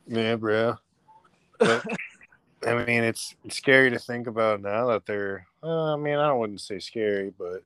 Yeah, 0.08 0.36
bro. 0.36 0.78
But 1.60 1.84
I 2.68 2.86
mean, 2.86 3.04
it's, 3.04 3.36
it's 3.46 3.58
scary 3.58 3.90
to 3.92 4.00
think 4.00 4.28
about 4.28 4.62
now 4.62 4.88
that 4.88 5.06
they're. 5.06 5.48
Uh, 5.64 5.94
I 5.94 5.98
mean, 5.98 6.16
I 6.18 6.32
wouldn't 6.34 6.62
say 6.62 6.80
scary, 6.80 7.32
but 7.38 7.64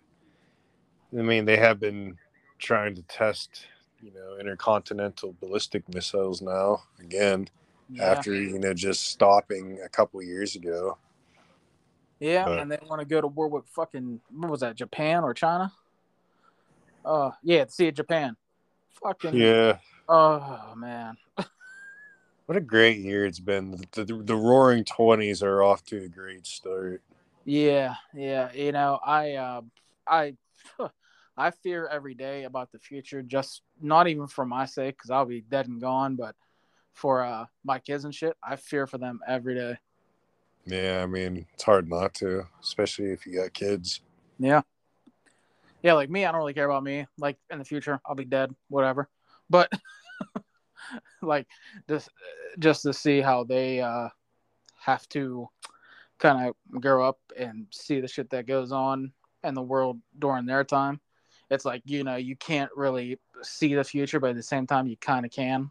I 1.18 1.22
mean 1.22 1.46
they 1.46 1.58
have 1.58 1.80
been 1.80 2.18
trying 2.60 2.96
to 2.96 3.02
test, 3.04 3.68
you 4.02 4.12
know, 4.14 4.38
intercontinental 4.40 5.36
ballistic 5.40 5.88
missiles 5.94 6.42
now 6.42 6.84
again 7.00 7.48
Yeah, 7.90 8.04
after 8.12 8.34
you 8.34 8.58
know 8.60 8.74
just 8.74 9.08
stopping 9.08 9.80
a 9.86 9.90
couple 9.90 10.22
years 10.24 10.56
ago. 10.56 10.98
yeah, 12.20 12.46
but- 12.46 12.60
and 12.60 12.72
they 12.72 12.80
want 12.90 13.00
to 13.00 13.06
go 13.06 13.22
to 13.22 13.28
war 13.28 13.48
with 13.48 13.66
fucking 13.68 14.22
what 14.32 14.50
was 14.50 14.62
that, 14.62 14.76
Japan 14.76 15.24
or 15.24 15.34
China? 15.34 15.72
Uh, 17.06 17.32
yeah, 17.44 17.66
see 17.68 17.88
it, 17.88 17.96
Japan. 17.96 18.36
Fucking 19.04 19.36
Yeah, 19.36 19.78
Oh 20.08 20.74
man, 20.76 21.18
what 22.46 22.58
a 22.58 22.62
great 22.62 22.98
year 22.98 23.26
it's 23.26 23.40
been. 23.40 23.72
The, 23.72 24.06
the, 24.06 24.16
the 24.24 24.36
Roaring 24.36 24.84
Twenties 24.84 25.42
are 25.44 25.64
off 25.64 25.84
to 25.86 26.04
a 26.04 26.08
great 26.08 26.46
start. 26.46 27.02
yeah, 27.46 27.96
yeah. 28.14 28.52
You 28.54 28.72
know, 28.72 29.00
I, 29.06 29.34
uh, 29.34 29.62
I, 30.08 30.36
I 31.38 31.52
fear 31.52 31.88
every 31.88 32.14
day 32.14 32.44
about 32.44 32.72
the 32.72 32.80
future. 32.80 33.22
Just 33.22 33.62
not 33.82 34.08
even 34.08 34.28
for 34.28 34.46
my 34.46 34.66
sake, 34.66 34.98
because 34.98 35.10
I'll 35.10 35.26
be 35.26 35.42
dead 35.42 35.68
and 35.68 35.82
gone, 35.82 36.16
but 36.16 36.36
for 36.94 37.24
uh 37.24 37.46
my 37.64 37.80
kids 37.80 38.06
and 38.06 38.14
shit, 38.14 38.36
I 38.44 38.56
fear 38.56 38.88
for 38.88 38.98
them 38.98 39.20
every 39.28 39.56
day. 39.56 39.78
Yeah, 40.66 41.02
I 41.04 41.08
mean 41.08 41.46
it's 41.54 41.64
hard 41.64 41.90
not 41.90 42.14
to, 42.16 42.46
especially 42.62 43.12
if 43.12 43.26
you 43.26 43.40
got 43.42 43.54
kids. 43.54 44.02
Yeah, 44.40 44.62
yeah. 45.82 45.94
Like 45.94 46.10
me, 46.10 46.26
I 46.26 46.32
don't 46.32 46.40
really 46.40 46.54
care 46.54 46.70
about 46.70 46.84
me. 46.84 47.08
Like 47.18 47.38
in 47.50 47.60
the 47.60 47.66
future, 47.66 48.00
I'll 48.06 48.16
be 48.16 48.26
dead, 48.26 48.54
whatever. 48.70 49.10
But 49.50 49.72
like 51.22 51.48
just 51.88 52.10
just 52.60 52.84
to 52.84 52.94
see 52.94 53.22
how 53.22 53.44
they 53.44 53.82
uh 53.82 54.10
have 54.80 55.08
to 55.10 55.48
kind 56.20 56.48
of 56.48 56.82
grow 56.82 57.08
up 57.08 57.20
and 57.38 57.68
see 57.72 58.00
the 58.00 58.08
shit 58.08 58.30
that 58.30 58.48
goes 58.48 58.72
on 58.72 59.12
in 59.44 59.54
the 59.54 59.62
world 59.62 60.00
during 60.20 60.46
their 60.46 60.64
time. 60.64 61.00
It's 61.50 61.66
like 61.66 61.82
you 61.86 62.04
know 62.04 62.16
you 62.16 62.36
can't 62.36 62.72
really 62.76 63.20
see 63.42 63.76
the 63.76 63.84
future, 63.84 64.20
but 64.20 64.32
at 64.32 64.36
the 64.36 64.44
same 64.44 64.66
time 64.68 64.88
you 64.88 64.98
kind 64.98 65.26
of 65.26 65.32
can. 65.32 65.70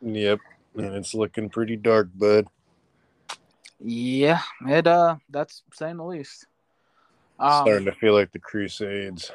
Yep, 0.00 0.40
and 0.76 0.94
it's 0.94 1.14
looking 1.14 1.48
pretty 1.48 1.76
dark, 1.76 2.08
bud. 2.14 2.46
Yeah, 3.78 4.40
it 4.66 4.86
uh 4.86 5.16
that's 5.30 5.62
saying 5.72 5.96
the 5.96 6.04
least. 6.04 6.46
Um, 7.38 7.66
Starting 7.66 7.86
to 7.86 7.92
feel 7.92 8.14
like 8.14 8.30
the 8.30 8.38
Crusades, 8.38 9.32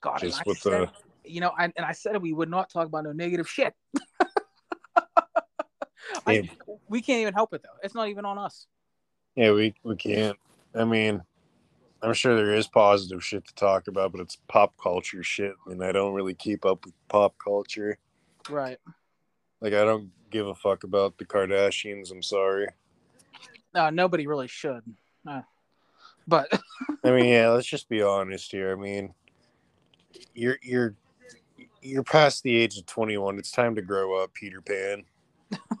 God, 0.00 0.18
just 0.18 0.44
with 0.46 0.60
the 0.62 0.90
you 1.24 1.40
know, 1.40 1.52
I, 1.56 1.64
and 1.64 1.84
I 1.84 1.92
said 1.92 2.20
we 2.20 2.32
would 2.32 2.50
not 2.50 2.70
talk 2.70 2.86
about 2.86 3.04
no 3.04 3.12
negative 3.12 3.48
shit. 3.48 3.74
I, 6.26 6.48
we 6.88 7.02
can't 7.02 7.20
even 7.20 7.34
help 7.34 7.52
it 7.54 7.62
though. 7.62 7.76
It's 7.82 7.94
not 7.94 8.08
even 8.08 8.24
on 8.24 8.38
us. 8.38 8.66
yeah, 9.34 9.52
we 9.52 9.74
we 9.82 9.96
can't. 9.96 10.38
I 10.74 10.84
mean, 10.84 11.22
I'm 12.02 12.14
sure 12.14 12.36
there 12.36 12.54
is 12.54 12.66
positive 12.66 13.24
shit 13.24 13.46
to 13.46 13.54
talk 13.54 13.88
about, 13.88 14.12
but 14.12 14.20
it's 14.20 14.36
pop 14.48 14.74
culture 14.80 15.22
shit, 15.22 15.54
and 15.66 15.82
I 15.82 15.92
don't 15.92 16.14
really 16.14 16.34
keep 16.34 16.64
up 16.64 16.84
with 16.84 16.94
pop 17.08 17.34
culture. 17.42 17.98
Right. 18.48 18.78
Like 19.60 19.72
I 19.72 19.84
don't 19.84 20.10
give 20.30 20.46
a 20.46 20.54
fuck 20.54 20.84
about 20.84 21.16
the 21.18 21.24
Kardashians. 21.24 22.10
I'm 22.10 22.22
sorry. 22.22 22.68
No, 23.74 23.90
nobody 23.90 24.26
really 24.26 24.48
should. 24.48 24.82
Uh, 25.26 25.42
but 26.28 26.48
I 27.04 27.10
mean, 27.10 27.26
yeah, 27.26 27.48
let's 27.50 27.66
just 27.66 27.88
be 27.88 28.02
honest 28.02 28.50
here. 28.50 28.72
I 28.72 28.80
mean, 28.80 29.14
you're 30.34 30.58
you're 30.62 30.94
you're 31.84 32.02
past 32.02 32.42
the 32.42 32.56
age 32.56 32.78
of 32.78 32.86
21. 32.86 33.38
It's 33.38 33.50
time 33.50 33.74
to 33.74 33.82
grow 33.82 34.20
up, 34.22 34.32
Peter 34.32 34.60
Pan. 34.62 35.04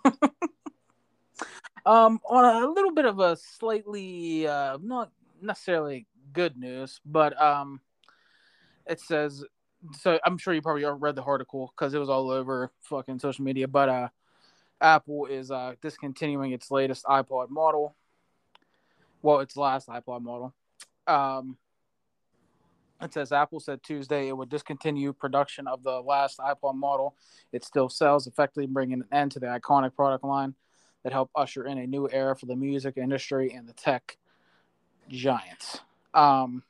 um, 1.86 2.20
on 2.28 2.62
a 2.62 2.68
little 2.68 2.92
bit 2.92 3.06
of 3.06 3.18
a 3.20 3.36
slightly 3.36 4.46
uh, 4.46 4.78
not 4.82 5.10
necessarily 5.40 6.06
good 6.32 6.56
news, 6.56 7.00
but 7.06 7.40
um, 7.40 7.80
it 8.86 9.00
says 9.00 9.44
so. 9.98 10.18
I'm 10.24 10.36
sure 10.36 10.52
you 10.52 10.62
probably 10.62 10.84
read 10.84 11.16
the 11.16 11.22
article 11.22 11.72
because 11.74 11.94
it 11.94 11.98
was 11.98 12.10
all 12.10 12.30
over 12.30 12.70
fucking 12.82 13.18
social 13.18 13.44
media. 13.44 13.66
But 13.66 13.88
uh, 13.88 14.08
Apple 14.80 15.26
is 15.26 15.50
uh 15.50 15.74
discontinuing 15.80 16.52
its 16.52 16.70
latest 16.70 17.04
iPod 17.04 17.48
model. 17.48 17.96
Well, 19.22 19.40
its 19.40 19.56
last 19.56 19.88
iPod 19.88 20.22
model. 20.22 20.54
Um, 21.06 21.56
it 23.02 23.12
says 23.12 23.32
Apple 23.32 23.60
said 23.60 23.82
Tuesday 23.82 24.28
it 24.28 24.36
would 24.36 24.48
discontinue 24.48 25.12
production 25.12 25.66
of 25.66 25.82
the 25.82 26.00
last 26.00 26.38
iPod 26.38 26.76
model. 26.76 27.14
It 27.52 27.64
still 27.64 27.88
sells, 27.88 28.26
effectively 28.26 28.66
bringing 28.66 29.00
an 29.00 29.08
end 29.12 29.32
to 29.32 29.40
the 29.40 29.46
iconic 29.46 29.94
product 29.94 30.24
line 30.24 30.54
that 31.02 31.12
helped 31.12 31.32
usher 31.34 31.66
in 31.66 31.78
a 31.78 31.86
new 31.86 32.08
era 32.10 32.34
for 32.34 32.46
the 32.46 32.56
music 32.56 32.96
industry 32.96 33.52
and 33.52 33.68
the 33.68 33.72
tech 33.74 34.16
giants. 35.08 35.80
Um, 36.14 36.62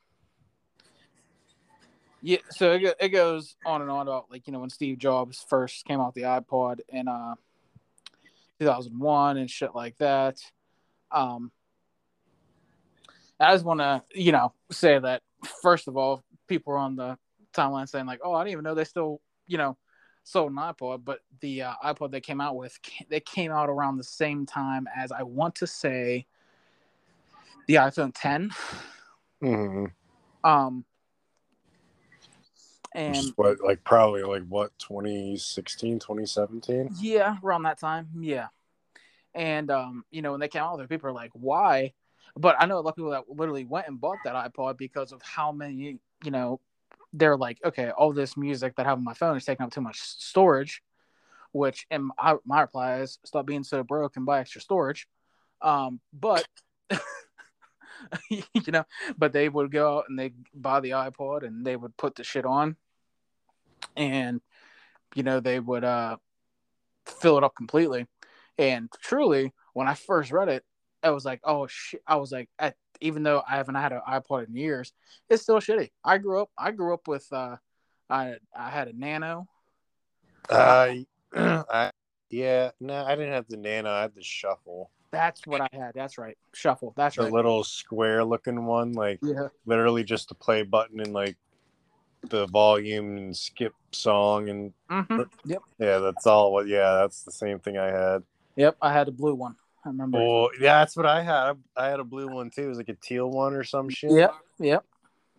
yeah, 2.21 2.39
so 2.49 2.73
it, 2.73 2.95
it 2.99 3.09
goes 3.09 3.55
on 3.65 3.81
and 3.81 3.91
on 3.91 4.07
about 4.07 4.31
like 4.31 4.47
you 4.47 4.53
know 4.53 4.59
when 4.59 4.69
Steve 4.69 4.97
Jobs 4.97 5.45
first 5.47 5.85
came 5.85 6.01
out 6.01 6.15
the 6.15 6.23
iPod 6.23 6.79
in 6.89 7.07
uh 7.07 7.35
2001 8.59 9.37
and 9.37 9.49
shit 9.49 9.75
like 9.75 9.97
that. 9.97 10.39
Um, 11.11 11.51
I 13.39 13.53
just 13.53 13.63
want 13.63 13.79
to 13.81 14.03
you 14.13 14.31
know 14.31 14.53
say 14.71 14.97
that 14.97 15.21
first 15.45 15.87
of 15.87 15.97
all, 15.97 16.23
people 16.47 16.73
are 16.73 16.77
on 16.77 16.95
the 16.95 17.17
timeline 17.53 17.87
saying 17.87 18.05
like, 18.05 18.19
oh, 18.23 18.33
I 18.33 18.43
didn't 18.43 18.53
even 18.53 18.63
know 18.63 18.75
they 18.75 18.83
still 18.83 19.21
you 19.47 19.57
know 19.57 19.77
sold 20.23 20.51
an 20.51 20.57
iPod, 20.57 21.05
but 21.05 21.19
the 21.39 21.63
uh, 21.63 21.73
iPod 21.83 22.11
they 22.11 22.21
came 22.21 22.41
out 22.41 22.55
with 22.55 22.77
they 23.09 23.19
came 23.19 23.51
out 23.51 23.69
around 23.69 23.97
the 23.97 24.03
same 24.03 24.45
time 24.45 24.87
as 24.95 25.11
I 25.11 25.23
want 25.23 25.55
to 25.55 25.67
say 25.67 26.25
the 27.67 27.75
iPhone 27.75 28.11
10. 28.13 28.51
hmm 29.41 29.85
Um, 30.43 30.85
and 32.93 33.33
what, 33.35 33.61
like, 33.61 33.83
probably 33.83 34.23
like 34.23 34.43
what 34.47 34.71
2016, 34.79 35.99
2017. 35.99 36.89
yeah, 36.99 37.37
around 37.43 37.63
that 37.63 37.79
time, 37.79 38.07
yeah. 38.19 38.47
And 39.33 39.69
um, 39.69 40.05
you 40.11 40.21
know, 40.21 40.31
when 40.31 40.39
they 40.39 40.47
came 40.47 40.61
out 40.61 40.77
with 40.77 40.85
it, 40.85 40.89
people 40.89 41.09
are 41.09 41.13
like, 41.13 41.31
"Why?" 41.33 41.93
But 42.37 42.55
I 42.59 42.65
know 42.65 42.77
a 42.77 42.81
lot 42.81 42.91
of 42.91 42.95
people 42.95 43.11
that 43.11 43.29
literally 43.29 43.65
went 43.65 43.87
and 43.87 43.99
bought 43.99 44.17
that 44.25 44.35
iPod 44.35 44.77
because 44.77 45.11
of 45.11 45.21
how 45.21 45.51
many, 45.51 45.99
you 46.23 46.31
know, 46.31 46.59
they're 47.13 47.37
like, 47.37 47.59
okay, 47.63 47.91
all 47.91 48.11
this 48.11 48.35
music 48.35 48.75
that 48.75 48.85
I 48.85 48.89
have 48.89 48.97
on 48.97 49.03
my 49.03 49.13
phone 49.13 49.37
is 49.37 49.45
taking 49.45 49.65
up 49.65 49.71
too 49.71 49.81
much 49.81 49.99
storage. 49.99 50.81
Which, 51.53 51.87
and 51.89 52.11
my, 52.17 52.35
my 52.45 52.61
reply 52.61 52.99
is, 52.99 53.17
stop 53.23 53.45
being 53.45 53.63
so 53.63 53.81
broke 53.81 54.17
and 54.17 54.25
buy 54.25 54.41
extra 54.41 54.59
storage. 54.59 55.07
Um, 55.61 56.01
but 56.11 56.45
you 58.29 58.43
know, 58.67 58.85
but 59.17 59.33
they 59.33 59.49
would 59.49 59.71
go 59.71 59.97
out 59.97 60.05
and 60.09 60.17
they 60.17 60.33
buy 60.53 60.79
the 60.79 60.91
iPod 60.91 61.43
and 61.43 61.65
they 61.65 61.75
would 61.75 61.95
put 61.97 62.15
the 62.15 62.23
shit 62.23 62.45
on, 62.45 62.75
and 63.95 64.41
you 65.15 65.23
know 65.23 65.39
they 65.39 65.59
would 65.59 65.83
uh 65.83 66.17
fill 67.05 67.37
it 67.37 67.43
up 67.43 67.55
completely. 67.55 68.07
And 68.57 68.89
truly, 69.01 69.53
when 69.73 69.87
I 69.87 69.93
first 69.93 70.31
read 70.31 70.49
it, 70.49 70.63
I 71.05 71.11
was 71.11 71.23
like, 71.23 71.39
oh 71.43 71.67
shit! 71.67 72.01
I 72.07 72.15
was 72.15 72.31
like, 72.31 72.49
at, 72.57 72.75
even 72.99 73.21
though 73.23 73.43
I 73.47 73.57
haven't 73.57 73.75
had 73.75 73.93
an 73.93 74.01
iPod 74.09 74.47
in 74.47 74.55
years, 74.55 74.91
it's 75.29 75.43
still 75.43 75.57
shitty. 75.59 75.91
I 76.03 76.17
grew 76.17 76.41
up, 76.41 76.49
I 76.57 76.71
grew 76.71 76.93
up 76.93 77.07
with, 77.07 77.27
uh, 77.31 77.57
I 78.09 78.35
I 78.57 78.69
had 78.69 78.87
a 78.87 78.93
Nano. 78.93 79.47
Uh, 80.49 80.95
I, 81.35 81.91
yeah, 82.29 82.71
no, 82.79 83.05
I 83.05 83.15
didn't 83.15 83.33
have 83.33 83.47
the 83.47 83.57
Nano. 83.57 83.91
I 83.91 84.01
had 84.01 84.15
the 84.15 84.23
Shuffle, 84.23 84.89
That's 85.11 85.45
what 85.45 85.61
I 85.61 85.69
had. 85.71 85.93
That's 85.93 86.17
right. 86.17 86.37
Shuffle. 86.53 86.93
That's 86.97 87.15
the 87.15 87.23
right. 87.23 87.31
little 87.31 87.63
square-looking 87.63 88.65
one, 88.65 88.93
like 88.93 89.19
Yeah. 89.21 89.49
literally 89.65 90.03
just 90.03 90.29
the 90.29 90.35
play 90.35 90.63
button 90.63 90.99
and 90.99 91.13
like 91.13 91.37
the 92.29 92.47
volume 92.47 93.17
and 93.17 93.37
skip 93.37 93.73
song 93.91 94.49
and 94.49 94.73
hmm 94.89 95.21
Yep. 95.45 95.61
yeah, 95.77 95.99
that's 95.99 96.25
all. 96.25 96.51
What? 96.51 96.67
Yeah, 96.67 96.95
that's 96.95 97.23
the 97.23 97.31
same 97.31 97.59
thing 97.59 97.77
I 97.77 97.91
had. 97.91 98.23
Yep. 98.55 98.77
I 98.81 98.91
had 98.91 99.07
a 99.07 99.11
blue 99.11 99.35
one. 99.35 99.55
I 99.85 99.89
remember. 99.89 100.17
Oh, 100.17 100.49
yeah, 100.59 100.79
that's 100.79 100.97
what 100.97 101.05
I 101.05 101.21
had. 101.21 101.53
I 101.77 101.87
had 101.87 101.99
a 101.99 102.03
blue 102.03 102.27
one 102.27 102.49
too. 102.49 102.63
It 102.63 102.67
was 102.67 102.77
like 102.77 102.89
a 102.89 102.95
teal 102.95 103.29
one 103.29 103.53
or 103.53 103.63
some 103.63 103.87
shit. 103.89 104.11
Yep. 104.11 104.33
Yep. 104.59 104.85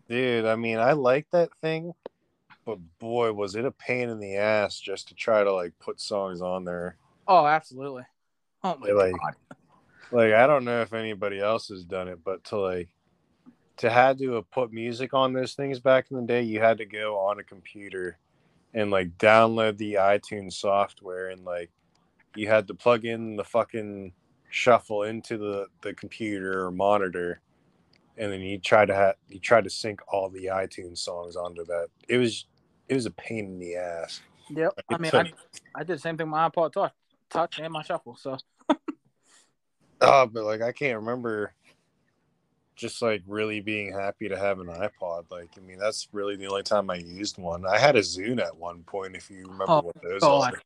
Dude, 0.08 0.44
I 0.46 0.54
mean, 0.54 0.78
I 0.78 0.92
like 0.92 1.26
that 1.32 1.48
thing, 1.60 1.92
but 2.64 2.78
boy, 3.00 3.32
was 3.32 3.56
it 3.56 3.64
a 3.64 3.72
pain 3.72 4.08
in 4.08 4.20
the 4.20 4.36
ass 4.36 4.78
just 4.78 5.08
to 5.08 5.14
try 5.14 5.42
to 5.42 5.52
like 5.52 5.72
put 5.80 6.00
songs 6.00 6.40
on 6.40 6.64
there. 6.64 6.96
Oh, 7.26 7.44
absolutely. 7.44 8.04
Oh 8.62 8.76
my 8.78 8.90
Like- 8.90 9.12
god. 9.12 9.34
Like, 10.12 10.32
I 10.34 10.46
don't 10.46 10.64
know 10.64 10.82
if 10.82 10.92
anybody 10.92 11.40
else 11.40 11.66
has 11.68 11.84
done 11.84 12.06
it, 12.06 12.20
but 12.24 12.44
to 12.44 12.58
like 12.58 12.88
to 13.78 13.90
had 13.90 14.18
to 14.18 14.34
have 14.34 14.50
put 14.52 14.72
music 14.72 15.12
on 15.12 15.32
those 15.32 15.54
things 15.54 15.80
back 15.80 16.06
in 16.12 16.16
the 16.16 16.22
day, 16.22 16.42
you 16.42 16.60
had 16.60 16.78
to 16.78 16.86
go 16.86 17.18
on 17.18 17.40
a 17.40 17.42
computer 17.44 18.16
and 18.72 18.92
like 18.92 19.18
download 19.18 19.76
the 19.78 19.94
iTunes 19.94 20.52
software 20.52 21.30
and 21.30 21.44
like 21.44 21.70
you 22.36 22.46
had 22.46 22.68
to 22.68 22.74
plug 22.74 23.04
in 23.04 23.34
the 23.34 23.42
fucking 23.44 24.12
shuffle 24.56 25.02
into 25.02 25.36
the 25.36 25.66
the 25.82 25.92
computer 25.92 26.64
or 26.64 26.70
monitor 26.70 27.42
and 28.16 28.32
then 28.32 28.40
you 28.40 28.58
try 28.58 28.86
to 28.86 28.94
have 28.94 29.14
you 29.28 29.38
try 29.38 29.60
to 29.60 29.68
sync 29.68 30.00
all 30.10 30.30
the 30.30 30.46
iTunes 30.46 30.98
songs 30.98 31.36
onto 31.36 31.62
that. 31.66 31.88
It 32.08 32.16
was 32.16 32.46
it 32.88 32.94
was 32.94 33.04
a 33.04 33.10
pain 33.10 33.44
in 33.44 33.58
the 33.58 33.76
ass. 33.76 34.22
Yep. 34.48 34.72
I 34.88 34.96
mean, 34.96 35.10
took- 35.10 35.26
I, 35.74 35.80
I 35.80 35.84
did 35.84 35.96
the 35.96 36.00
same 36.00 36.16
thing 36.16 36.28
with 36.28 36.32
my 36.32 36.48
iPod 36.48 36.72
touch, 36.72 36.92
touch 37.28 37.58
and 37.58 37.70
my 37.70 37.82
shuffle. 37.82 38.16
So 38.16 38.38
Oh, 40.00 40.26
but 40.26 40.44
like 40.44 40.62
I 40.62 40.72
can't 40.72 40.96
remember 41.00 41.52
just 42.76 43.02
like 43.02 43.22
really 43.26 43.60
being 43.60 43.92
happy 43.92 44.28
to 44.28 44.38
have 44.38 44.60
an 44.60 44.68
iPod. 44.68 45.30
Like, 45.30 45.50
I 45.56 45.60
mean, 45.60 45.78
that's 45.78 46.08
really 46.12 46.36
the 46.36 46.46
only 46.46 46.62
time 46.62 46.88
I 46.90 46.96
used 46.96 47.38
one. 47.38 47.66
I 47.66 47.78
had 47.78 47.96
a 47.96 48.00
Zune 48.00 48.38
at 48.40 48.54
one 48.56 48.82
point, 48.84 49.16
if 49.16 49.30
you 49.30 49.42
remember 49.44 49.64
Oh, 49.68 49.80
what 49.80 49.96
those 50.02 50.20
God. 50.20 50.54
are. 50.54 50.60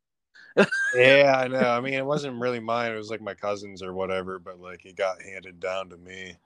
Yeah, 0.94 1.34
I 1.36 1.48
know. 1.48 1.59
I 1.59 1.80
mean, 1.80 1.94
it 1.94 2.05
wasn't 2.05 2.40
really 2.40 2.61
mine. 2.61 2.92
It 2.92 2.96
was 2.96 3.11
like 3.11 3.20
my 3.20 3.34
cousin's 3.34 3.82
or 3.82 3.92
whatever, 3.92 4.38
but 4.38 4.61
like 4.61 4.84
it 4.84 4.96
got 4.96 5.22
handed 5.22 5.61
down 5.61 5.88
to 5.90 5.96
me. 5.96 6.36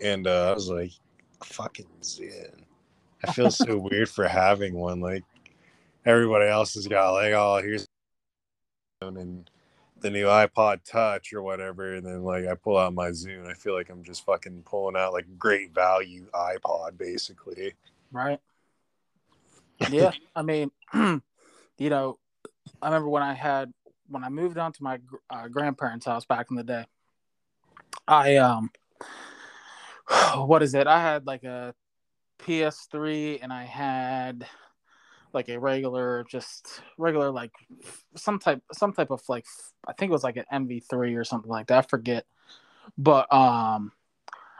And 0.00 0.26
uh, 0.26 0.50
I 0.50 0.54
was 0.54 0.68
like, 0.68 0.92
fucking 1.42 1.86
Zune. 2.02 2.64
I 3.26 3.32
feel 3.32 3.50
so 3.50 3.78
weird 3.90 4.08
for 4.08 4.28
having 4.28 4.74
one. 4.74 5.00
Like 5.00 5.24
everybody 6.04 6.48
else 6.48 6.74
has 6.74 6.86
got 6.86 7.12
like, 7.12 7.32
oh, 7.32 7.60
here's 7.62 7.86
and 9.00 9.50
the 10.00 10.10
new 10.10 10.26
iPod 10.26 10.82
Touch 10.84 11.32
or 11.32 11.42
whatever, 11.42 11.94
and 11.94 12.06
then 12.06 12.22
like 12.22 12.46
I 12.46 12.54
pull 12.54 12.76
out 12.76 12.94
my 12.94 13.08
Zune, 13.10 13.48
I 13.48 13.54
feel 13.54 13.74
like 13.74 13.90
I'm 13.90 14.02
just 14.02 14.24
fucking 14.24 14.62
pulling 14.64 14.96
out 14.96 15.12
like 15.12 15.26
great 15.38 15.74
value 15.74 16.26
iPod 16.34 16.98
basically. 16.98 17.74
right. 18.12 18.40
Yeah. 19.90 20.12
I 20.36 20.42
mean, 20.42 20.70
you 20.94 21.90
know, 21.90 22.18
I 22.84 22.88
remember 22.88 23.08
when 23.08 23.22
I 23.22 23.32
had 23.32 23.72
when 24.08 24.22
I 24.22 24.28
moved 24.28 24.56
down 24.56 24.72
to 24.74 24.82
my 24.82 24.98
uh, 25.30 25.48
grandparents' 25.48 26.04
house 26.04 26.26
back 26.26 26.48
in 26.50 26.56
the 26.56 26.62
day. 26.62 26.84
I 28.06 28.36
um, 28.36 28.70
what 30.34 30.62
is 30.62 30.74
it? 30.74 30.86
I 30.86 31.00
had 31.00 31.26
like 31.26 31.44
a 31.44 31.74
PS3 32.40 33.38
and 33.42 33.50
I 33.50 33.64
had 33.64 34.46
like 35.32 35.48
a 35.48 35.58
regular, 35.58 36.26
just 36.28 36.82
regular 36.98 37.30
like 37.30 37.52
some 38.16 38.38
type 38.38 38.62
some 38.70 38.92
type 38.92 39.10
of 39.10 39.22
like 39.30 39.46
I 39.88 39.94
think 39.94 40.10
it 40.10 40.12
was 40.12 40.24
like 40.24 40.36
an 40.36 40.44
MP3 40.52 41.16
or 41.16 41.24
something 41.24 41.50
like 41.50 41.68
that. 41.68 41.78
I 41.78 41.88
forget. 41.88 42.26
But 42.98 43.32
um, 43.32 43.92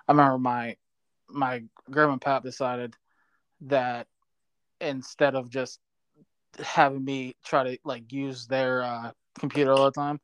I 0.09 0.13
remember 0.13 0.39
my 0.39 0.77
my 1.29 1.63
grandma 1.91 2.15
and 2.15 2.23
pap 2.23 2.43
decided 2.43 2.97
that 3.61 4.07
instead 4.81 5.35
of 5.35 5.51
just 5.51 5.79
having 6.63 7.05
me 7.05 7.37
try 7.45 7.65
to 7.65 7.79
like 7.85 8.13
use 8.13 8.47
their 8.47 8.83
uh, 8.83 9.11
computer 9.39 9.73
all 9.73 9.85
the 9.85 9.91
time, 9.93 10.21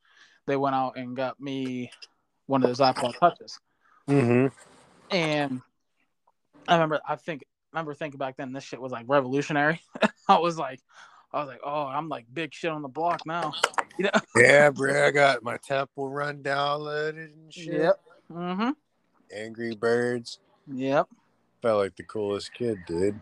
they 0.47 0.57
went 0.57 0.75
out 0.75 0.97
and 0.97 1.17
got 1.17 1.41
me 1.41 1.91
one 2.47 2.63
of 2.63 2.69
those 2.69 2.81
iPod 2.81 3.19
touches. 3.19 3.59
Mm-hmm. 4.09 4.47
And 5.15 5.61
I 6.67 6.75
remember, 6.75 7.01
I 7.07 7.17
think, 7.17 7.43
I 7.43 7.77
remember 7.77 7.95
thinking 7.95 8.19
back 8.19 8.37
then, 8.37 8.53
this 8.53 8.65
shit 8.65 8.81
was 8.81 8.93
like 8.93 9.07
revolutionary. 9.09 9.81
I 10.29 10.39
was 10.39 10.59
like, 10.59 10.81
I 11.33 11.41
was 11.41 11.49
like, 11.49 11.61
oh, 11.63 11.85
I'm 11.85 12.09
like 12.09 12.27
big 12.33 12.53
shit 12.53 12.71
on 12.71 12.83
the 12.83 12.89
block 12.89 13.21
now. 13.27 13.53
You 13.99 14.05
know? 14.05 14.21
Yeah, 14.35 14.71
bro, 14.71 15.09
I 15.09 15.11
got 15.11 15.43
my 15.43 15.59
Temple 15.59 16.09
Run 16.09 16.43
downloaded 16.43 17.35
and 17.35 17.53
shit. 17.53 17.83
Yep. 17.83 18.01
Mm-hmm. 18.33 18.71
Angry 19.37 19.75
Birds. 19.75 20.39
Yep. 20.73 21.07
Felt 21.61 21.79
like 21.79 21.97
the 21.97 22.05
coolest 22.05 22.55
kid, 22.55 22.79
dude. 22.87 23.21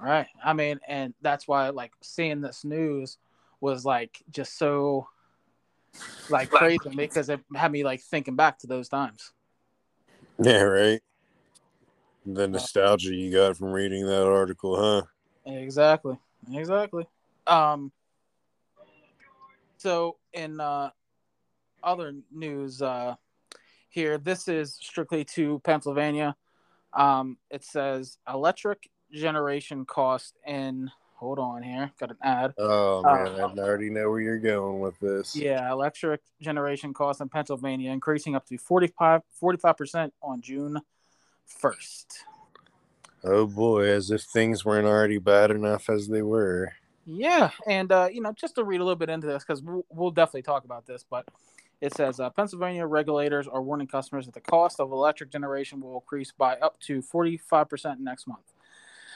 Right. 0.00 0.28
I 0.42 0.54
mean, 0.54 0.80
and 0.88 1.12
that's 1.20 1.46
why 1.46 1.68
like 1.68 1.92
seeing 2.00 2.40
this 2.40 2.64
news 2.64 3.18
was 3.60 3.84
like 3.84 4.22
just 4.30 4.56
so 4.56 5.08
like 6.30 6.48
crazy 6.48 6.88
because 6.96 7.28
it 7.28 7.40
had 7.54 7.70
me 7.70 7.84
like 7.84 8.00
thinking 8.00 8.36
back 8.36 8.58
to 8.60 8.66
those 8.66 8.88
times. 8.88 9.32
Yeah, 10.38 10.62
right. 10.62 11.02
The 12.24 12.48
nostalgia 12.48 13.14
you 13.14 13.30
got 13.30 13.56
from 13.56 13.72
reading 13.72 14.06
that 14.06 14.26
article, 14.26 14.76
huh? 14.76 15.02
Exactly. 15.44 16.18
Exactly. 16.50 17.06
Um 17.46 17.92
so 19.76 20.16
in 20.32 20.60
uh 20.60 20.90
other 21.82 22.14
news 22.32 22.80
uh 22.80 23.16
here 23.90 24.16
this 24.16 24.48
is 24.48 24.78
strictly 24.80 25.24
to 25.24 25.58
Pennsylvania. 25.60 26.36
Um 26.94 27.36
it 27.50 27.64
says 27.64 28.16
electric 28.26 28.88
generation 29.12 29.84
cost 29.84 30.36
in 30.46 30.90
hold 31.16 31.38
on 31.38 31.62
here, 31.62 31.92
got 32.00 32.10
an 32.10 32.16
ad. 32.22 32.54
Oh 32.56 33.04
Uh, 33.04 33.14
man, 33.14 33.58
I 33.58 33.62
already 33.62 33.90
know 33.90 34.08
where 34.08 34.20
you're 34.20 34.38
going 34.38 34.80
with 34.80 34.98
this. 35.00 35.36
Yeah, 35.36 35.70
electric 35.70 36.22
generation 36.40 36.94
cost 36.94 37.20
in 37.20 37.28
Pennsylvania 37.28 37.90
increasing 37.90 38.34
up 38.34 38.46
to 38.46 38.56
45 38.58 39.22
percent 39.76 40.14
on 40.22 40.40
June 40.40 40.80
first. 41.44 42.24
Oh 43.22 43.46
boy, 43.46 43.84
as 43.90 44.10
if 44.10 44.22
things 44.22 44.64
weren't 44.64 44.86
already 44.86 45.18
bad 45.18 45.50
enough 45.50 45.90
as 45.90 46.08
they 46.08 46.22
were. 46.22 46.72
Yeah, 47.04 47.50
and 47.66 47.90
uh, 47.92 48.08
you 48.10 48.20
know, 48.22 48.32
just 48.32 48.54
to 48.54 48.64
read 48.64 48.80
a 48.80 48.84
little 48.84 48.96
bit 48.96 49.10
into 49.10 49.26
this 49.26 49.42
because 49.42 49.62
we'll, 49.62 49.84
we'll 49.90 50.10
definitely 50.10 50.42
talk 50.42 50.64
about 50.64 50.86
this, 50.86 51.04
but 51.08 51.26
it 51.80 51.94
says 51.94 52.20
uh, 52.20 52.30
Pennsylvania 52.30 52.86
regulators 52.86 53.48
are 53.48 53.62
warning 53.62 53.86
customers 53.86 54.26
that 54.26 54.34
the 54.34 54.40
cost 54.40 54.80
of 54.80 54.92
electric 54.92 55.30
generation 55.30 55.80
will 55.80 55.96
increase 55.96 56.30
by 56.30 56.56
up 56.56 56.78
to 56.80 57.02
45% 57.02 57.98
next 58.00 58.26
month. 58.26 58.52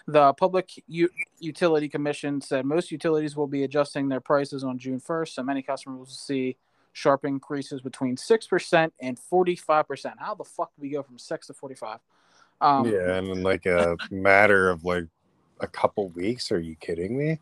The 0.06 0.34
Public 0.34 0.70
U- 0.86 1.08
Utility 1.38 1.88
Commission 1.88 2.40
said 2.40 2.66
most 2.66 2.90
utilities 2.90 3.36
will 3.36 3.46
be 3.46 3.64
adjusting 3.64 4.08
their 4.08 4.20
prices 4.20 4.62
on 4.62 4.78
June 4.78 5.00
1st, 5.00 5.28
so 5.28 5.42
many 5.42 5.62
customers 5.62 5.98
will 5.98 6.06
see 6.06 6.56
sharp 6.92 7.24
increases 7.24 7.80
between 7.80 8.16
6% 8.16 8.90
and 9.00 9.18
45%. 9.18 10.12
How 10.18 10.34
the 10.34 10.44
fuck 10.44 10.70
do 10.76 10.82
we 10.82 10.90
go 10.90 11.02
from 11.02 11.18
6 11.18 11.46
to 11.46 11.54
45? 11.54 12.00
Um, 12.60 12.86
yeah, 12.86 13.16
and 13.16 13.28
in 13.28 13.42
like 13.42 13.66
a 13.66 13.96
matter 14.10 14.70
of 14.70 14.84
like 14.84 15.06
a 15.60 15.66
couple 15.66 16.08
weeks. 16.10 16.52
Are 16.52 16.60
you 16.60 16.76
kidding 16.76 17.16
me? 17.16 17.40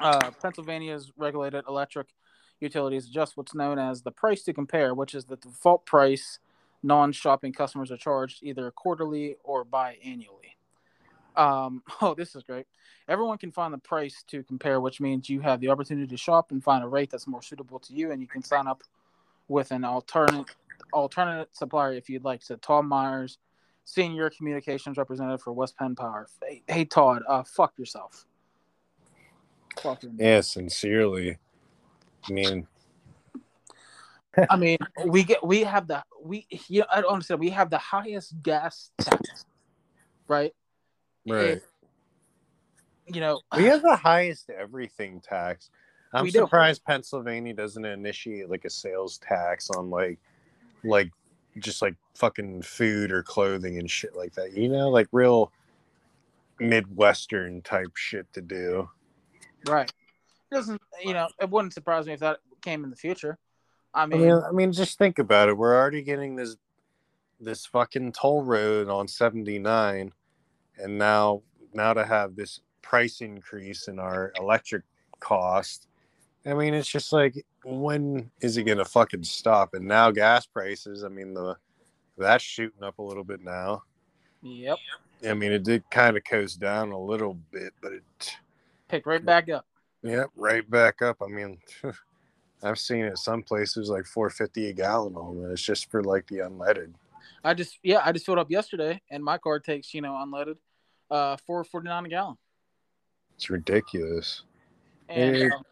Uh, 0.00 0.30
Pennsylvania's 0.42 1.12
regulated 1.16 1.64
electric 1.68 2.08
utilities 2.60 3.08
adjust 3.08 3.36
what's 3.36 3.54
known 3.54 3.78
as 3.78 4.02
the 4.02 4.10
price 4.10 4.42
to 4.44 4.52
compare, 4.52 4.94
which 4.94 5.14
is 5.14 5.24
the 5.24 5.36
default 5.36 5.86
price 5.86 6.38
non-shopping 6.82 7.52
customers 7.52 7.90
are 7.90 7.96
charged 7.96 8.42
either 8.42 8.70
quarterly 8.70 9.36
or 9.42 9.64
biannually. 9.64 10.57
Um, 11.38 11.82
oh, 12.02 12.14
this 12.14 12.34
is 12.34 12.42
great. 12.42 12.66
Everyone 13.08 13.38
can 13.38 13.52
find 13.52 13.72
the 13.72 13.78
price 13.78 14.22
to 14.28 14.42
compare, 14.42 14.80
which 14.80 15.00
means 15.00 15.30
you 15.30 15.40
have 15.40 15.60
the 15.60 15.68
opportunity 15.68 16.06
to 16.06 16.16
shop 16.16 16.50
and 16.50 16.62
find 16.62 16.84
a 16.84 16.88
rate 16.88 17.10
that's 17.10 17.26
more 17.26 17.40
suitable 17.40 17.78
to 17.78 17.94
you, 17.94 18.10
and 18.10 18.20
you 18.20 18.26
can 18.26 18.42
sign 18.42 18.66
up 18.66 18.82
with 19.46 19.70
an 19.70 19.84
alternate 19.84 20.46
alternate 20.92 21.48
supplier 21.56 21.92
if 21.92 22.10
you'd 22.10 22.24
like. 22.24 22.42
So 22.42 22.56
Todd 22.56 22.84
Myers, 22.84 23.38
senior 23.84 24.28
communications 24.30 24.98
representative 24.98 25.40
for 25.40 25.52
West 25.52 25.76
Penn 25.78 25.94
Power. 25.96 26.28
Hey, 26.42 26.62
hey 26.66 26.84
Todd, 26.84 27.22
uh, 27.26 27.44
fuck 27.44 27.72
yourself. 27.78 28.26
Fuck 29.80 30.02
yeah, 30.16 30.40
sincerely. 30.40 31.38
I 32.28 32.32
mean, 32.32 32.66
I 34.50 34.56
mean, 34.56 34.78
we 35.06 35.24
get 35.24 35.44
we 35.44 35.62
have 35.62 35.86
the 35.86 36.02
we 36.22 36.46
you 36.68 36.80
know, 36.80 36.86
I 36.92 37.00
don't 37.00 37.12
understand. 37.12 37.40
We 37.40 37.50
have 37.50 37.70
the 37.70 37.78
highest 37.78 38.34
gas 38.42 38.90
tax, 39.00 39.46
right? 40.26 40.52
Right. 41.28 41.62
And, 43.06 43.14
you 43.14 43.20
know, 43.20 43.40
we 43.56 43.64
have 43.64 43.82
the 43.82 43.96
highest 43.96 44.50
everything 44.50 45.20
tax. 45.20 45.70
I'm 46.12 46.30
surprised 46.30 46.82
do. 46.86 46.92
Pennsylvania 46.92 47.54
doesn't 47.54 47.84
initiate 47.84 48.48
like 48.48 48.64
a 48.64 48.70
sales 48.70 49.18
tax 49.18 49.70
on 49.70 49.90
like 49.90 50.18
like 50.84 51.10
just 51.58 51.82
like 51.82 51.94
fucking 52.14 52.62
food 52.62 53.12
or 53.12 53.22
clothing 53.22 53.78
and 53.78 53.90
shit 53.90 54.16
like 54.16 54.34
that. 54.34 54.56
You 54.56 54.68
know, 54.68 54.88
like 54.88 55.08
real 55.12 55.52
midwestern 56.58 57.62
type 57.62 57.96
shit 57.96 58.32
to 58.32 58.40
do. 58.40 58.88
Right. 59.66 59.90
It 60.50 60.54
doesn't 60.54 60.80
you 61.02 61.12
know, 61.12 61.28
it 61.40 61.50
wouldn't 61.50 61.74
surprise 61.74 62.06
me 62.06 62.14
if 62.14 62.20
that 62.20 62.38
came 62.62 62.84
in 62.84 62.90
the 62.90 62.96
future. 62.96 63.38
I 63.94 64.06
mean, 64.06 64.20
I 64.20 64.24
mean, 64.24 64.42
I 64.48 64.50
mean, 64.52 64.72
just 64.72 64.98
think 64.98 65.18
about 65.18 65.48
it. 65.48 65.56
We're 65.56 65.76
already 65.76 66.02
getting 66.02 66.36
this 66.36 66.56
this 67.40 67.66
fucking 67.66 68.12
toll 68.12 68.42
road 68.42 68.88
on 68.88 69.08
79 69.08 70.12
and 70.78 70.98
now 70.98 71.42
now 71.72 71.92
to 71.92 72.04
have 72.04 72.36
this 72.36 72.60
price 72.82 73.20
increase 73.20 73.88
in 73.88 73.98
our 73.98 74.32
electric 74.38 74.82
cost 75.20 75.88
i 76.46 76.54
mean 76.54 76.74
it's 76.74 76.88
just 76.88 77.12
like 77.12 77.44
when 77.64 78.30
is 78.40 78.56
it 78.56 78.64
gonna 78.64 78.84
fucking 78.84 79.22
stop? 79.22 79.74
And 79.74 79.86
now 79.86 80.10
gas 80.10 80.46
prices 80.46 81.04
i 81.04 81.08
mean 81.08 81.34
the 81.34 81.56
that's 82.16 82.42
shooting 82.42 82.82
up 82.82 82.98
a 82.98 83.02
little 83.02 83.22
bit 83.22 83.44
now. 83.44 83.84
Yep. 84.42 84.78
I 85.28 85.34
mean 85.34 85.52
it 85.52 85.62
did 85.62 85.88
kind 85.90 86.16
of 86.16 86.24
coast 86.24 86.58
down 86.60 86.90
a 86.90 86.98
little 86.98 87.34
bit 87.52 87.72
but 87.80 87.92
it 87.92 88.36
picked 88.88 89.06
right 89.06 89.24
back 89.24 89.48
up. 89.48 89.66
Yep 90.02 90.30
right 90.36 90.68
back 90.68 91.02
up. 91.02 91.18
I 91.22 91.26
mean 91.26 91.58
I've 92.62 92.78
seen 92.78 93.04
it 93.04 93.18
some 93.18 93.42
places 93.42 93.88
like 93.88 94.04
450 94.04 94.70
a 94.70 94.72
gallon 94.72 95.14
on 95.14 95.50
It's 95.52 95.62
just 95.62 95.90
for 95.90 96.02
like 96.02 96.26
the 96.26 96.38
unleaded. 96.38 96.92
I 97.44 97.54
just 97.54 97.78
yeah, 97.84 98.00
I 98.04 98.10
just 98.10 98.26
filled 98.26 98.38
up 98.38 98.50
yesterday, 98.50 99.00
and 99.10 99.22
my 99.22 99.38
car 99.38 99.60
takes 99.60 99.94
you 99.94 100.00
know 100.00 100.12
unleaded, 100.12 100.56
uh, 101.10 101.36
449 101.46 102.06
a 102.06 102.08
gallon. 102.08 102.36
It's 103.36 103.50
ridiculous. 103.50 104.42
And, 105.08 105.52
um, 105.52 105.62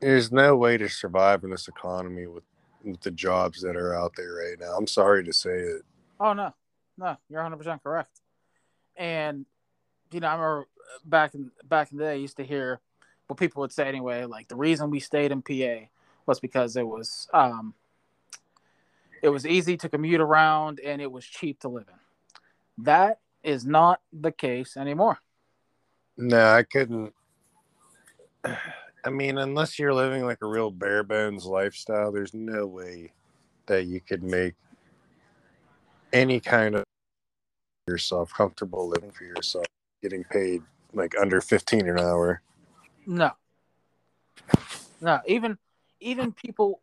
there's 0.00 0.32
no 0.32 0.56
way 0.56 0.76
to 0.76 0.88
survive 0.88 1.44
in 1.44 1.50
this 1.50 1.68
economy 1.68 2.26
with 2.26 2.44
with 2.84 3.00
the 3.02 3.12
jobs 3.12 3.60
that 3.62 3.76
are 3.76 3.94
out 3.94 4.12
there 4.16 4.34
right 4.34 4.58
now. 4.58 4.76
I'm 4.76 4.88
sorry 4.88 5.22
to 5.24 5.32
say 5.32 5.56
it. 5.56 5.82
Oh 6.18 6.32
no, 6.32 6.52
no, 6.98 7.16
you're 7.28 7.40
100 7.40 7.56
percent 7.56 7.82
correct. 7.82 8.20
And 8.96 9.46
you 10.10 10.20
know, 10.20 10.26
I 10.26 10.32
remember 10.32 10.68
back 11.04 11.34
in 11.34 11.50
back 11.64 11.92
in 11.92 11.98
the 11.98 12.04
day, 12.04 12.12
I 12.12 12.14
used 12.14 12.36
to 12.38 12.44
hear 12.44 12.80
what 13.28 13.38
people 13.38 13.60
would 13.60 13.72
say 13.72 13.88
anyway, 13.88 14.24
like 14.24 14.48
the 14.48 14.56
reason 14.56 14.90
we 14.90 15.00
stayed 15.00 15.30
in 15.30 15.42
PA 15.42 15.86
was 16.26 16.40
because 16.40 16.76
it 16.76 16.86
was 16.86 17.28
um, 17.32 17.74
it 19.22 19.28
was 19.28 19.46
easy 19.46 19.76
to 19.76 19.88
commute 19.88 20.20
around 20.20 20.80
and 20.80 21.00
it 21.00 21.10
was 21.10 21.24
cheap 21.24 21.60
to 21.60 21.68
live 21.68 21.86
in. 21.88 22.84
That 22.84 23.20
is 23.42 23.64
not 23.64 24.00
the 24.12 24.32
case 24.32 24.76
anymore. 24.76 25.18
No, 26.16 26.52
I 26.52 26.62
couldn't. 26.62 27.12
I 29.04 29.10
mean, 29.10 29.38
unless 29.38 29.78
you're 29.78 29.94
living 29.94 30.24
like 30.24 30.38
a 30.42 30.46
real 30.46 30.70
bare 30.70 31.02
bones 31.02 31.44
lifestyle, 31.44 32.12
there's 32.12 32.34
no 32.34 32.66
way 32.66 33.12
that 33.66 33.86
you 33.86 34.00
could 34.00 34.22
make 34.22 34.54
any 36.12 36.38
kind 36.38 36.76
of 36.76 36.84
yourself 37.88 38.32
comfortable 38.32 38.88
living 38.88 39.10
for 39.10 39.24
yourself, 39.24 39.66
getting 40.02 40.22
paid 40.24 40.62
like 40.92 41.14
under 41.20 41.40
15 41.40 41.88
an 41.88 41.98
hour. 41.98 42.42
No. 43.06 43.32
No, 45.00 45.20
even 45.26 45.58
even 45.98 46.32
people 46.32 46.80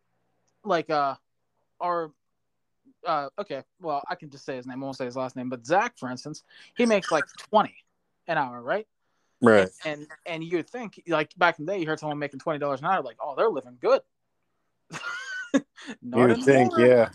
like 0.66 0.90
uh 0.90 1.16
are 1.80 2.12
uh 3.06 3.30
okay, 3.40 3.64
well 3.82 4.04
I 4.10 4.16
can 4.16 4.30
just 4.30 4.46
say 4.46 4.56
his 4.56 4.68
name, 4.68 4.82
I 4.82 4.86
won't 4.86 4.98
say 4.98 5.06
his 5.06 5.16
last 5.16 5.36
name, 5.36 5.50
but 5.50 5.66
Zach, 5.66 5.98
for 5.98 6.10
instance, 6.10 6.44
he 6.76 6.86
makes 6.86 7.12
like 7.12 7.26
twenty 7.38 7.76
an 8.28 8.38
hour, 8.38 8.62
right? 8.62 8.88
Right. 9.42 9.70
And 9.86 10.02
and, 10.02 10.08
and 10.26 10.44
you 10.44 10.64
think 10.64 11.02
like 11.08 11.34
back 11.38 11.60
in 11.60 11.66
the 11.66 11.74
day 11.74 11.80
you 11.80 11.88
heard 11.88 12.00
someone 12.00 12.20
making 12.20 12.40
twenty 12.40 12.60
dollars 12.60 12.82
an 12.82 12.88
hour, 12.88 13.02
like, 13.02 13.18
oh 13.22 13.36
they're 13.36 13.50
living 13.50 13.78
good. 13.80 14.02
you 15.54 15.62
would 16.02 16.44
think, 16.44 16.74
yeah. 16.78 17.10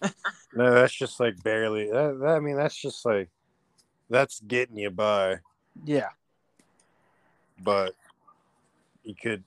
no, 0.54 0.74
that's 0.74 0.94
just 0.94 1.18
like 1.20 1.42
barely 1.42 1.90
that, 1.90 2.18
that 2.20 2.28
I 2.28 2.40
mean 2.40 2.56
that's 2.56 2.76
just 2.76 3.04
like 3.04 3.28
that's 4.10 4.40
getting 4.40 4.78
you 4.78 4.90
by. 4.90 5.36
Yeah. 5.84 6.08
But 7.62 7.94
you 9.04 9.14
could 9.14 9.44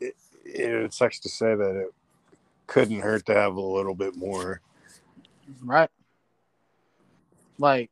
it, 0.00 0.14
it 0.44 0.92
sucks 0.92 1.20
to 1.20 1.28
say 1.28 1.54
that 1.54 1.76
it 1.76 1.94
couldn't 2.66 3.00
hurt 3.00 3.26
to 3.26 3.34
have 3.34 3.56
a 3.56 3.60
little 3.60 3.94
bit 3.94 4.16
more. 4.16 4.60
Right. 5.62 5.90
Like, 7.58 7.90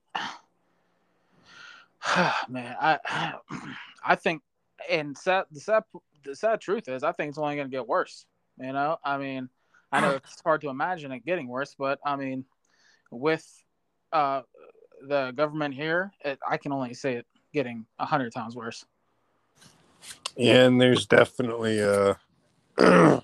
man, 2.48 2.76
I 2.80 3.34
I 4.04 4.14
think, 4.16 4.42
and 4.90 5.16
sad, 5.16 5.44
the 5.50 5.60
sad 5.60 5.84
the 6.24 6.34
sad 6.34 6.60
truth 6.60 6.88
is, 6.88 7.02
I 7.02 7.12
think 7.12 7.30
it's 7.30 7.38
only 7.38 7.56
going 7.56 7.68
to 7.68 7.76
get 7.76 7.86
worse. 7.86 8.26
You 8.58 8.72
know, 8.72 8.98
I 9.04 9.18
mean, 9.18 9.48
I 9.90 10.00
know 10.00 10.12
it's 10.16 10.40
hard 10.42 10.60
to 10.62 10.68
imagine 10.68 11.12
it 11.12 11.24
getting 11.24 11.48
worse, 11.48 11.74
but 11.78 11.98
I 12.04 12.16
mean, 12.16 12.44
with 13.10 13.46
uh, 14.12 14.42
the 15.06 15.32
government 15.32 15.74
here, 15.74 16.12
it, 16.24 16.38
I 16.48 16.56
can 16.56 16.72
only 16.72 16.94
say 16.94 17.14
it 17.16 17.26
getting 17.52 17.86
a 17.98 18.06
hundred 18.06 18.32
times 18.32 18.56
worse. 18.56 18.84
Yeah, 20.36 20.64
and 20.66 20.80
there's 20.80 21.06
definitely 21.06 21.80
uh 21.80 22.14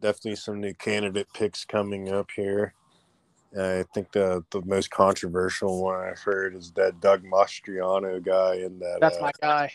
definitely 0.00 0.36
some 0.36 0.60
new 0.60 0.74
candidate 0.74 1.28
picks 1.34 1.64
coming 1.64 2.08
up 2.08 2.30
here. 2.34 2.74
I 3.58 3.84
think 3.94 4.12
the 4.12 4.44
the 4.50 4.62
most 4.62 4.90
controversial 4.90 5.82
one 5.82 6.00
I've 6.00 6.20
heard 6.20 6.54
is 6.54 6.72
that 6.72 7.00
Doug 7.00 7.24
Mastriano 7.24 8.22
guy 8.22 8.56
in 8.56 8.78
that. 8.80 8.98
That's 9.00 9.18
uh, 9.18 9.22
my 9.22 9.32
guy. 9.40 9.72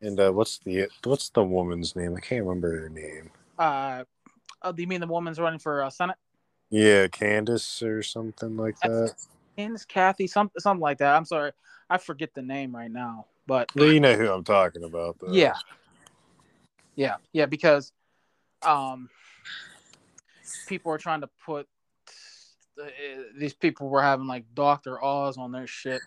And 0.00 0.18
uh, 0.18 0.32
what's 0.32 0.58
the 0.58 0.88
what's 1.04 1.30
the 1.30 1.42
woman's 1.42 1.94
name? 1.94 2.14
I 2.16 2.20
can't 2.20 2.44
remember 2.44 2.80
her 2.80 2.88
name. 2.88 3.30
Uh, 3.58 4.04
oh, 4.62 4.72
do 4.72 4.82
you 4.82 4.88
mean 4.88 5.00
the 5.00 5.06
woman's 5.06 5.38
running 5.38 5.58
for 5.58 5.82
uh, 5.82 5.90
senate? 5.90 6.16
Yeah, 6.70 7.08
Candace 7.08 7.82
or 7.82 8.02
something 8.02 8.56
like 8.56 8.78
that. 8.80 9.14
Candace, 9.56 9.84
Kathy, 9.84 10.26
something 10.26 10.60
something 10.60 10.82
like 10.82 10.98
that. 10.98 11.14
I'm 11.14 11.24
sorry, 11.24 11.52
I 11.88 11.98
forget 11.98 12.34
the 12.34 12.42
name 12.42 12.74
right 12.74 12.90
now, 12.90 13.26
but 13.46 13.68
well, 13.74 13.92
you 13.92 14.00
know 14.00 14.14
who 14.14 14.30
I'm 14.30 14.44
talking 14.44 14.84
about. 14.84 15.18
Though. 15.20 15.32
Yeah, 15.32 15.54
yeah, 16.94 17.16
yeah, 17.32 17.46
because 17.46 17.92
um, 18.62 19.08
people 20.66 20.92
are 20.92 20.98
trying 20.98 21.22
to 21.22 21.30
put 21.44 21.66
these 23.36 23.54
people 23.54 23.88
were 23.88 24.02
having 24.02 24.26
like 24.26 24.44
Doctor 24.54 25.02
Oz 25.02 25.36
on 25.36 25.52
their 25.52 25.66
shit, 25.66 26.00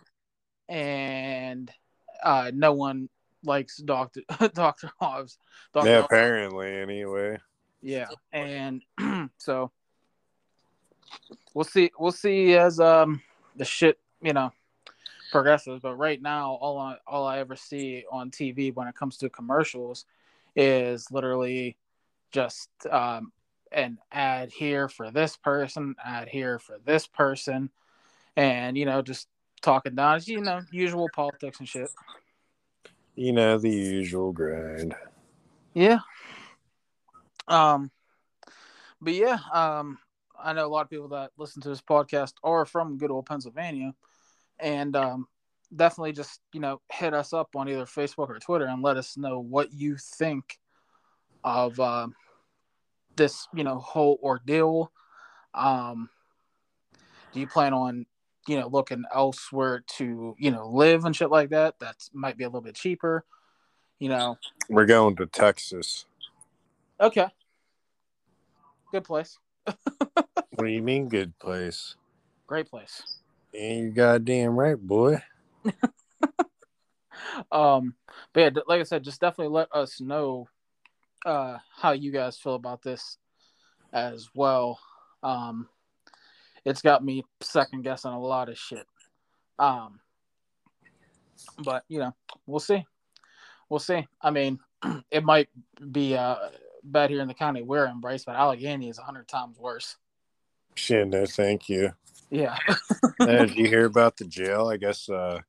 and 0.69 1.71
uh, 2.23 2.51
no 2.53 2.73
one 2.73 3.09
likes 3.43 3.77
Doctor 3.77 4.21
Doctor 4.53 4.91
Oz. 4.99 5.37
Dr. 5.73 5.87
Yeah, 5.87 5.99
apparently, 5.99 6.71
anyway. 6.73 7.37
Yeah, 7.81 8.07
and 8.31 8.81
so 9.37 9.71
we'll 11.53 11.65
see. 11.65 11.91
We'll 11.99 12.11
see 12.11 12.55
as 12.55 12.79
um 12.79 13.21
the 13.55 13.65
shit 13.65 13.99
you 14.21 14.33
know 14.33 14.51
progresses. 15.31 15.79
But 15.81 15.95
right 15.95 16.21
now, 16.21 16.53
all 16.61 16.77
I 16.77 16.97
all 17.07 17.25
I 17.25 17.39
ever 17.39 17.55
see 17.55 18.05
on 18.11 18.29
TV 18.29 18.73
when 18.73 18.87
it 18.87 18.95
comes 18.95 19.17
to 19.17 19.29
commercials 19.29 20.05
is 20.55 21.09
literally 21.11 21.77
just 22.31 22.69
um, 22.89 23.31
an 23.71 23.97
ad 24.11 24.51
here 24.51 24.89
for 24.89 25.11
this 25.11 25.37
person, 25.37 25.95
ad 26.03 26.27
here 26.27 26.59
for 26.59 26.77
this 26.85 27.07
person, 27.07 27.69
and 28.35 28.77
you 28.77 28.85
know, 28.85 29.01
just 29.01 29.27
talking 29.61 29.95
down, 29.95 30.19
you 30.25 30.41
know, 30.41 30.61
usual 30.71 31.09
politics 31.13 31.59
and 31.59 31.67
shit. 31.67 31.89
You 33.15 33.33
know, 33.33 33.57
the 33.57 33.69
usual 33.69 34.31
grind. 34.31 34.95
Yeah. 35.73 35.99
Um, 37.47 37.91
but 39.01 39.13
yeah, 39.13 39.37
um, 39.53 39.97
I 40.41 40.53
know 40.53 40.65
a 40.65 40.69
lot 40.69 40.83
of 40.83 40.89
people 40.89 41.09
that 41.09 41.31
listen 41.37 41.61
to 41.63 41.69
this 41.69 41.81
podcast 41.81 42.33
are 42.43 42.65
from 42.65 42.97
good 42.97 43.11
old 43.11 43.25
Pennsylvania, 43.25 43.93
and 44.59 44.95
um, 44.95 45.27
definitely 45.75 46.13
just 46.13 46.39
you 46.53 46.59
know 46.59 46.81
hit 46.91 47.13
us 47.13 47.33
up 47.33 47.55
on 47.55 47.69
either 47.69 47.85
Facebook 47.85 48.29
or 48.29 48.39
Twitter 48.39 48.65
and 48.65 48.81
let 48.81 48.97
us 48.97 49.17
know 49.17 49.39
what 49.39 49.73
you 49.73 49.97
think 49.97 50.57
of 51.43 51.79
uh, 51.79 52.07
this 53.15 53.47
you 53.53 53.63
know 53.63 53.77
whole 53.79 54.19
ordeal. 54.23 54.91
Um, 55.53 56.09
do 57.33 57.39
you 57.39 57.47
plan 57.47 57.73
on 57.73 58.05
you 58.47 58.59
know 58.59 58.67
looking 58.67 59.03
elsewhere 59.13 59.83
to 59.97 60.35
you 60.37 60.51
know 60.51 60.67
live 60.69 61.05
and 61.05 61.15
shit 61.15 61.29
like 61.29 61.49
that? 61.49 61.79
That 61.79 61.95
might 62.13 62.37
be 62.37 62.43
a 62.43 62.47
little 62.47 62.61
bit 62.61 62.75
cheaper. 62.75 63.25
You 63.99 64.09
know, 64.09 64.37
We're 64.69 64.85
going 64.85 65.15
to 65.17 65.27
Texas. 65.27 66.05
okay, 66.99 67.27
good 68.91 69.03
place, 69.03 69.37
What 69.65 70.65
do 70.65 70.67
you 70.67 70.81
mean, 70.81 71.07
good 71.07 71.37
place? 71.39 71.95
great 72.47 72.69
place. 72.69 73.01
Yeah, 73.53 73.73
you 73.73 73.91
goddamn 73.91 74.55
right, 74.57 74.77
boy. 74.77 75.21
um 77.51 77.93
but 78.33 78.39
yeah 78.41 78.49
like 78.67 78.79
i 78.79 78.83
said 78.83 79.03
just 79.03 79.21
definitely 79.21 79.53
let 79.53 79.67
us 79.73 80.01
know 80.01 80.47
uh 81.25 81.57
how 81.75 81.91
you 81.91 82.11
guys 82.11 82.37
feel 82.37 82.55
about 82.55 82.81
this 82.81 83.17
as 83.93 84.29
well 84.33 84.79
um 85.23 85.67
it's 86.65 86.81
got 86.81 87.03
me 87.03 87.23
second 87.41 87.83
guessing 87.83 88.11
a 88.11 88.19
lot 88.19 88.49
of 88.49 88.57
shit 88.57 88.85
um 89.59 89.99
but 91.63 91.83
you 91.87 91.99
know 91.99 92.13
we'll 92.45 92.59
see 92.59 92.85
we'll 93.69 93.79
see 93.79 94.07
i 94.21 94.31
mean 94.31 94.59
it 95.11 95.23
might 95.23 95.49
be 95.91 96.15
uh 96.15 96.35
bad 96.83 97.09
here 97.09 97.21
in 97.21 97.27
the 97.27 97.33
county 97.33 97.61
we're 97.61 97.85
in 97.85 97.99
Bryce, 97.99 98.25
but 98.25 98.35
allegheny 98.35 98.89
is 98.89 98.97
a 98.97 99.03
hundred 99.03 99.27
times 99.27 99.59
worse 99.59 99.97
Shit, 100.75 101.07
no, 101.09 101.25
thank 101.25 101.67
you. 101.69 101.91
yeah 102.29 102.57
did 103.19 103.55
you 103.55 103.67
hear 103.67 103.85
about 103.91 104.17
the 104.17 104.25
jail? 104.25 104.67
I 104.67 104.77
guess 104.77 105.09
uh, 105.09 105.39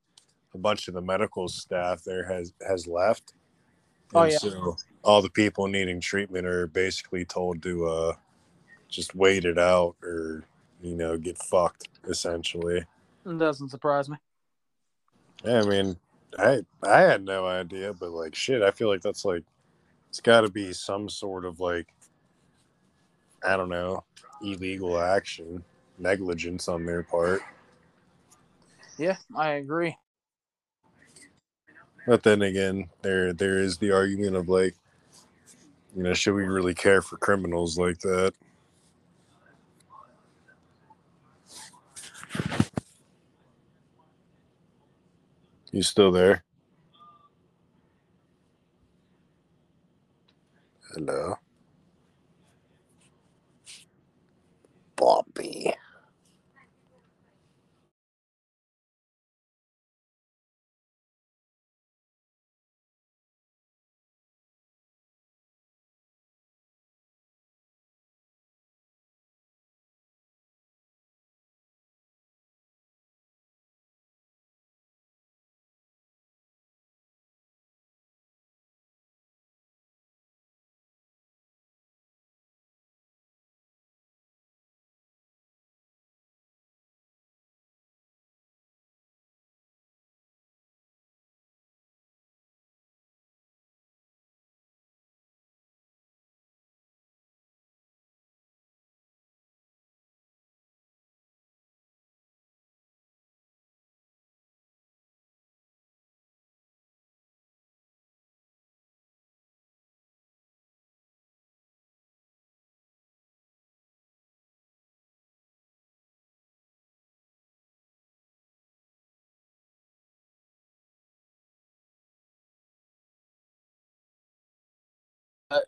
a 0.55 0.59
bunch 0.59 0.89
of 0.89 0.95
the 0.95 1.01
medical 1.01 1.49
staff 1.49 2.03
there 2.05 2.25
has 2.25 2.53
has 2.66 2.87
left. 2.87 3.35
Oh, 4.14 4.25
yeah. 4.25 4.39
So 4.39 4.77
all 5.03 5.22
the 5.22 5.30
people 5.30 5.66
needing 5.66 6.00
treatment 6.00 6.46
are 6.46 6.66
basically 6.66 7.24
told 7.24 7.62
to 7.62 7.86
uh, 7.86 8.12
just 8.88 9.14
wait 9.14 9.44
it 9.44 9.59
out 9.59 9.96
or 10.03 10.44
you 10.80 10.94
know 10.94 11.16
get 11.16 11.38
fucked 11.38 11.88
essentially. 12.09 12.84
it 13.26 13.38
doesn't 13.38 13.68
surprise 13.70 14.09
me 14.09 14.16
Yeah, 15.44 15.61
I 15.61 15.64
mean, 15.66 15.96
I 16.38 16.62
I 16.82 17.00
had 17.00 17.24
no 17.24 17.46
idea, 17.46 17.92
but 17.92 18.11
like 18.11 18.34
shit, 18.34 18.62
I 18.62 18.70
feel 18.70 18.88
like 18.88 19.03
that's 19.03 19.24
like 19.24 19.44
it's 20.09 20.20
got 20.20 20.42
to 20.42 20.50
be 20.50 20.72
some 20.72 21.09
sort 21.09 21.44
of 21.44 21.59
like 21.61 21.88
I 23.44 23.57
don't 23.57 23.68
know 23.70 24.05
illegal 24.42 24.98
action, 25.00 25.64
negligence 25.98 26.68
on 26.68 26.84
their 26.84 27.03
part. 27.03 27.42
yeah 28.98 29.16
i 29.36 29.50
agree 29.53 29.96
But 32.07 32.24
then 32.24 32.42
again, 32.42 32.88
there 33.03 33.32
there 33.32 33.59
is 33.59 33.78
the 33.78 33.92
argument 33.92 34.34
of 34.36 34.48
like, 34.48 34.74
you 35.97 36.03
know, 36.03 36.14
should 36.14 36.34
we 36.34 36.45
really 36.45 36.74
care 36.74 37.03
for 37.03 37.16
criminals 37.18 37.78
like 37.78 38.01
that? 38.01 38.34
You 45.72 45.82
still 45.82 46.12
there? 46.12 46.45
Hello, 50.95 51.36
Bobby. 54.97 55.74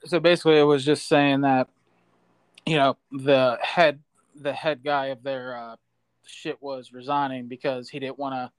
So 0.05 0.21
basically, 0.21 0.59
it 0.59 0.65
was 0.65 0.85
just 0.85 1.09
saying 1.09 1.43
that, 1.43 1.69
you 2.67 2.77
know, 2.77 2.97
the 3.13 3.59
head 3.63 4.01
the 4.35 4.53
head 4.53 4.83
guy 4.85 5.07
of 5.07 5.23
their 5.23 5.57
uh, 5.57 5.77
shit 6.27 6.61
was 6.63 6.93
resigning 6.93 7.47
because 7.47 7.89
he 7.89 7.99
didn't 7.99 8.19
want 8.19 8.35
to 8.35 8.51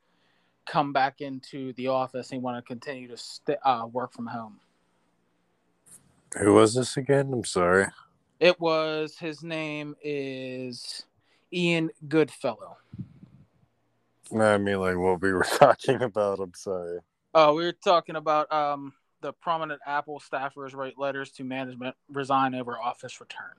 come 0.72 0.94
back 0.94 1.22
into 1.22 1.74
the 1.74 1.88
office. 1.88 2.30
He 2.30 2.38
wanted 2.38 2.62
to 2.62 2.68
continue 2.68 3.08
to 3.10 3.18
st- 3.18 3.60
uh, 3.64 3.88
work 3.92 4.14
from 4.14 4.28
home. 4.28 4.60
Who 6.40 6.54
was 6.54 6.76
this 6.76 6.98
again? 6.98 7.32
I'm 7.32 7.46
sorry. 7.46 7.88
It 8.40 8.60
was 8.60 9.18
his 9.18 9.44
name 9.44 9.96
is 10.04 11.06
Ian 11.54 11.90
Goodfellow. 12.08 12.78
I 14.38 14.58
mean, 14.58 14.80
like 14.80 14.98
what 14.98 15.22
we 15.22 15.32
were 15.32 15.44
talking 15.60 16.02
about. 16.02 16.40
I'm 16.40 16.54
sorry. 16.56 17.00
Oh, 17.34 17.54
we 17.54 17.64
were 17.64 17.74
talking 17.74 18.16
about 18.16 18.52
um, 18.52 18.94
the 19.26 19.34
prominent 19.34 19.82
Apple 19.88 20.22
staffers 20.22 20.76
write 20.76 21.00
letters 21.00 21.32
to 21.32 21.44
management 21.44 21.96
resign 22.14 22.54
over 22.54 22.78
office 22.80 23.20
return. 23.20 23.56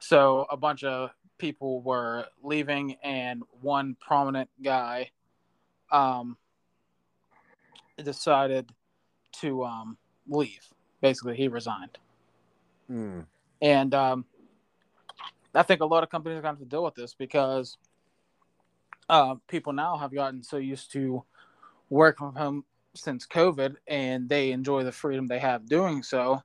So 0.00 0.46
a 0.50 0.56
bunch 0.56 0.82
of 0.82 1.10
people 1.38 1.80
were 1.80 2.24
leaving, 2.42 2.96
and 3.04 3.44
one 3.60 3.96
prominent 4.00 4.50
guy 4.60 5.12
um, 5.92 6.36
decided 8.02 8.68
to 9.34 9.62
um, 9.62 9.96
leave. 10.26 10.66
Basically, 11.00 11.36
he 11.36 11.46
resigned, 11.46 11.96
Hmm. 12.88 13.20
and 13.62 13.94
um, 13.94 14.24
I 15.54 15.62
think 15.62 15.82
a 15.82 15.86
lot 15.86 16.02
of 16.02 16.10
companies 16.10 16.40
are 16.40 16.42
going 16.42 16.56
to 16.56 16.64
to 16.64 16.68
deal 16.68 16.82
with 16.82 16.96
this 16.96 17.14
because 17.14 17.76
uh, 19.08 19.36
people 19.46 19.72
now 19.72 19.96
have 19.98 20.12
gotten 20.12 20.42
so 20.42 20.56
used 20.56 20.90
to 20.94 21.22
working 21.90 22.26
from 22.26 22.34
home 22.34 22.64
since 22.94 23.26
COVID, 23.26 23.76
and 23.86 24.28
they 24.28 24.52
enjoy 24.52 24.84
the 24.84 24.92
freedom 24.92 25.26
they 25.26 25.38
have 25.38 25.68
doing 25.68 26.02
so. 26.02 26.42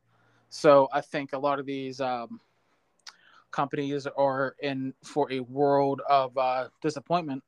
So 0.49 0.87
I 0.93 1.01
think 1.01 1.33
a 1.33 1.37
lot 1.37 1.59
of 1.59 1.65
these 1.65 1.99
um, 1.99 2.39
companies 3.51 4.05
are 4.05 4.55
in 4.59 4.93
for 5.03 5.31
a 5.31 5.39
world 5.39 6.01
of 6.09 6.37
uh, 6.37 6.67
disappointment, 6.81 7.43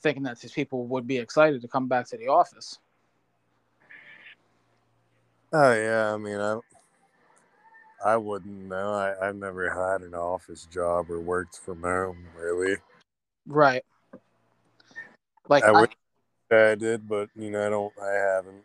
thinking 0.00 0.22
that 0.24 0.40
these 0.40 0.52
people 0.52 0.86
would 0.86 1.06
be 1.06 1.18
excited 1.18 1.62
to 1.62 1.68
come 1.68 1.86
back 1.86 2.08
to 2.08 2.16
the 2.16 2.28
office. 2.28 2.78
Oh 5.52 5.72
yeah, 5.72 6.12
I 6.12 6.16
mean, 6.16 6.38
I 6.38 6.58
I 8.04 8.16
wouldn't 8.16 8.68
know. 8.68 8.92
I 8.92 9.28
I've 9.28 9.36
never 9.36 9.70
had 9.70 10.02
an 10.02 10.14
office 10.14 10.66
job 10.66 11.10
or 11.10 11.20
worked 11.20 11.58
from 11.58 11.82
home 11.82 12.26
really. 12.36 12.76
Right. 13.46 13.84
Like 15.48 15.64
I 15.64 15.70
I, 15.70 15.80
wish 15.80 15.90
I 16.50 16.74
did, 16.74 17.08
but 17.08 17.28
you 17.36 17.50
know, 17.50 17.66
I 17.66 17.70
don't. 17.70 17.92
I 18.00 18.12
haven't. 18.12 18.64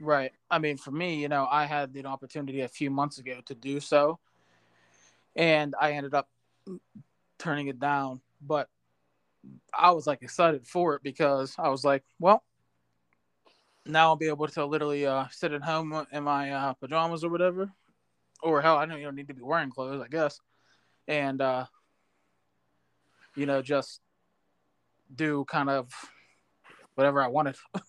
Right. 0.00 0.32
I 0.50 0.58
mean, 0.58 0.78
for 0.78 0.90
me, 0.90 1.20
you 1.20 1.28
know, 1.28 1.46
I 1.50 1.66
had 1.66 1.92
the 1.92 2.04
opportunity 2.06 2.62
a 2.62 2.68
few 2.68 2.90
months 2.90 3.18
ago 3.18 3.40
to 3.46 3.54
do 3.54 3.80
so, 3.80 4.18
and 5.36 5.74
I 5.80 5.92
ended 5.92 6.14
up 6.14 6.28
turning 7.38 7.68
it 7.68 7.78
down. 7.78 8.20
But 8.40 8.68
I 9.72 9.90
was 9.92 10.06
like 10.06 10.22
excited 10.22 10.66
for 10.66 10.94
it 10.94 11.02
because 11.02 11.54
I 11.58 11.68
was 11.68 11.84
like, 11.84 12.02
well, 12.18 12.42
now 13.86 14.08
I'll 14.08 14.16
be 14.16 14.28
able 14.28 14.48
to 14.48 14.64
literally 14.64 15.06
uh, 15.06 15.26
sit 15.30 15.52
at 15.52 15.62
home 15.62 16.06
in 16.12 16.24
my 16.24 16.50
uh, 16.50 16.72
pajamas 16.74 17.24
or 17.24 17.30
whatever, 17.30 17.70
or 18.42 18.60
hell, 18.60 18.76
I 18.76 18.86
don't 18.86 19.00
even 19.00 19.14
need 19.14 19.28
to 19.28 19.34
be 19.34 19.42
wearing 19.42 19.70
clothes, 19.70 20.02
I 20.02 20.08
guess, 20.08 20.40
and 21.06 21.40
uh, 21.40 21.66
you 23.34 23.46
know, 23.46 23.62
just 23.62 24.00
do 25.14 25.44
kind 25.46 25.68
of 25.70 25.92
whatever 26.94 27.22
I 27.22 27.28
wanted. 27.28 27.56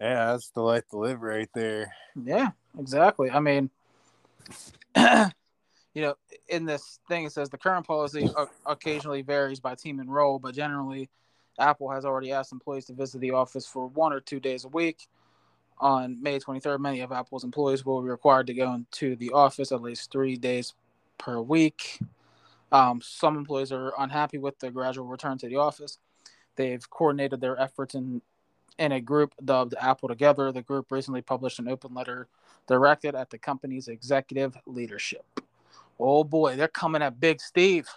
Yeah, 0.00 0.32
that's 0.32 0.48
the 0.50 0.62
life 0.62 0.88
to 0.90 0.98
live 0.98 1.20
right 1.20 1.50
there. 1.54 1.92
Yeah, 2.24 2.48
exactly. 2.78 3.30
I 3.30 3.38
mean, 3.38 3.68
you 4.96 6.02
know, 6.02 6.14
in 6.48 6.64
this 6.64 7.00
thing 7.06 7.24
it 7.24 7.32
says 7.32 7.50
the 7.50 7.58
current 7.58 7.86
policy 7.86 8.28
occasionally 8.64 9.20
varies 9.20 9.60
by 9.60 9.74
team 9.74 10.00
and 10.00 10.12
role, 10.12 10.38
but 10.38 10.54
generally, 10.54 11.10
Apple 11.58 11.90
has 11.90 12.06
already 12.06 12.32
asked 12.32 12.52
employees 12.52 12.86
to 12.86 12.94
visit 12.94 13.20
the 13.20 13.32
office 13.32 13.66
for 13.66 13.88
one 13.88 14.14
or 14.14 14.20
two 14.20 14.40
days 14.40 14.64
a 14.64 14.68
week. 14.68 15.06
On 15.78 16.20
May 16.22 16.38
23rd, 16.38 16.78
many 16.78 17.00
of 17.00 17.12
Apple's 17.12 17.44
employees 17.44 17.84
will 17.84 18.02
be 18.02 18.08
required 18.08 18.46
to 18.46 18.54
go 18.54 18.72
into 18.72 19.16
the 19.16 19.30
office 19.32 19.70
at 19.70 19.82
least 19.82 20.10
three 20.10 20.36
days 20.36 20.74
per 21.18 21.40
week. 21.40 21.98
Um, 22.72 23.00
some 23.02 23.36
employees 23.36 23.72
are 23.72 23.92
unhappy 23.98 24.38
with 24.38 24.58
the 24.58 24.70
gradual 24.70 25.06
return 25.06 25.36
to 25.38 25.48
the 25.48 25.56
office. 25.56 25.98
They've 26.60 26.90
coordinated 26.90 27.40
their 27.40 27.58
efforts 27.58 27.94
in 27.94 28.20
in 28.78 28.92
a 28.92 29.00
group 29.00 29.32
dubbed 29.42 29.74
Apple 29.80 30.10
Together. 30.10 30.52
The 30.52 30.60
group 30.60 30.92
recently 30.92 31.22
published 31.22 31.58
an 31.58 31.68
open 31.68 31.94
letter 31.94 32.28
directed 32.66 33.14
at 33.14 33.30
the 33.30 33.38
company's 33.38 33.88
executive 33.88 34.58
leadership. 34.66 35.24
Oh 35.98 36.22
boy, 36.22 36.56
they're 36.56 36.68
coming 36.68 37.00
at 37.00 37.18
Big 37.18 37.40
Steve. 37.40 37.88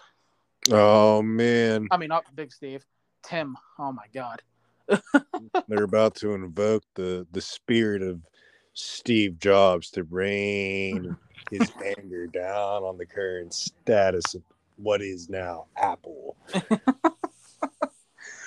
Oh 0.72 1.22
man, 1.22 1.90
I 1.92 1.98
mean, 1.98 2.08
not 2.08 2.24
Big 2.38 2.54
Steve, 2.54 2.86
Tim. 3.22 3.58
Oh 3.78 3.92
my 3.92 4.06
God. 4.14 4.42
they're 5.68 5.84
about 5.84 6.16
to 6.16 6.32
invoke 6.32 6.84
the 6.96 7.28
the 7.34 7.42
spirit 7.42 8.02
of 8.02 8.22
Steve 8.74 9.40
Jobs 9.40 9.92
to 9.92 10.04
rain 10.04 11.18
his 11.52 11.70
anger 11.98 12.28
down 12.28 12.84
on 12.84 12.98
the 12.98 13.06
current 13.06 13.54
status 13.54 14.36
of 14.36 14.42
what 14.78 15.02
is 15.02 15.30
now 15.30 15.66
Apple. 15.76 16.38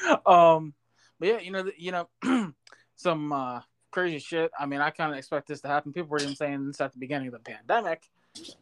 um, 0.26 0.74
but 1.18 1.28
yeah, 1.28 1.38
you 1.40 1.50
know, 1.50 1.70
you 1.76 1.92
know, 1.92 2.52
some 2.96 3.32
uh, 3.32 3.60
crazy 3.90 4.18
shit. 4.18 4.50
I 4.58 4.66
mean, 4.66 4.80
I 4.80 4.90
kind 4.90 5.12
of 5.12 5.18
expect 5.18 5.48
this 5.48 5.60
to 5.62 5.68
happen. 5.68 5.92
People 5.92 6.10
were 6.10 6.20
even 6.20 6.36
saying 6.36 6.66
this 6.66 6.80
at 6.80 6.92
the 6.92 6.98
beginning 6.98 7.28
of 7.28 7.34
the 7.34 7.40
pandemic. 7.40 8.02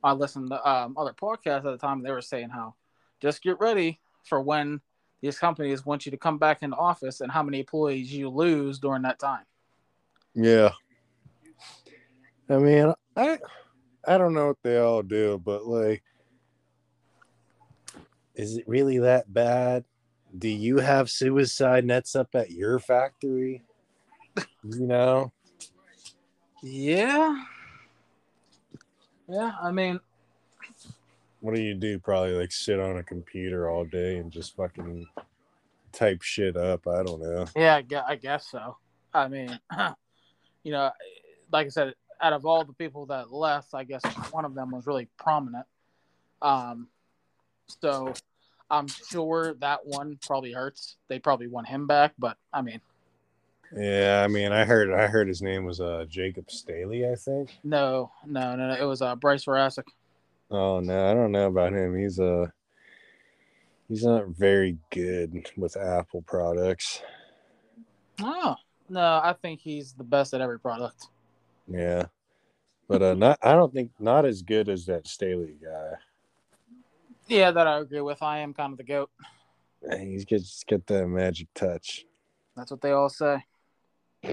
I 0.02 0.12
listened 0.12 0.50
to 0.50 0.68
um, 0.68 0.96
other 0.96 1.12
podcasts 1.12 1.58
at 1.58 1.64
the 1.64 1.78
time. 1.78 2.02
They 2.02 2.12
were 2.12 2.22
saying 2.22 2.50
how 2.50 2.74
just 3.20 3.42
get 3.42 3.58
ready 3.58 4.00
for 4.24 4.40
when 4.40 4.80
these 5.20 5.38
companies 5.38 5.84
want 5.86 6.04
you 6.04 6.10
to 6.10 6.18
come 6.18 6.38
back 6.38 6.62
into 6.62 6.76
office 6.76 7.20
and 7.20 7.32
how 7.32 7.42
many 7.42 7.60
employees 7.60 8.12
you 8.12 8.28
lose 8.28 8.78
during 8.78 9.02
that 9.02 9.18
time. 9.18 9.44
Yeah. 10.34 10.70
I 12.48 12.58
mean, 12.58 12.92
I 13.16 13.38
I 14.06 14.18
don't 14.18 14.34
know 14.34 14.48
what 14.48 14.62
they 14.62 14.78
all 14.78 15.02
do, 15.02 15.40
but 15.42 15.66
like 15.66 16.02
is 18.34 18.56
it 18.56 18.68
really 18.68 18.98
that 18.98 19.32
bad? 19.32 19.84
Do 20.36 20.48
you 20.48 20.78
have 20.78 21.10
suicide 21.10 21.84
nets 21.84 22.16
up 22.16 22.34
at 22.34 22.50
your 22.50 22.78
factory? 22.78 23.62
You 24.64 24.86
know? 24.86 25.32
Yeah. 26.62 27.44
Yeah, 29.28 29.52
I 29.62 29.70
mean, 29.70 30.00
What 31.40 31.54
do 31.54 31.62
you 31.62 31.74
do? 31.74 31.98
Probably 31.98 32.32
like 32.32 32.52
sit 32.52 32.80
on 32.80 32.96
a 32.96 33.02
computer 33.02 33.70
all 33.70 33.84
day 33.84 34.16
and 34.16 34.30
just 34.30 34.56
fucking 34.56 35.06
type 35.92 36.22
shit 36.22 36.56
up. 36.56 36.86
I 36.86 37.02
don't 37.02 37.22
know. 37.22 37.46
yeah, 37.54 37.80
I 38.06 38.16
guess 38.16 38.50
so. 38.50 38.76
I 39.12 39.28
mean, 39.28 39.58
you 40.64 40.72
know, 40.72 40.90
like 41.52 41.66
I 41.66 41.70
said, 41.70 41.94
out 42.20 42.32
of 42.32 42.44
all 42.44 42.64
the 42.64 42.72
people 42.72 43.06
that 43.06 43.32
left, 43.32 43.74
I 43.74 43.84
guess 43.84 44.02
one 44.30 44.44
of 44.44 44.54
them 44.54 44.72
was 44.72 44.86
really 44.86 45.08
prominent. 45.18 45.66
Um, 46.42 46.88
so 47.80 48.12
I'm 48.70 48.88
sure 48.88 49.54
that 49.60 49.86
one 49.86 50.18
probably 50.26 50.52
hurts. 50.52 50.96
They 51.08 51.18
probably 51.18 51.46
want 51.48 51.68
him 51.68 51.86
back, 51.86 52.12
but 52.18 52.36
I 52.52 52.62
mean, 52.62 52.80
Yeah, 53.76 54.22
I 54.24 54.28
mean, 54.28 54.52
I 54.52 54.64
heard 54.64 54.92
I 54.92 55.06
heard 55.06 55.28
his 55.28 55.42
name 55.42 55.64
was 55.64 55.80
uh 55.80 56.04
Jacob 56.08 56.50
Staley, 56.50 57.08
I 57.08 57.14
think. 57.14 57.50
no, 57.62 58.10
no, 58.26 58.56
no, 58.56 58.68
no. 58.68 58.74
It 58.74 58.84
was 58.84 59.02
uh, 59.02 59.16
Bryce 59.16 59.44
Verasic. 59.44 59.84
Oh 60.50 60.80
no, 60.80 61.10
I 61.10 61.14
don't 61.14 61.32
know 61.32 61.48
about 61.48 61.72
him. 61.72 61.96
He's 61.96 62.18
uh 62.20 62.46
he's 63.88 64.04
not 64.04 64.28
very 64.28 64.78
good 64.90 65.46
with 65.56 65.76
Apple 65.76 66.22
products. 66.22 67.02
Oh 68.20 68.54
no, 68.88 69.00
I 69.00 69.34
think 69.40 69.60
he's 69.60 69.92
the 69.92 70.04
best 70.04 70.34
at 70.34 70.40
every 70.40 70.60
product. 70.60 71.08
Yeah. 71.66 72.06
But 72.88 73.02
uh 73.02 73.14
not 73.14 73.38
I 73.42 73.52
don't 73.52 73.72
think 73.72 73.90
not 73.98 74.24
as 74.26 74.42
good 74.42 74.68
as 74.68 74.86
that 74.86 75.06
Staley 75.06 75.56
guy. 75.62 75.92
Yeah, 77.26 77.50
that 77.50 77.66
I 77.66 77.78
agree 77.78 78.00
with. 78.00 78.22
I 78.22 78.38
am 78.38 78.52
kind 78.54 78.72
of 78.72 78.78
the 78.78 78.84
goat. 78.84 79.10
He's 79.98 80.24
just 80.24 80.66
got 80.66 80.86
that 80.86 81.06
magic 81.06 81.48
touch. 81.54 82.04
That's 82.56 82.70
what 82.70 82.80
they 82.80 82.92
all 82.92 83.08
say. 83.08 83.44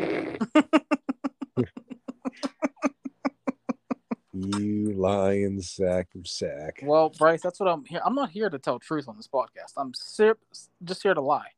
You 4.34 4.94
lying 4.94 5.62
sack 5.62 6.08
of 6.16 6.26
sack. 6.26 6.80
Well, 6.84 7.10
Bryce, 7.10 7.42
that's 7.42 7.60
what 7.60 7.68
I'm 7.68 7.84
here. 7.84 8.00
I'm 8.06 8.16
not 8.16 8.30
here 8.30 8.50
to 8.50 8.58
tell 8.58 8.80
truth 8.80 9.10
on 9.10 9.18
this 9.18 9.28
podcast. 9.28 9.74
I'm 9.76 9.94
ser- 9.94 10.38
just 10.86 11.04
here 11.04 11.14
to 11.14 11.20
lie. 11.22 11.50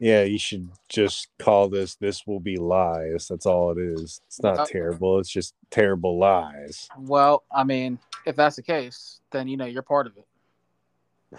Yeah, 0.00 0.22
you 0.22 0.38
should 0.38 0.70
just 0.88 1.28
call 1.38 1.68
this 1.68 1.94
this 1.96 2.26
will 2.26 2.40
be 2.40 2.56
lies. 2.56 3.28
That's 3.28 3.44
all 3.44 3.70
it 3.70 3.78
is. 3.78 4.22
It's 4.26 4.42
not 4.42 4.60
Uh, 4.60 4.66
terrible. 4.66 5.18
It's 5.18 5.28
just 5.28 5.54
terrible 5.70 6.18
lies. 6.18 6.88
Well, 6.98 7.44
I 7.54 7.64
mean, 7.64 7.98
if 8.26 8.36
that's 8.36 8.56
the 8.56 8.62
case, 8.62 9.20
then 9.30 9.48
you 9.48 9.56
know 9.56 9.66
you're 9.66 9.82
part 9.82 10.06
of 10.06 10.16
it. 10.16 11.38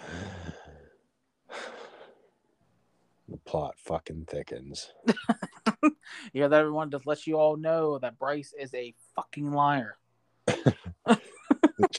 The 3.26 3.38
plot 3.38 3.76
fucking 3.78 4.26
thickens. 4.28 4.92
yeah, 6.34 6.46
that, 6.46 6.60
everyone? 6.60 6.90
Just 6.90 7.06
let 7.06 7.26
you 7.26 7.38
all 7.38 7.56
know 7.56 7.98
that 7.98 8.18
Bryce 8.18 8.52
is 8.60 8.74
a 8.74 8.94
fucking 9.16 9.50
liar. 9.50 9.96
the 10.46 11.18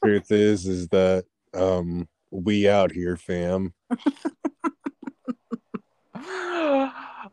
truth 0.03 0.31
is 0.31 0.67
is 0.67 0.87
that 0.89 1.25
um 1.55 2.07
we 2.29 2.69
out 2.69 2.91
here 2.91 3.17
fam 3.17 3.73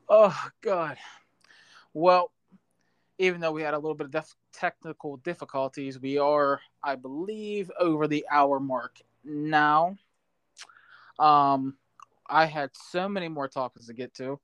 oh 0.09 0.48
God. 0.61 0.96
Well, 1.94 2.30
even 3.22 3.40
though 3.40 3.52
we 3.52 3.62
had 3.62 3.72
a 3.72 3.78
little 3.78 3.94
bit 3.94 4.06
of 4.06 4.10
def- 4.10 4.34
technical 4.52 5.16
difficulties, 5.18 6.00
we 6.00 6.18
are, 6.18 6.60
I 6.82 6.96
believe, 6.96 7.70
over 7.78 8.08
the 8.08 8.26
hour 8.28 8.58
mark 8.58 9.00
now. 9.24 9.96
Um, 11.20 11.76
I 12.26 12.46
had 12.46 12.70
so 12.72 13.08
many 13.08 13.28
more 13.28 13.46
topics 13.46 13.86
to 13.86 13.92
get 13.92 14.12
to, 14.14 14.40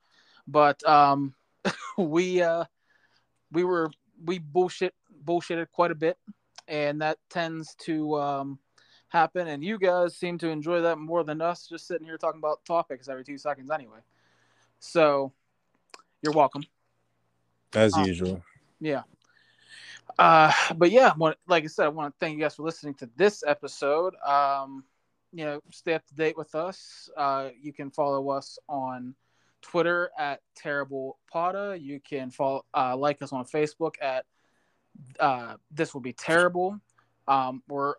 but 0.46 0.80
um, 0.88 1.34
we 1.98 2.40
uh, 2.40 2.66
we 3.50 3.64
were 3.64 3.90
we 4.24 4.38
bullshit 4.38 4.94
bullshitted 5.24 5.72
quite 5.72 5.90
a 5.90 5.96
bit, 5.96 6.16
and 6.68 7.02
that 7.02 7.18
tends 7.30 7.74
to 7.86 8.14
um, 8.14 8.60
happen. 9.08 9.48
And 9.48 9.64
you 9.64 9.80
guys 9.80 10.16
seem 10.16 10.38
to 10.38 10.50
enjoy 10.50 10.82
that 10.82 10.98
more 10.98 11.24
than 11.24 11.40
us, 11.40 11.66
just 11.66 11.88
sitting 11.88 12.06
here 12.06 12.16
talking 12.16 12.38
about 12.38 12.64
topics 12.64 13.08
every 13.08 13.24
two 13.24 13.38
seconds, 13.38 13.72
anyway. 13.72 13.98
So, 14.78 15.32
you're 16.22 16.32
welcome. 16.32 16.62
as 17.74 17.94
Um, 17.94 18.04
usual 18.04 18.40
Yeah. 18.80 19.02
Uh, 20.18 20.52
but 20.76 20.90
yeah, 20.90 21.12
like 21.46 21.64
I 21.64 21.66
said, 21.66 21.86
I 21.86 21.88
want 21.88 22.14
to 22.14 22.18
thank 22.18 22.36
you 22.36 22.42
guys 22.42 22.56
for 22.56 22.62
listening 22.62 22.94
to 22.94 23.10
this 23.16 23.44
episode. 23.46 24.14
Um, 24.24 24.84
you 25.32 25.44
know, 25.44 25.60
stay 25.70 25.94
up 25.94 26.06
to 26.06 26.14
date 26.14 26.36
with 26.36 26.54
us. 26.54 27.10
Uh, 27.16 27.50
you 27.60 27.72
can 27.72 27.90
follow 27.90 28.30
us 28.30 28.58
on 28.68 29.14
Twitter 29.60 30.10
at 30.18 30.40
Terrible 30.56 31.18
Potta. 31.30 31.76
You 31.78 32.00
can 32.00 32.30
follow, 32.30 32.64
uh, 32.74 32.96
like 32.96 33.20
us 33.22 33.32
on 33.32 33.44
Facebook 33.44 33.94
at 34.00 34.24
uh, 35.20 35.54
This 35.70 35.92
Will 35.92 36.00
Be 36.00 36.12
Terrible. 36.12 36.80
Um, 37.26 37.62
we're 37.68 37.94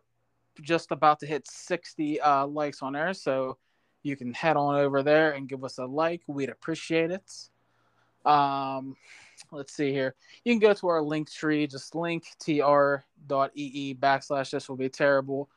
just 0.61 0.91
about 0.91 1.19
to 1.19 1.27
hit 1.27 1.47
60 1.47 2.19
uh, 2.19 2.47
likes 2.47 2.81
on 2.81 2.93
there, 2.93 3.13
so 3.13 3.57
you 4.03 4.15
can 4.15 4.33
head 4.33 4.57
on 4.57 4.75
over 4.75 5.03
there 5.03 5.31
and 5.31 5.47
give 5.47 5.63
us 5.63 5.77
a 5.77 5.85
like. 5.85 6.21
We'd 6.27 6.49
appreciate 6.49 7.11
it. 7.11 7.31
Um, 8.25 8.95
let's 9.51 9.73
see 9.73 9.91
here. 9.91 10.15
You 10.43 10.53
can 10.53 10.59
go 10.59 10.73
to 10.73 10.87
our 10.87 11.01
link 11.01 11.31
tree, 11.31 11.67
just 11.67 11.95
link 11.95 12.25
tr.ee 12.39 13.95
backslash 13.99 14.51
this 14.51 14.69
will 14.69 14.77
be 14.77 14.89
terrible. 14.89 15.49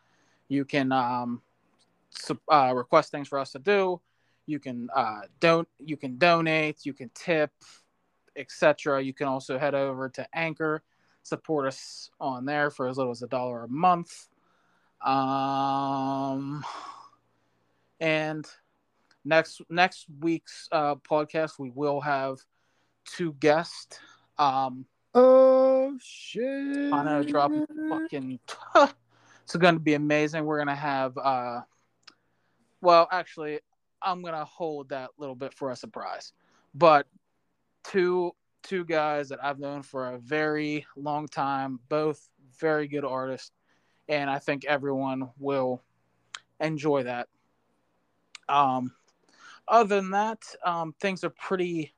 You 0.49 0.64
can 0.64 0.93
um, 0.93 1.43
uh, 2.51 2.72
request 2.74 3.11
things 3.11 3.28
for 3.28 3.38
us 3.38 3.53
to 3.53 3.59
do. 3.59 4.01
You 4.47 4.59
can 4.59 4.88
uh, 4.95 5.22
don't 5.40 5.68
you 5.78 5.97
can 5.97 6.18
donate, 6.18 6.84
you 6.84 6.93
can 6.93 7.11
tip, 7.14 7.53
etc. 8.36 9.03
You 9.03 9.14
can 9.14 9.28
also 9.28 9.59
head 9.59 9.74
over 9.74 10.09
to 10.11 10.26
Anchor, 10.34 10.82
support 11.22 11.68
us 11.68 12.11
on 12.20 12.45
there 12.45 12.70
for 12.70 12.88
as 12.88 12.99
little 12.99 13.12
as 13.12 13.22
a 13.22 13.28
dollar 13.28 13.64
a 13.64 13.68
month. 13.68 14.28
Um, 15.01 16.64
and 18.01 18.47
next 19.24 19.62
next 19.68 20.07
week's 20.20 20.68
uh, 20.72 20.97
podcast 20.97 21.59
we 21.59 21.70
will 21.70 22.01
have 22.01 22.38
two 23.05 23.34
guests. 23.34 23.98
Um, 24.38 24.86
oh 25.14 25.96
shit 26.00 26.92
I 26.92 27.05
know 27.05 27.22
drop, 27.22 27.53
fucking. 27.88 28.38
it's 29.42 29.57
going 29.57 29.74
to 29.74 29.80
be 29.80 29.94
amazing. 29.94 30.44
We're 30.44 30.59
gonna 30.59 30.74
have. 30.74 31.16
uh 31.18 31.61
Well, 32.80 33.09
actually, 33.11 33.61
I'm 34.00 34.22
gonna 34.22 34.44
hold 34.44 34.90
that 34.90 35.11
little 35.18 35.36
bit 35.36 35.55
for 35.55 35.70
a 35.70 35.76
surprise. 35.76 36.32
but 36.74 37.07
two 37.84 38.32
two 38.62 38.84
guys 38.84 39.28
that 39.28 39.44
I've 39.44 39.59
known 39.59 39.82
for 39.82 40.09
a 40.12 40.18
very 40.18 40.86
long 40.96 41.26
time, 41.26 41.80
both 41.88 42.28
very 42.61 42.86
good 42.86 43.05
artists, 43.05 43.50
and 44.09 44.30
I 44.30 44.38
think 44.38 44.64
everyone 44.64 45.30
will 45.38 45.82
enjoy 46.61 47.03
that. 47.05 47.28
Um, 48.48 48.92
other 49.66 49.96
than 49.96 50.11
that, 50.11 50.42
um, 50.64 50.94
things 51.00 51.24
are 51.24 51.30
pretty 51.30 51.92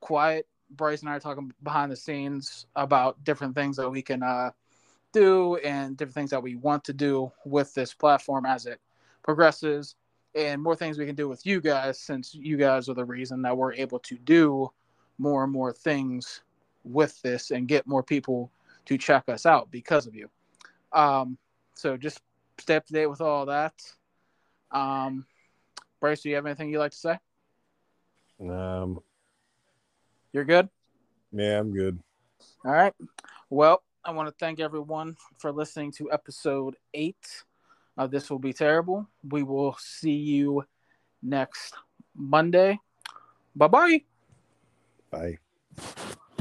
quiet. 0.00 0.46
Bryce 0.70 1.00
and 1.00 1.08
I 1.08 1.14
are 1.14 1.20
talking 1.20 1.52
behind 1.62 1.92
the 1.92 1.96
scenes 1.96 2.66
about 2.74 3.22
different 3.24 3.54
things 3.54 3.76
that 3.76 3.88
we 3.88 4.02
can 4.02 4.22
uh, 4.22 4.50
do 5.12 5.56
and 5.56 5.96
different 5.96 6.14
things 6.14 6.30
that 6.30 6.42
we 6.42 6.56
want 6.56 6.84
to 6.84 6.92
do 6.92 7.30
with 7.44 7.72
this 7.74 7.94
platform 7.94 8.44
as 8.44 8.66
it 8.66 8.80
progresses, 9.22 9.94
and 10.34 10.62
more 10.62 10.76
things 10.76 10.98
we 10.98 11.06
can 11.06 11.14
do 11.14 11.28
with 11.28 11.46
you 11.46 11.60
guys 11.60 11.98
since 11.98 12.34
you 12.34 12.56
guys 12.56 12.88
are 12.88 12.94
the 12.94 13.04
reason 13.04 13.42
that 13.42 13.56
we're 13.56 13.72
able 13.74 13.98
to 14.00 14.16
do 14.18 14.70
more 15.18 15.44
and 15.44 15.52
more 15.52 15.72
things 15.72 16.42
with 16.84 17.20
this 17.22 17.50
and 17.50 17.68
get 17.68 17.86
more 17.86 18.02
people 18.02 18.50
to 18.84 18.98
check 18.98 19.28
us 19.28 19.46
out 19.46 19.70
because 19.70 20.06
of 20.06 20.14
you. 20.14 20.28
Um, 20.92 21.38
so 21.74 21.96
just 21.96 22.20
stay 22.58 22.76
up 22.76 22.86
to 22.86 22.92
date 22.92 23.06
with 23.06 23.20
all 23.20 23.46
that. 23.46 23.74
Um, 24.70 25.26
Bryce, 26.00 26.22
do 26.22 26.28
you 26.28 26.34
have 26.36 26.46
anything 26.46 26.70
you'd 26.70 26.78
like 26.78 26.92
to 26.92 26.96
say? 26.96 27.18
Um, 28.40 29.00
You're 30.32 30.44
good? 30.44 30.68
yeah, 31.32 31.58
I'm 31.58 31.72
good. 31.72 31.98
All 32.64 32.72
right. 32.72 32.94
Well, 33.50 33.82
I 34.04 34.10
want 34.10 34.28
to 34.28 34.34
thank 34.38 34.60
everyone 34.60 35.16
for 35.38 35.52
listening 35.52 35.92
to 35.92 36.10
episode 36.12 36.76
eight 36.94 37.44
of 37.96 38.10
This 38.10 38.30
Will 38.30 38.38
Be 38.38 38.52
Terrible. 38.52 39.08
We 39.28 39.42
will 39.42 39.76
see 39.78 40.16
you 40.16 40.64
next 41.22 41.74
Monday. 42.14 42.78
Bye 43.54 43.68
bye. 43.68 44.02
Bye. 45.10 45.38